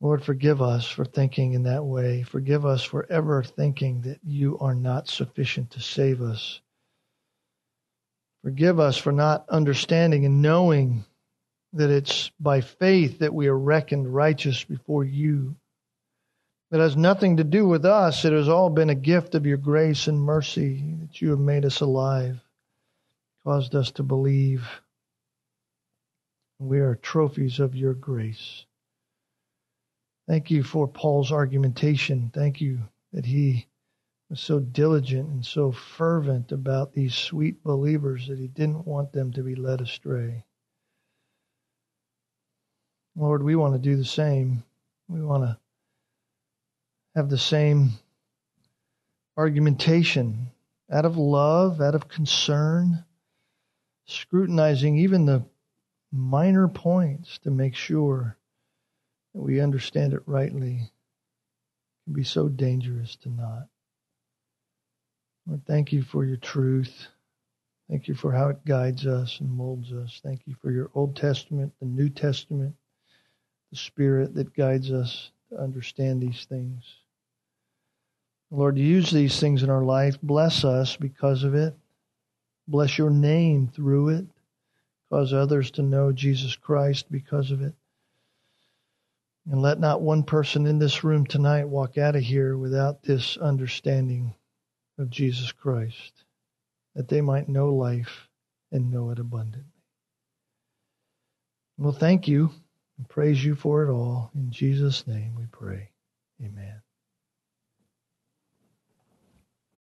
Lord, 0.00 0.24
forgive 0.24 0.62
us 0.62 0.88
for 0.88 1.04
thinking 1.04 1.54
in 1.54 1.64
that 1.64 1.84
way. 1.84 2.22
Forgive 2.22 2.64
us 2.64 2.84
for 2.84 3.06
ever 3.10 3.42
thinking 3.42 4.02
that 4.02 4.20
you 4.22 4.56
are 4.60 4.74
not 4.74 5.08
sufficient 5.08 5.72
to 5.72 5.80
save 5.80 6.22
us. 6.22 6.60
Forgive 8.44 8.78
us 8.78 8.96
for 8.96 9.10
not 9.10 9.44
understanding 9.48 10.24
and 10.24 10.40
knowing 10.40 11.04
that 11.72 11.90
it's 11.90 12.30
by 12.38 12.60
faith 12.60 13.18
that 13.18 13.34
we 13.34 13.48
are 13.48 13.58
reckoned 13.58 14.14
righteous 14.14 14.62
before 14.62 15.04
you. 15.04 15.56
It 16.70 16.78
has 16.78 16.96
nothing 16.96 17.38
to 17.38 17.44
do 17.44 17.66
with 17.66 17.84
us. 17.84 18.24
It 18.24 18.32
has 18.32 18.48
all 18.48 18.70
been 18.70 18.90
a 18.90 18.94
gift 18.94 19.34
of 19.34 19.46
your 19.46 19.56
grace 19.56 20.06
and 20.06 20.20
mercy 20.20 20.84
that 21.00 21.20
you 21.20 21.30
have 21.30 21.40
made 21.40 21.64
us 21.64 21.80
alive, 21.80 22.40
caused 23.42 23.74
us 23.74 23.90
to 23.92 24.02
believe. 24.02 24.68
We 26.60 26.78
are 26.78 26.94
trophies 26.94 27.58
of 27.58 27.74
your 27.74 27.94
grace. 27.94 28.64
Thank 30.28 30.50
you 30.50 30.62
for 30.62 30.86
Paul's 30.86 31.32
argumentation. 31.32 32.30
Thank 32.34 32.60
you 32.60 32.80
that 33.14 33.24
he 33.24 33.66
was 34.28 34.40
so 34.40 34.60
diligent 34.60 35.30
and 35.30 35.44
so 35.44 35.72
fervent 35.72 36.52
about 36.52 36.92
these 36.92 37.14
sweet 37.14 37.64
believers 37.64 38.28
that 38.28 38.38
he 38.38 38.46
didn't 38.46 38.86
want 38.86 39.10
them 39.12 39.32
to 39.32 39.42
be 39.42 39.54
led 39.54 39.80
astray. 39.80 40.44
Lord, 43.16 43.42
we 43.42 43.56
want 43.56 43.72
to 43.72 43.78
do 43.78 43.96
the 43.96 44.04
same. 44.04 44.62
We 45.08 45.22
want 45.22 45.44
to 45.44 45.58
have 47.14 47.30
the 47.30 47.38
same 47.38 47.92
argumentation 49.38 50.50
out 50.92 51.06
of 51.06 51.16
love, 51.16 51.80
out 51.80 51.94
of 51.94 52.08
concern, 52.08 53.02
scrutinizing 54.04 54.98
even 54.98 55.24
the 55.24 55.46
minor 56.12 56.68
points 56.68 57.38
to 57.38 57.50
make 57.50 57.74
sure 57.74 58.37
we 59.32 59.60
understand 59.60 60.12
it 60.12 60.22
rightly 60.26 60.90
can 62.04 62.14
be 62.14 62.24
so 62.24 62.48
dangerous 62.48 63.16
to 63.16 63.28
not. 63.28 63.68
Lord, 65.46 65.62
thank 65.66 65.92
you 65.92 66.02
for 66.02 66.24
your 66.24 66.36
truth. 66.36 67.08
Thank 67.88 68.08
you 68.08 68.14
for 68.14 68.32
how 68.32 68.48
it 68.48 68.64
guides 68.66 69.06
us 69.06 69.40
and 69.40 69.50
molds 69.50 69.92
us. 69.92 70.20
Thank 70.22 70.42
you 70.46 70.54
for 70.60 70.70
your 70.70 70.90
Old 70.94 71.16
Testament, 71.16 71.72
the 71.80 71.86
New 71.86 72.10
Testament, 72.10 72.74
the 73.70 73.78
Spirit 73.78 74.34
that 74.34 74.54
guides 74.54 74.90
us 74.92 75.30
to 75.50 75.58
understand 75.58 76.20
these 76.20 76.44
things. 76.44 76.82
Lord, 78.50 78.78
use 78.78 79.10
these 79.10 79.38
things 79.40 79.62
in 79.62 79.70
our 79.70 79.84
life. 79.84 80.18
Bless 80.22 80.64
us 80.64 80.96
because 80.96 81.44
of 81.44 81.54
it. 81.54 81.74
Bless 82.66 82.98
your 82.98 83.10
name 83.10 83.68
through 83.68 84.10
it. 84.10 84.26
Cause 85.10 85.32
others 85.32 85.70
to 85.72 85.82
know 85.82 86.12
Jesus 86.12 86.56
Christ 86.56 87.10
because 87.10 87.50
of 87.50 87.62
it. 87.62 87.74
And 89.50 89.62
let 89.62 89.80
not 89.80 90.02
one 90.02 90.24
person 90.24 90.66
in 90.66 90.78
this 90.78 91.04
room 91.04 91.24
tonight 91.26 91.64
walk 91.64 91.96
out 91.96 92.16
of 92.16 92.22
here 92.22 92.56
without 92.56 93.02
this 93.02 93.36
understanding 93.38 94.34
of 94.98 95.08
Jesus 95.08 95.52
Christ, 95.52 96.24
that 96.94 97.08
they 97.08 97.22
might 97.22 97.48
know 97.48 97.74
life 97.74 98.28
and 98.70 98.90
know 98.90 99.10
it 99.10 99.18
abundantly. 99.18 99.72
Well, 101.78 101.92
thank 101.92 102.28
you 102.28 102.50
and 102.98 103.08
praise 103.08 103.42
you 103.42 103.54
for 103.54 103.84
it 103.84 103.90
all. 103.90 104.30
In 104.34 104.50
Jesus' 104.50 105.06
name 105.06 105.34
we 105.34 105.46
pray. 105.46 105.92
Amen. 106.44 106.82